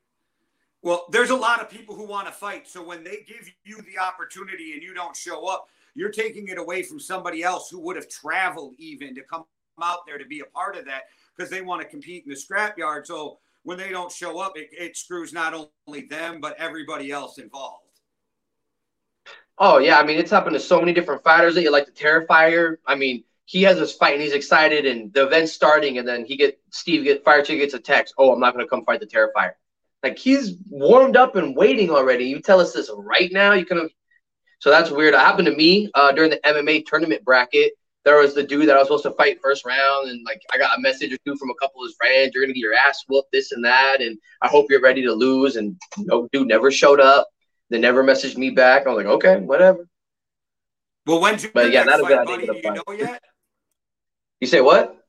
Well, 0.82 1.07
there's 1.11 1.30
a 1.30 1.36
lot 1.36 1.61
of 1.61 1.68
people 1.68 1.97
who 1.97 2.07
want 2.07 2.28
to 2.28 2.32
fight. 2.32 2.68
So 2.68 2.84
when 2.84 3.03
they 3.03 3.24
give 3.26 3.51
you 3.64 3.78
the 3.82 3.99
opportunity 3.99 4.74
and 4.74 4.82
you 4.82 4.94
don't 4.94 5.16
show 5.16 5.49
up, 5.49 5.66
you're 5.97 6.12
taking 6.12 6.47
it 6.47 6.59
away 6.59 6.84
from 6.84 7.01
somebody 7.01 7.42
else 7.42 7.68
who 7.68 7.80
would 7.80 7.97
have 7.97 8.09
traveled 8.09 8.74
even 8.78 9.14
to 9.16 9.22
come 9.22 9.47
out 9.82 10.07
there 10.07 10.16
to 10.16 10.24
be 10.24 10.40
a 10.40 10.44
part 10.44 10.76
of 10.76 10.84
that 10.84 11.05
because 11.37 11.51
they 11.51 11.62
want 11.62 11.82
to 11.82 11.89
compete 11.89 12.24
in 12.24 12.30
the 12.30 12.37
scrapyard. 12.37 13.07
So 13.07 13.39
when 13.62 13.78
they 13.78 13.91
don't 13.91 14.12
show 14.12 14.39
up, 14.39 14.57
it, 14.57 14.68
it 14.72 14.97
screws 14.97 15.32
not 15.32 15.68
only 15.87 16.03
them 16.03 16.41
but 16.41 16.57
everybody 16.59 17.11
else 17.11 17.39
involved. 17.39 17.82
Oh 19.59 19.78
yeah, 19.78 19.99
I 19.99 20.05
mean 20.05 20.18
it's 20.18 20.30
happened 20.30 20.55
to 20.55 20.61
so 20.61 20.80
many 20.80 20.93
different 20.93 21.24
fighters 21.24 21.55
that 21.55 21.62
you 21.62 21.70
like 21.70 21.87
the 21.87 21.93
Terrifier. 21.93 22.76
I 22.87 22.95
mean, 22.95 23.24
he 23.47 23.62
has 23.62 23.78
this 23.78 23.95
fight 23.95 24.14
and 24.14 24.22
he's 24.22 24.32
excited 24.32 24.87
and 24.87 25.12
the 25.14 25.26
event's 25.26 25.53
starting 25.53 25.99
and 25.99 26.07
then 26.07 26.24
he 26.24 26.37
get 26.37 26.59
Steve 26.70 27.05
get 27.05 27.24
Fire 27.24 27.43
Chick 27.43 27.61
gets 27.61 27.74
a 27.74 27.78
text. 27.78 28.14
Oh, 28.18 28.32
I'm 28.32 28.41
not 28.41 28.55
gonna 28.55 28.68
come 28.68 28.84
fight 28.84 29.01
the 29.01 29.07
Terrifier. 29.07 29.53
Like 30.03 30.18
he's 30.18 30.57
warmed 30.68 31.16
up 31.16 31.37
and 31.37 31.57
waiting 31.57 31.91
already. 31.91 32.26
You 32.26 32.41
tell 32.41 32.61
us 32.61 32.72
this 32.72 32.91
right 32.97 33.32
now. 33.32 33.53
You 33.53 33.64
can 33.64 33.89
so 34.59 34.70
that's 34.70 34.91
weird. 34.91 35.14
It 35.14 35.20
happened 35.20 35.47
to 35.47 35.55
me 35.55 35.91
uh, 35.95 36.12
during 36.12 36.30
the 36.30 36.39
MMA 36.39 36.87
tournament 36.87 37.24
bracket. 37.24 37.72
There 38.07 38.18
was 38.18 38.34
the 38.34 38.44
dude 38.44 38.68
that 38.68 38.76
I 38.76 38.78
was 38.78 38.86
supposed 38.86 39.02
to 39.02 39.11
fight 39.11 39.40
first 39.42 39.66
round, 39.66 40.09
and 40.09 40.24
like 40.24 40.40
I 40.52 40.59
got 40.59 40.78
a 40.78 40.80
message 40.80 41.12
or 41.12 41.16
two 41.26 41.36
from 41.36 41.50
a 41.50 41.54
couple 41.54 41.82
of 41.82 41.88
his 41.88 41.96
friends. 41.96 42.30
You're 42.32 42.44
gonna 42.44 42.52
get 42.52 42.61
your 42.61 42.72
ass 42.72 43.04
whooped, 43.09 43.32
this 43.32 43.50
and 43.50 43.64
that, 43.64 44.00
and 44.00 44.16
I 44.42 44.46
hope 44.46 44.66
you're 44.70 44.80
ready 44.80 45.02
to 45.02 45.12
lose. 45.12 45.57
And 45.57 45.76
no 45.98 46.28
dude 46.32 46.46
never 46.46 46.70
showed 46.70 47.00
up. 47.00 47.26
They 47.68 47.80
never 47.80 48.04
messaged 48.04 48.36
me 48.36 48.50
back. 48.50 48.86
I 48.86 48.90
was 48.90 49.04
like, 49.04 49.12
okay, 49.14 49.38
whatever. 49.38 49.88
Well, 51.04 51.20
when's 51.20 51.42
your 51.42 51.50
but 51.50 51.72
yeah, 51.72 51.82
next 51.82 52.02
fight, 52.02 52.26
buddy? 52.26 52.46
Do 52.46 52.54
you 52.54 52.74
know 52.74 52.92
yet? 52.96 53.20
You 54.40 54.46
say 54.46 54.61
what? 54.61 55.04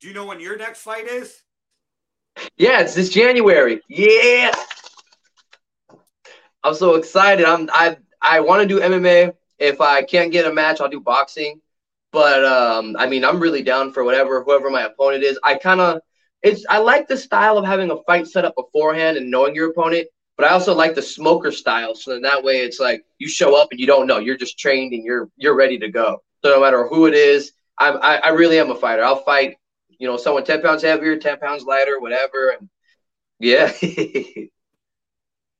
Do 0.00 0.08
you 0.08 0.14
know 0.14 0.24
when 0.24 0.40
your 0.40 0.56
next 0.56 0.80
fight 0.80 1.06
is? 1.06 1.42
Yeah, 2.56 2.80
it's 2.80 2.94
this 2.94 3.10
January. 3.10 3.82
Yeah. 3.90 4.54
I'm 6.64 6.74
so 6.74 6.94
excited. 6.94 7.44
I'm 7.44 7.68
I 7.70 7.98
I 8.22 8.40
want 8.40 8.62
to 8.62 8.68
do 8.68 8.80
MMA. 8.80 9.34
If 9.58 9.82
I 9.82 10.02
can't 10.02 10.32
get 10.32 10.46
a 10.46 10.52
match, 10.52 10.80
I'll 10.80 10.88
do 10.88 11.00
boxing. 11.00 11.60
But 12.16 12.46
um, 12.46 12.96
I 12.98 13.06
mean, 13.06 13.26
I'm 13.26 13.40
really 13.40 13.62
down 13.62 13.92
for 13.92 14.02
whatever 14.02 14.42
whoever 14.42 14.70
my 14.70 14.84
opponent 14.84 15.22
is. 15.22 15.38
I 15.44 15.56
kind 15.56 15.82
of 15.82 16.00
it's 16.42 16.64
I 16.66 16.78
like 16.78 17.08
the 17.08 17.16
style 17.18 17.58
of 17.58 17.66
having 17.66 17.90
a 17.90 18.02
fight 18.04 18.26
set 18.26 18.46
up 18.46 18.54
beforehand 18.56 19.18
and 19.18 19.30
knowing 19.30 19.54
your 19.54 19.68
opponent. 19.68 20.08
But 20.38 20.46
I 20.46 20.52
also 20.52 20.74
like 20.74 20.94
the 20.94 21.02
smoker 21.02 21.52
style, 21.52 21.94
so 21.94 22.12
then 22.12 22.22
that 22.22 22.42
way 22.42 22.60
it's 22.60 22.80
like 22.80 23.04
you 23.18 23.28
show 23.28 23.54
up 23.54 23.68
and 23.70 23.78
you 23.78 23.86
don't 23.86 24.06
know, 24.06 24.18
you're 24.18 24.38
just 24.38 24.58
trained 24.58 24.94
and 24.94 25.04
you're 25.04 25.28
you're 25.36 25.54
ready 25.56 25.78
to 25.78 25.90
go. 25.90 26.22
So 26.42 26.52
no 26.52 26.62
matter 26.62 26.88
who 26.88 27.04
it 27.04 27.12
is, 27.12 27.52
I'm, 27.78 27.98
I 27.98 28.16
I 28.24 28.28
really 28.30 28.58
am 28.60 28.70
a 28.70 28.74
fighter. 28.74 29.04
I'll 29.04 29.22
fight, 29.22 29.58
you 29.98 30.08
know, 30.08 30.16
someone 30.16 30.44
ten 30.44 30.62
pounds 30.62 30.82
heavier, 30.82 31.18
ten 31.18 31.38
pounds 31.38 31.64
lighter, 31.64 32.00
whatever. 32.00 32.56
And 32.58 32.70
yeah. 33.40 33.72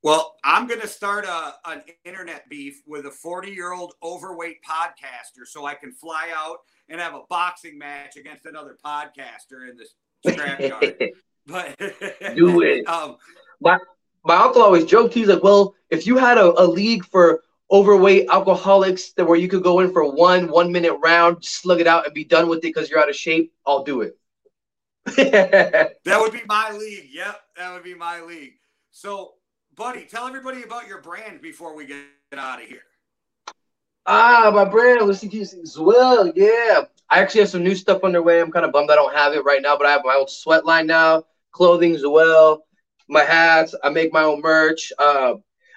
Well, 0.07 0.37
I'm 0.45 0.69
going 0.69 0.81
to 0.83 0.87
start 0.87 1.25
a, 1.25 1.55
an 1.65 1.83
internet 2.05 2.49
beef 2.49 2.81
with 2.87 3.07
a 3.07 3.11
40 3.11 3.51
year 3.51 3.73
old 3.73 3.95
overweight 4.05 4.59
podcaster 4.63 5.45
so 5.45 5.67
I 5.67 5.75
can 5.75 5.91
fly 5.91 6.31
out 6.33 6.59
and 6.89 7.01
have 7.01 7.15
a 7.15 7.23
boxing 7.29 7.77
match 7.77 8.17
against 8.17 8.47
another 8.47 8.79
podcaster 8.85 9.69
in 9.69 9.77
this 9.77 9.97
scrapyard. 10.25 11.11
but 11.49 11.77
do 12.37 12.63
it. 12.63 12.87
Um, 12.89 13.17
my 13.61 13.79
my 14.25 14.37
uncle 14.37 14.63
always 14.63 14.85
joked. 14.85 15.13
He's 15.13 15.27
like, 15.27 15.43
"Well, 15.43 15.75
if 15.91 16.07
you 16.07 16.17
had 16.19 16.39
a, 16.39 16.53
a 16.63 16.65
league 16.65 17.05
for 17.05 17.43
overweight 17.73 18.29
alcoholics 18.31 19.11
that 19.15 19.25
where 19.25 19.37
you 19.37 19.49
could 19.49 19.65
go 19.65 19.81
in 19.81 19.93
for 19.93 20.09
one 20.09 20.47
one 20.47 20.71
minute 20.71 20.95
round, 21.03 21.45
slug 21.45 21.81
it 21.81 21.89
out, 21.89 22.05
and 22.05 22.15
be 22.15 22.23
done 22.23 22.49
with 22.49 22.59
it 22.59 22.63
because 22.63 22.89
you're 22.89 23.01
out 23.01 23.11
of 23.11 23.17
shape, 23.17 23.53
I'll 23.67 23.83
do 23.83 24.03
it." 24.03 24.17
that 25.17 26.21
would 26.21 26.33
be 26.33 26.43
my 26.47 26.71
league. 26.71 27.09
Yep, 27.11 27.41
that 27.57 27.73
would 27.73 27.83
be 27.83 27.97
my 27.97 28.21
league. 28.21 28.53
So 28.93 29.33
buddy, 29.77 30.07
tell 30.07 30.27
everybody 30.27 30.63
about 30.63 30.89
your 30.89 31.03
brand 31.03 31.43
before 31.43 31.77
we 31.77 31.87
get 31.87 31.99
out 32.37 32.63
of 32.63 32.69
here. 32.69 32.81
Ah, 34.07 34.51
my 34.55 34.65
brand, 34.65 35.15
see 35.17 35.41
as 35.41 35.77
well. 35.79 36.33
Yeah, 36.35 36.85
I 37.11 37.21
actually 37.21 37.41
have 37.43 37.51
some 37.51 37.63
new 37.63 37.75
stuff 37.75 38.03
underway. 38.03 38.41
I'm 38.41 38.51
kind 38.51 38.65
of 38.65 38.73
bummed 38.73 38.91
I 38.91 38.95
don't 38.95 39.15
have 39.15 39.35
it 39.35 39.45
right 39.45 39.61
now, 39.61 39.77
but 39.77 39.87
I 39.87 39.91
have 39.91 40.03
my 40.05 40.15
own 40.15 40.29
sweat 40.29 40.65
line 40.65 40.87
now, 40.87 41.25
clothing 41.53 41.95
as 41.95 42.05
well, 42.07 42.65
my 43.09 43.23
hats. 43.23 43.75
I 43.85 43.91
make 43.91 44.13
my 44.13 44.23
own 44.23 44.41
merch. 44.41 44.93
Uh, 44.99 45.35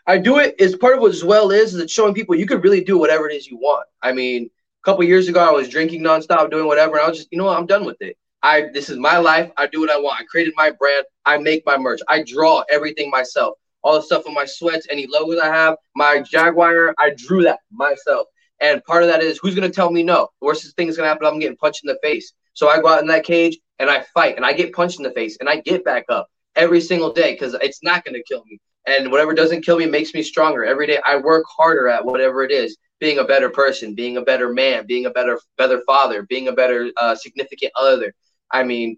I 0.08 0.18
do 0.18 0.38
it 0.38 0.56
as 0.62 0.76
part 0.76 0.96
of 0.96 1.02
what 1.02 1.12
Zwell 1.12 1.52
is, 1.52 1.74
is 1.74 1.82
it's 1.82 1.94
showing 1.94 2.14
people 2.14 2.36
you 2.36 2.46
could 2.46 2.64
really 2.64 2.84
do 2.84 2.98
whatever 2.98 3.30
it 3.30 3.36
is 3.36 3.48
you 3.48 3.58
want. 3.58 3.86
I 4.02 4.14
mean, 4.14 4.46
a 4.46 4.84
couple 4.86 5.04
years 5.04 5.28
ago, 5.28 5.42
I 5.42 5.52
was 5.52 5.68
drinking 5.68 6.02
nonstop, 6.02 6.52
doing 6.52 6.68
whatever, 6.68 6.96
and 6.96 7.06
I 7.06 7.10
was 7.10 7.18
just, 7.18 7.30
you 7.32 7.38
know 7.38 7.46
what, 7.46 7.58
I'm 7.58 7.68
done 7.68 7.84
with 7.84 8.02
it. 8.02 8.18
I 8.42 8.70
this 8.74 8.90
is 8.90 8.98
my 8.98 9.18
life. 9.18 9.52
I 9.58 9.68
do 9.68 9.82
what 9.82 9.92
I 9.92 9.98
want. 9.98 10.22
I 10.22 10.24
created 10.24 10.54
my 10.56 10.72
brand. 10.72 11.06
I 11.26 11.38
make 11.38 11.66
my 11.66 11.78
merch. 11.78 12.00
I 12.08 12.24
draw 12.24 12.64
everything 12.70 13.10
myself 13.10 13.58
all 13.84 13.96
the 13.96 14.02
stuff 14.02 14.24
on 14.28 14.34
my 14.34 14.46
sweats, 14.46 14.88
any 14.90 15.08
logos 15.08 15.40
I 15.40 15.48
have, 15.48 15.76
my 15.96 16.22
Jaguar, 16.22 16.94
I 17.00 17.12
drew 17.16 17.44
that 17.44 17.60
myself. 17.72 18.28
And 18.62 18.84
part 18.84 19.04
of 19.04 19.10
that 19.10 19.24
is 19.24 19.40
who's 19.42 19.56
gonna 19.56 19.70
tell 19.70 19.92
me 19.92 20.04
no? 20.04 20.28
The 20.42 20.46
worst 20.46 20.76
thing 20.76 20.88
is 20.88 20.98
gonna 20.98 21.10
happen, 21.10 21.26
I'm 21.26 21.40
getting 21.40 21.58
punched 21.58 21.84
in 21.84 21.88
the 21.88 22.00
face. 22.04 22.34
So 22.54 22.68
I 22.68 22.82
go 22.82 22.90
out 22.90 23.02
in 23.02 23.08
that 23.08 23.24
cage 23.24 23.58
and 23.80 23.90
I 23.90 24.04
fight 24.14 24.36
and 24.36 24.46
I 24.46 24.54
get 24.54 24.74
punched 24.74 25.00
in 25.00 25.04
the 25.04 25.12
face 25.12 25.38
and 25.40 25.48
I 25.48 25.62
get 25.62 25.86
back 25.86 26.06
up 26.10 26.28
every 26.56 26.82
single 26.82 27.14
day 27.14 27.34
because 27.34 27.54
it's 27.62 27.82
not 27.84 28.04
gonna 28.04 28.24
kill 28.28 28.44
me. 28.46 28.60
And 28.86 29.12
whatever 29.12 29.34
doesn't 29.34 29.64
kill 29.64 29.78
me 29.78 29.86
makes 29.86 30.14
me 30.14 30.24
stronger. 30.24 30.66
Every 30.66 30.88
day 30.88 31.00
I 31.06 31.18
work 31.18 31.46
harder 31.48 31.88
at 31.88 32.04
whatever 32.04 32.44
it 32.44 32.52
is, 32.52 32.78
being 33.00 33.20
a 33.20 33.24
better 33.24 33.50
person, 33.50 33.96
being 33.96 34.18
a 34.18 34.22
better 34.22 34.52
man, 34.52 34.86
being 34.86 35.06
a 35.06 35.10
better 35.10 35.40
better 35.58 35.82
father, 35.86 36.24
being 36.24 36.48
a 36.48 36.54
better 36.54 36.92
uh, 36.98 37.16
significant 37.16 37.72
other. 37.80 38.14
I 38.52 38.64
mean, 38.64 38.98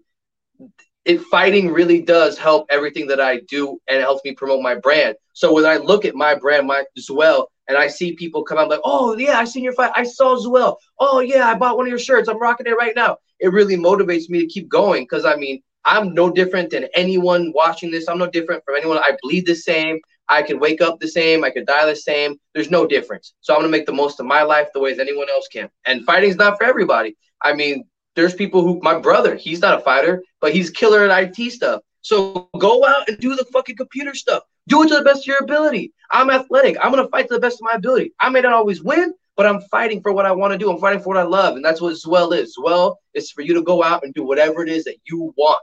it 1.04 1.20
fighting 1.22 1.72
really 1.72 2.00
does 2.00 2.38
help 2.38 2.66
everything 2.70 3.06
that 3.08 3.20
I 3.20 3.40
do 3.48 3.78
and 3.88 3.98
it 3.98 4.02
helps 4.02 4.24
me 4.24 4.34
promote 4.34 4.62
my 4.62 4.74
brand. 4.74 5.16
So 5.32 5.52
when 5.52 5.66
I 5.66 5.76
look 5.76 6.04
at 6.04 6.14
my 6.14 6.34
brand, 6.34 6.66
my 6.66 6.84
Zwell, 6.98 7.46
and 7.68 7.78
I 7.78 7.88
see 7.88 8.14
people 8.14 8.42
come 8.42 8.58
out 8.58 8.68
like, 8.68 8.80
oh 8.84 9.16
yeah, 9.16 9.38
I 9.38 9.44
seen 9.44 9.64
your 9.64 9.72
fight. 9.72 9.92
I 9.94 10.04
saw 10.04 10.36
Zwell. 10.36 10.76
Oh 10.98 11.20
yeah, 11.20 11.48
I 11.48 11.54
bought 11.54 11.76
one 11.76 11.86
of 11.86 11.90
your 11.90 11.98
shirts. 11.98 12.28
I'm 12.28 12.40
rocking 12.40 12.66
it 12.66 12.76
right 12.76 12.94
now. 12.94 13.16
It 13.40 13.52
really 13.52 13.76
motivates 13.76 14.28
me 14.28 14.40
to 14.40 14.46
keep 14.46 14.68
going 14.68 15.04
because 15.04 15.24
I 15.24 15.36
mean, 15.36 15.62
I'm 15.84 16.14
no 16.14 16.30
different 16.30 16.70
than 16.70 16.86
anyone 16.94 17.52
watching 17.54 17.90
this. 17.90 18.08
I'm 18.08 18.18
no 18.18 18.28
different 18.28 18.64
from 18.64 18.76
anyone. 18.76 18.98
I 18.98 19.16
bleed 19.22 19.46
the 19.46 19.54
same. 19.54 19.98
I 20.28 20.42
can 20.42 20.60
wake 20.60 20.80
up 20.80 21.00
the 21.00 21.08
same. 21.08 21.44
I 21.44 21.50
could 21.50 21.66
die 21.66 21.86
the 21.86 21.96
same. 21.96 22.36
There's 22.54 22.70
no 22.70 22.86
difference. 22.86 23.34
So 23.40 23.54
I'm 23.54 23.60
gonna 23.60 23.70
make 23.70 23.86
the 23.86 23.92
most 23.92 24.20
of 24.20 24.26
my 24.26 24.42
life 24.42 24.68
the 24.72 24.80
way 24.80 24.92
as 24.92 24.98
anyone 24.98 25.28
else 25.28 25.48
can. 25.48 25.68
And 25.84 26.04
fighting's 26.04 26.36
not 26.36 26.58
for 26.58 26.64
everybody. 26.64 27.16
I 27.42 27.54
mean, 27.54 27.84
there's 28.14 28.34
people 28.34 28.62
who 28.62 28.80
my 28.82 28.98
brother, 28.98 29.34
he's 29.34 29.60
not 29.60 29.78
a 29.78 29.82
fighter, 29.82 30.22
but 30.40 30.52
he's 30.52 30.70
killer 30.70 31.08
at 31.08 31.38
IT 31.38 31.52
stuff. 31.52 31.82
So 32.02 32.48
go 32.58 32.84
out 32.84 33.08
and 33.08 33.18
do 33.18 33.36
the 33.36 33.44
fucking 33.52 33.76
computer 33.76 34.14
stuff. 34.14 34.42
Do 34.68 34.82
it 34.82 34.88
to 34.88 34.96
the 34.96 35.02
best 35.02 35.20
of 35.20 35.26
your 35.26 35.38
ability. 35.38 35.92
I'm 36.10 36.30
athletic. 36.30 36.76
I'm 36.80 36.90
gonna 36.90 37.08
fight 37.08 37.28
to 37.28 37.34
the 37.34 37.40
best 37.40 37.56
of 37.56 37.62
my 37.62 37.76
ability. 37.76 38.12
I 38.20 38.28
may 38.28 38.40
not 38.40 38.52
always 38.52 38.82
win, 38.82 39.14
but 39.36 39.46
I'm 39.46 39.60
fighting 39.62 40.02
for 40.02 40.12
what 40.12 40.26
I 40.26 40.32
want 40.32 40.52
to 40.52 40.58
do. 40.58 40.70
I'm 40.70 40.78
fighting 40.78 41.00
for 41.00 41.08
what 41.08 41.16
I 41.16 41.22
love, 41.22 41.56
and 41.56 41.64
that's 41.64 41.80
what 41.80 41.94
Zwell 41.94 42.32
is. 42.32 42.54
Zwell 42.58 42.96
is 43.14 43.30
for 43.30 43.42
you 43.42 43.54
to 43.54 43.62
go 43.62 43.82
out 43.82 44.04
and 44.04 44.12
do 44.14 44.24
whatever 44.24 44.62
it 44.62 44.68
is 44.68 44.84
that 44.84 44.96
you 45.04 45.32
want, 45.36 45.62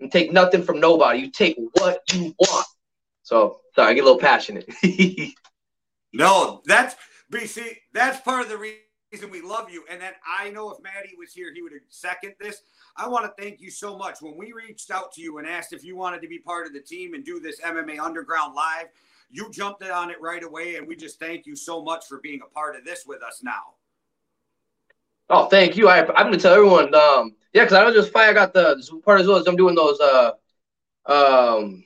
and 0.00 0.10
take 0.10 0.32
nothing 0.32 0.62
from 0.62 0.80
nobody. 0.80 1.20
You 1.20 1.30
take 1.30 1.56
what 1.74 2.00
you 2.12 2.34
want. 2.38 2.66
So 3.22 3.60
sorry, 3.74 3.92
I 3.92 3.94
get 3.94 4.00
a 4.00 4.04
little 4.04 4.20
passionate. 4.20 4.68
no, 6.12 6.62
that's 6.66 6.96
BC. 7.32 7.76
That's 7.92 8.20
part 8.20 8.42
of 8.42 8.48
the 8.48 8.58
reason 8.58 8.83
reason 9.14 9.30
we 9.30 9.40
love 9.40 9.70
you. 9.70 9.84
And 9.88 10.00
then 10.00 10.12
I 10.26 10.50
know 10.50 10.72
if 10.72 10.82
Maddie 10.82 11.14
was 11.16 11.32
here, 11.32 11.54
he 11.54 11.62
would 11.62 11.72
second 11.88 12.34
this. 12.40 12.62
I 12.96 13.08
want 13.08 13.24
to 13.24 13.42
thank 13.42 13.60
you 13.60 13.70
so 13.70 13.96
much. 13.96 14.20
When 14.20 14.36
we 14.36 14.52
reached 14.52 14.90
out 14.90 15.12
to 15.12 15.20
you 15.20 15.38
and 15.38 15.46
asked 15.46 15.72
if 15.72 15.84
you 15.84 15.94
wanted 15.94 16.20
to 16.22 16.28
be 16.28 16.40
part 16.40 16.66
of 16.66 16.72
the 16.72 16.80
team 16.80 17.14
and 17.14 17.24
do 17.24 17.38
this 17.38 17.60
MMA 17.60 18.00
Underground 18.00 18.56
live, 18.56 18.86
you 19.30 19.50
jumped 19.52 19.84
on 19.84 20.10
it 20.10 20.20
right 20.20 20.42
away. 20.42 20.76
And 20.76 20.88
we 20.88 20.96
just 20.96 21.20
thank 21.20 21.46
you 21.46 21.54
so 21.54 21.80
much 21.80 22.06
for 22.06 22.18
being 22.18 22.40
a 22.44 22.52
part 22.52 22.74
of 22.74 22.84
this 22.84 23.04
with 23.06 23.22
us 23.22 23.40
now. 23.44 23.74
Oh, 25.30 25.46
thank 25.46 25.76
you. 25.76 25.88
I, 25.88 26.00
I'm 26.00 26.26
going 26.26 26.32
to 26.32 26.38
tell 26.38 26.54
everyone. 26.54 26.92
Um, 26.92 27.36
yeah, 27.52 27.62
because 27.62 27.74
I 27.74 27.84
don't 27.84 27.94
just 27.94 28.12
fight. 28.12 28.30
I 28.30 28.32
got 28.32 28.52
the 28.52 28.82
part 29.04 29.20
as 29.20 29.28
well 29.28 29.36
as 29.36 29.46
I'm 29.46 29.56
doing 29.56 29.76
those. 29.76 30.00
Uh, 30.00 30.32
um, 31.06 31.84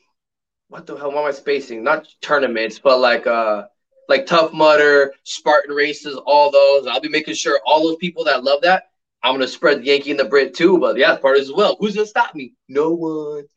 what 0.69 0.87
the 0.87 0.97
hell? 0.97 1.13
What 1.13 1.21
am 1.21 1.29
I 1.29 1.33
spacing? 1.33 1.85
Not 1.85 2.09
tournaments, 2.23 2.79
but 2.79 3.01
like 3.01 3.27
uh, 3.27 3.67
like 4.09 4.27
Tough 4.27 4.53
Mudder, 4.53 5.13
Spartan 5.25 5.75
races, 5.75 6.19
all 6.27 6.51
those. 6.51 6.87
I'll 6.87 7.01
be 7.01 7.09
making 7.09 7.35
sure 7.35 7.61
all 7.67 7.87
those 7.87 7.97
people 7.97 8.25
that 8.25 8.45
love 8.45 8.63
that, 8.63 8.85
I'm 9.23 9.35
gonna 9.35 9.49
spread 9.49 9.81
the 9.81 9.87
Yankee 9.87 10.11
and 10.11 10.21
the 10.21 10.25
Brit 10.25 10.55
too. 10.55 10.79
But 10.79 10.97
yeah, 10.97 11.17
part 11.17 11.39
as 11.39 11.53
well. 11.53 11.77
Who's 11.79 11.95
gonna 11.95 12.07
stop 12.07 12.35
me? 12.35 12.55
No 12.69 12.91
one. 12.93 13.45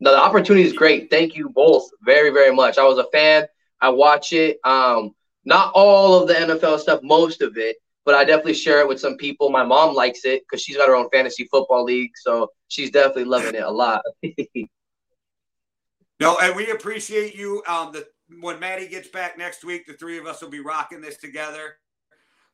no, 0.00 0.10
the 0.10 0.18
opportunity 0.18 0.66
is 0.66 0.72
great. 0.72 1.10
Thank 1.10 1.36
you 1.36 1.48
both 1.48 1.88
very, 2.02 2.30
very 2.30 2.54
much. 2.54 2.78
I 2.78 2.84
was 2.84 2.98
a 2.98 3.06
fan. 3.12 3.46
I 3.80 3.90
watch 3.90 4.32
it. 4.32 4.58
Um, 4.64 5.14
not 5.44 5.72
all 5.74 6.20
of 6.20 6.28
the 6.28 6.34
NFL 6.34 6.78
stuff, 6.78 7.00
most 7.02 7.42
of 7.42 7.56
it, 7.56 7.76
but 8.04 8.14
I 8.14 8.24
definitely 8.24 8.54
share 8.54 8.80
it 8.80 8.88
with 8.88 9.00
some 9.00 9.16
people. 9.16 9.50
My 9.50 9.64
mom 9.64 9.94
likes 9.94 10.24
it 10.24 10.42
because 10.42 10.62
she's 10.62 10.76
got 10.76 10.88
her 10.88 10.96
own 10.96 11.08
fantasy 11.10 11.44
football 11.50 11.84
league, 11.84 12.12
so 12.16 12.50
she's 12.68 12.90
definitely 12.90 13.24
loving 13.24 13.54
it 13.54 13.62
a 13.62 13.70
lot. 13.70 14.02
no, 16.20 16.38
and 16.38 16.56
we 16.56 16.70
appreciate 16.70 17.34
you. 17.36 17.62
Um, 17.68 17.92
the 17.92 18.06
when 18.40 18.58
Maddie 18.58 18.88
gets 18.88 19.08
back 19.08 19.38
next 19.38 19.64
week, 19.64 19.86
the 19.86 19.94
three 19.94 20.18
of 20.18 20.26
us 20.26 20.42
will 20.42 20.50
be 20.50 20.60
rocking 20.60 21.00
this 21.00 21.16
together. 21.16 21.76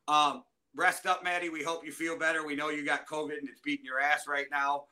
Um, 0.07 0.43
rest 0.75 1.05
up, 1.05 1.23
Maddie. 1.23 1.49
We 1.49 1.63
hope 1.63 1.85
you 1.85 1.91
feel 1.91 2.17
better. 2.17 2.45
We 2.45 2.55
know 2.55 2.69
you 2.69 2.85
got 2.85 3.07
COVID 3.07 3.37
and 3.37 3.49
it's 3.49 3.61
beating 3.61 3.85
your 3.85 3.99
ass 3.99 4.27
right 4.27 4.47
now. 4.51 4.85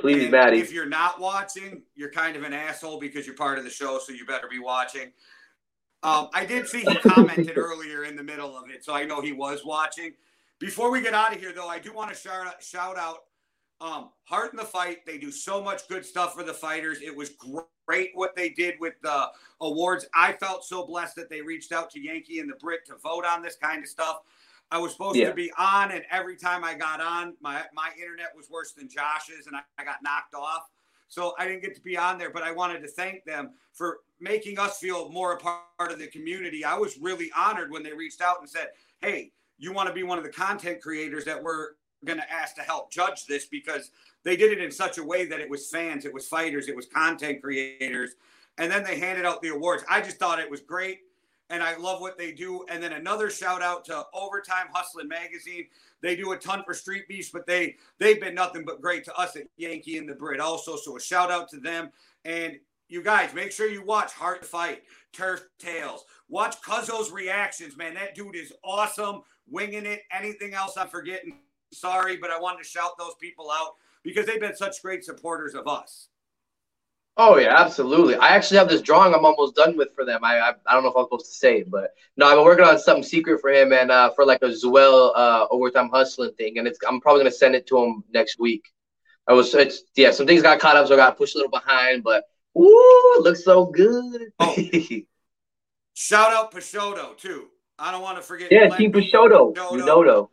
Please, 0.00 0.24
And 0.24 0.32
Maddie. 0.32 0.60
If 0.60 0.72
you're 0.72 0.88
not 0.88 1.20
watching, 1.20 1.82
you're 1.94 2.10
kind 2.10 2.36
of 2.36 2.42
an 2.42 2.52
asshole 2.52 2.98
because 2.98 3.26
you're 3.26 3.36
part 3.36 3.58
of 3.58 3.64
the 3.64 3.70
show, 3.70 3.98
so 3.98 4.12
you 4.12 4.26
better 4.26 4.48
be 4.48 4.58
watching. 4.58 5.12
Um, 6.02 6.28
I 6.34 6.44
did 6.44 6.68
see 6.68 6.82
he 6.82 6.94
commented 6.96 7.56
earlier 7.56 8.04
in 8.04 8.14
the 8.14 8.22
middle 8.22 8.56
of 8.56 8.68
it, 8.70 8.84
so 8.84 8.92
I 8.92 9.04
know 9.04 9.20
he 9.20 9.32
was 9.32 9.64
watching. 9.64 10.12
Before 10.58 10.90
we 10.90 11.00
get 11.00 11.14
out 11.14 11.34
of 11.34 11.40
here, 11.40 11.52
though, 11.52 11.68
I 11.68 11.78
do 11.78 11.92
want 11.92 12.10
to 12.10 12.16
shout 12.16 12.46
out, 12.46 12.62
shout 12.62 12.98
out 12.98 13.18
um, 13.80 14.10
Heart 14.24 14.52
in 14.52 14.56
the 14.56 14.64
Fight. 14.64 15.04
They 15.04 15.18
do 15.18 15.30
so 15.30 15.62
much 15.62 15.88
good 15.88 16.04
stuff 16.04 16.34
for 16.34 16.42
the 16.42 16.54
fighters. 16.54 17.02
It 17.02 17.14
was 17.14 17.30
great 17.86 18.10
what 18.14 18.34
they 18.34 18.48
did 18.50 18.74
with 18.80 18.94
the 19.02 19.28
awards. 19.60 20.06
I 20.14 20.32
felt 20.32 20.64
so 20.64 20.86
blessed 20.86 21.16
that 21.16 21.28
they 21.28 21.42
reached 21.42 21.72
out 21.72 21.90
to 21.90 22.00
Yankee 22.00 22.38
and 22.40 22.48
the 22.50 22.56
Brit 22.56 22.86
to 22.86 22.96
vote 22.96 23.24
on 23.24 23.42
this 23.42 23.56
kind 23.56 23.82
of 23.82 23.88
stuff. 23.88 24.20
I 24.70 24.78
was 24.78 24.92
supposed 24.92 25.16
Yeah. 25.16 25.28
to 25.28 25.34
be 25.34 25.52
on, 25.58 25.92
and 25.92 26.04
every 26.10 26.36
time 26.36 26.64
I 26.64 26.74
got 26.74 27.00
on, 27.00 27.36
my 27.40 27.64
my 27.74 27.90
internet 28.00 28.34
was 28.34 28.48
worse 28.50 28.72
than 28.72 28.88
Josh's, 28.88 29.46
and 29.46 29.54
I, 29.54 29.60
I 29.78 29.84
got 29.84 30.02
knocked 30.02 30.34
off. 30.34 30.70
So 31.08 31.34
I 31.38 31.46
didn't 31.46 31.62
get 31.62 31.74
to 31.76 31.82
be 31.82 31.96
on 31.96 32.18
there, 32.18 32.30
but 32.30 32.42
I 32.42 32.50
wanted 32.50 32.80
to 32.80 32.88
thank 32.88 33.24
them 33.24 33.52
for 33.72 33.98
making 34.18 34.58
us 34.58 34.78
feel 34.78 35.10
more 35.10 35.34
a 35.34 35.36
part 35.36 35.92
of 35.92 35.98
the 35.98 36.08
community. 36.08 36.64
I 36.64 36.76
was 36.76 36.96
really 36.98 37.30
honored 37.36 37.70
when 37.70 37.82
they 37.82 37.92
reached 37.92 38.22
out 38.22 38.40
and 38.40 38.48
said, 38.48 38.70
"Hey, 39.00 39.32
you 39.58 39.72
want 39.72 39.88
to 39.88 39.94
be 39.94 40.02
one 40.02 40.18
of 40.18 40.24
the 40.24 40.30
content 40.30 40.80
creators 40.80 41.24
that 41.26 41.40
we're 41.40 41.72
going 42.04 42.18
to 42.18 42.32
ask 42.32 42.54
to 42.56 42.62
help 42.62 42.90
judge 42.90 43.26
this 43.26 43.46
because 43.46 43.90
they 44.22 44.36
did 44.36 44.52
it 44.52 44.62
in 44.62 44.70
such 44.70 44.98
a 44.98 45.04
way 45.04 45.26
that 45.26 45.40
it 45.40 45.48
was 45.48 45.68
fans, 45.68 46.04
it 46.04 46.14
was 46.14 46.26
fighters, 46.26 46.68
it 46.68 46.76
was 46.76 46.86
content 46.86 47.42
creators, 47.42 48.12
and 48.58 48.70
then 48.70 48.84
they 48.84 48.98
handed 48.98 49.24
out 49.24 49.42
the 49.42 49.48
awards. 49.48 49.84
I 49.88 50.00
just 50.00 50.18
thought 50.18 50.38
it 50.38 50.50
was 50.50 50.60
great 50.60 51.00
and 51.50 51.62
I 51.62 51.76
love 51.76 52.00
what 52.00 52.18
they 52.18 52.32
do. 52.32 52.64
And 52.70 52.82
then 52.82 52.92
another 52.92 53.30
shout 53.30 53.62
out 53.62 53.84
to 53.86 54.04
Overtime 54.14 54.66
Hustling 54.72 55.08
Magazine. 55.08 55.66
They 56.00 56.16
do 56.16 56.32
a 56.32 56.36
ton 56.36 56.62
for 56.64 56.74
Street 56.74 57.06
Beefs, 57.08 57.30
but 57.30 57.46
they 57.46 57.76
they've 57.98 58.20
been 58.20 58.34
nothing 58.34 58.64
but 58.64 58.80
great 58.80 59.04
to 59.04 59.14
us 59.14 59.36
at 59.36 59.44
Yankee 59.56 59.98
and 59.98 60.08
the 60.08 60.14
Brit 60.14 60.40
also. 60.40 60.76
So 60.76 60.96
a 60.96 61.00
shout 61.00 61.30
out 61.30 61.48
to 61.50 61.60
them. 61.60 61.90
And 62.24 62.58
you 62.88 63.02
guys, 63.02 63.34
make 63.34 63.52
sure 63.52 63.68
you 63.68 63.84
watch 63.84 64.12
Heart 64.12 64.44
Fight, 64.44 64.82
Turf 65.12 65.44
Tales. 65.58 66.04
Watch 66.28 66.60
Cuzzo's 66.62 67.10
reactions, 67.10 67.76
man. 67.76 67.94
That 67.94 68.14
dude 68.14 68.36
is 68.36 68.52
awesome, 68.62 69.22
winging 69.48 69.86
it. 69.86 70.02
Anything 70.12 70.54
else 70.54 70.76
I'm 70.76 70.88
forgetting? 70.88 71.38
Sorry, 71.74 72.16
but 72.16 72.30
I 72.30 72.38
wanted 72.38 72.62
to 72.62 72.68
shout 72.68 72.96
those 72.98 73.14
people 73.20 73.50
out 73.50 73.74
because 74.02 74.26
they've 74.26 74.40
been 74.40 74.56
such 74.56 74.80
great 74.82 75.04
supporters 75.04 75.54
of 75.54 75.66
us. 75.66 76.08
Oh 77.16 77.38
yeah, 77.38 77.54
absolutely. 77.56 78.16
I 78.16 78.30
actually 78.30 78.58
have 78.58 78.68
this 78.68 78.82
drawing 78.82 79.14
I'm 79.14 79.24
almost 79.24 79.54
done 79.54 79.76
with 79.76 79.94
for 79.94 80.04
them. 80.04 80.24
I 80.24 80.38
I, 80.38 80.52
I 80.66 80.74
don't 80.74 80.82
know 80.82 80.90
if 80.90 80.96
I'm 80.96 81.04
supposed 81.04 81.26
to 81.26 81.32
say 81.32 81.58
it, 81.58 81.70
but 81.70 81.94
no, 82.16 82.26
I've 82.26 82.36
been 82.36 82.44
working 82.44 82.64
on 82.64 82.78
something 82.78 83.04
secret 83.04 83.40
for 83.40 83.50
him 83.50 83.72
and 83.72 83.90
uh, 83.90 84.10
for 84.10 84.24
like 84.24 84.42
a 84.42 84.46
Zwell 84.46 85.12
uh, 85.14 85.46
overtime 85.50 85.90
hustling 85.90 86.32
thing, 86.32 86.58
and 86.58 86.66
it's 86.66 86.78
I'm 86.86 87.00
probably 87.00 87.20
gonna 87.20 87.30
send 87.30 87.54
it 87.54 87.68
to 87.68 87.78
him 87.78 88.02
next 88.12 88.40
week. 88.40 88.64
I 89.28 89.32
was 89.32 89.54
it's 89.54 89.84
yeah, 89.94 90.10
some 90.10 90.26
things 90.26 90.42
got 90.42 90.58
caught 90.58 90.76
up, 90.76 90.88
so 90.88 90.94
I 90.94 90.96
got 90.96 91.16
pushed 91.16 91.36
a 91.36 91.38
little 91.38 91.52
behind, 91.52 92.02
but 92.02 92.24
ooh, 92.58 93.14
it 93.16 93.22
looks 93.22 93.44
so 93.44 93.66
good. 93.66 94.32
Oh. 94.40 94.56
Shout 95.94 96.32
out 96.32 96.52
Peixoto 96.52 97.16
too. 97.16 97.46
I 97.78 97.92
don't 97.92 98.02
want 98.02 98.18
to 98.18 98.22
forget. 98.22 98.50
yeah, 98.50 98.68
Team 98.76 98.92
Peixoto. 98.92 99.54
Unoto. 99.54 100.28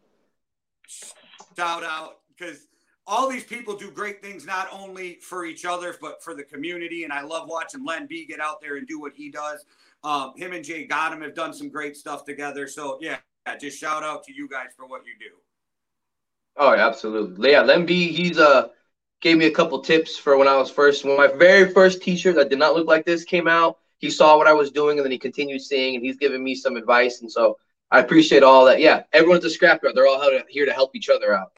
Shout 1.58 1.84
out 1.84 2.20
because 2.38 2.68
all 3.08 3.30
these 3.30 3.44
people 3.44 3.76
do 3.76 3.92
great 3.92 4.22
things 4.22 4.46
not 4.46 4.68
only 4.72 5.16
for 5.16 5.46
each 5.46 5.66
other 5.66 5.96
but 6.02 6.24
for 6.24 6.34
the 6.34 6.44
community. 6.44 7.04
And 7.04 7.12
I 7.12 7.22
love 7.22 7.50
watching 7.50 7.86
Len 7.86 8.08
B 8.08 8.26
get 8.26 8.40
out 8.40 8.62
there 8.62 8.78
and 8.78 8.88
do 8.88 9.00
what 9.00 9.14
he 9.14 9.30
does. 9.30 9.66
Um, 10.04 10.34
him 10.36 10.54
and 10.54 10.64
Jay 10.64 10.86
Gotham 10.86 11.22
have 11.22 11.36
done 11.36 11.54
some 11.54 11.70
great 11.70 11.98
stuff 11.98 12.26
together. 12.26 12.68
So 12.68 12.98
yeah, 13.02 13.18
just 13.60 13.78
shout 13.78 14.04
out 14.04 14.24
to 14.26 14.34
you 14.34 14.48
guys 14.48 14.68
for 14.76 14.88
what 14.88 15.02
you 15.06 15.14
do. 15.20 15.36
Oh, 16.58 16.74
absolutely. 16.74 17.52
Yeah, 17.52 17.62
Len 17.62 17.86
B, 17.86 18.12
he's 18.12 18.38
uh 18.38 18.70
gave 19.22 19.38
me 19.38 19.46
a 19.46 19.52
couple 19.52 19.80
tips 19.80 20.18
for 20.18 20.38
when 20.38 20.48
I 20.48 20.58
was 20.58 20.72
first 20.72 21.06
when 21.06 21.16
my 21.16 21.28
very 21.28 21.72
first 21.72 22.02
t-shirt 22.02 22.36
that 22.36 22.50
did 22.50 22.60
not 22.60 22.76
look 22.76 22.88
like 22.88 23.06
this 23.06 23.24
came 23.24 23.48
out. 23.48 23.78
He 24.00 24.10
saw 24.10 24.36
what 24.36 24.48
I 24.48 24.54
was 24.54 24.72
doing 24.72 24.98
and 24.98 25.06
then 25.06 25.12
he 25.12 25.20
continued 25.20 25.62
seeing 25.62 25.96
and 25.96 26.04
he's 26.04 26.18
giving 26.18 26.44
me 26.44 26.56
some 26.56 26.76
advice 26.76 27.22
and 27.22 27.32
so 27.32 27.58
I 27.92 28.00
appreciate 28.00 28.42
all 28.42 28.66
that. 28.66 28.80
Yeah, 28.80 29.04
everyone's 29.12 29.46
a 29.46 29.50
scrapyard. 29.50 29.96
They're 29.96 30.08
all 30.08 30.22
here 30.48 30.66
to 30.66 30.74
help 30.74 30.96
each 30.96 31.10
other 31.10 31.34
out. 31.36 31.52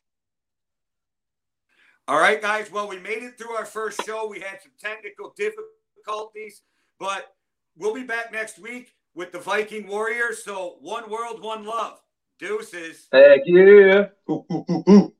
All 2.07 2.19
right, 2.19 2.41
guys. 2.41 2.71
Well, 2.71 2.87
we 2.89 2.99
made 2.99 3.23
it 3.23 3.37
through 3.37 3.51
our 3.51 3.65
first 3.65 4.03
show. 4.05 4.27
We 4.27 4.39
had 4.39 4.61
some 4.61 4.71
technical 4.79 5.33
difficulties, 5.37 6.63
but 6.99 7.33
we'll 7.77 7.93
be 7.93 8.03
back 8.03 8.31
next 8.33 8.59
week 8.59 8.93
with 9.15 9.31
the 9.31 9.39
Viking 9.39 9.87
Warriors. 9.87 10.43
So, 10.43 10.77
one 10.81 11.09
world, 11.09 11.41
one 11.41 11.65
love. 11.65 11.99
Deuces. 12.39 13.07
Heck 13.13 13.41
yeah. 13.45 14.07
Ooh, 14.29 14.43
ooh, 14.51 14.83
ooh, 14.89 15.13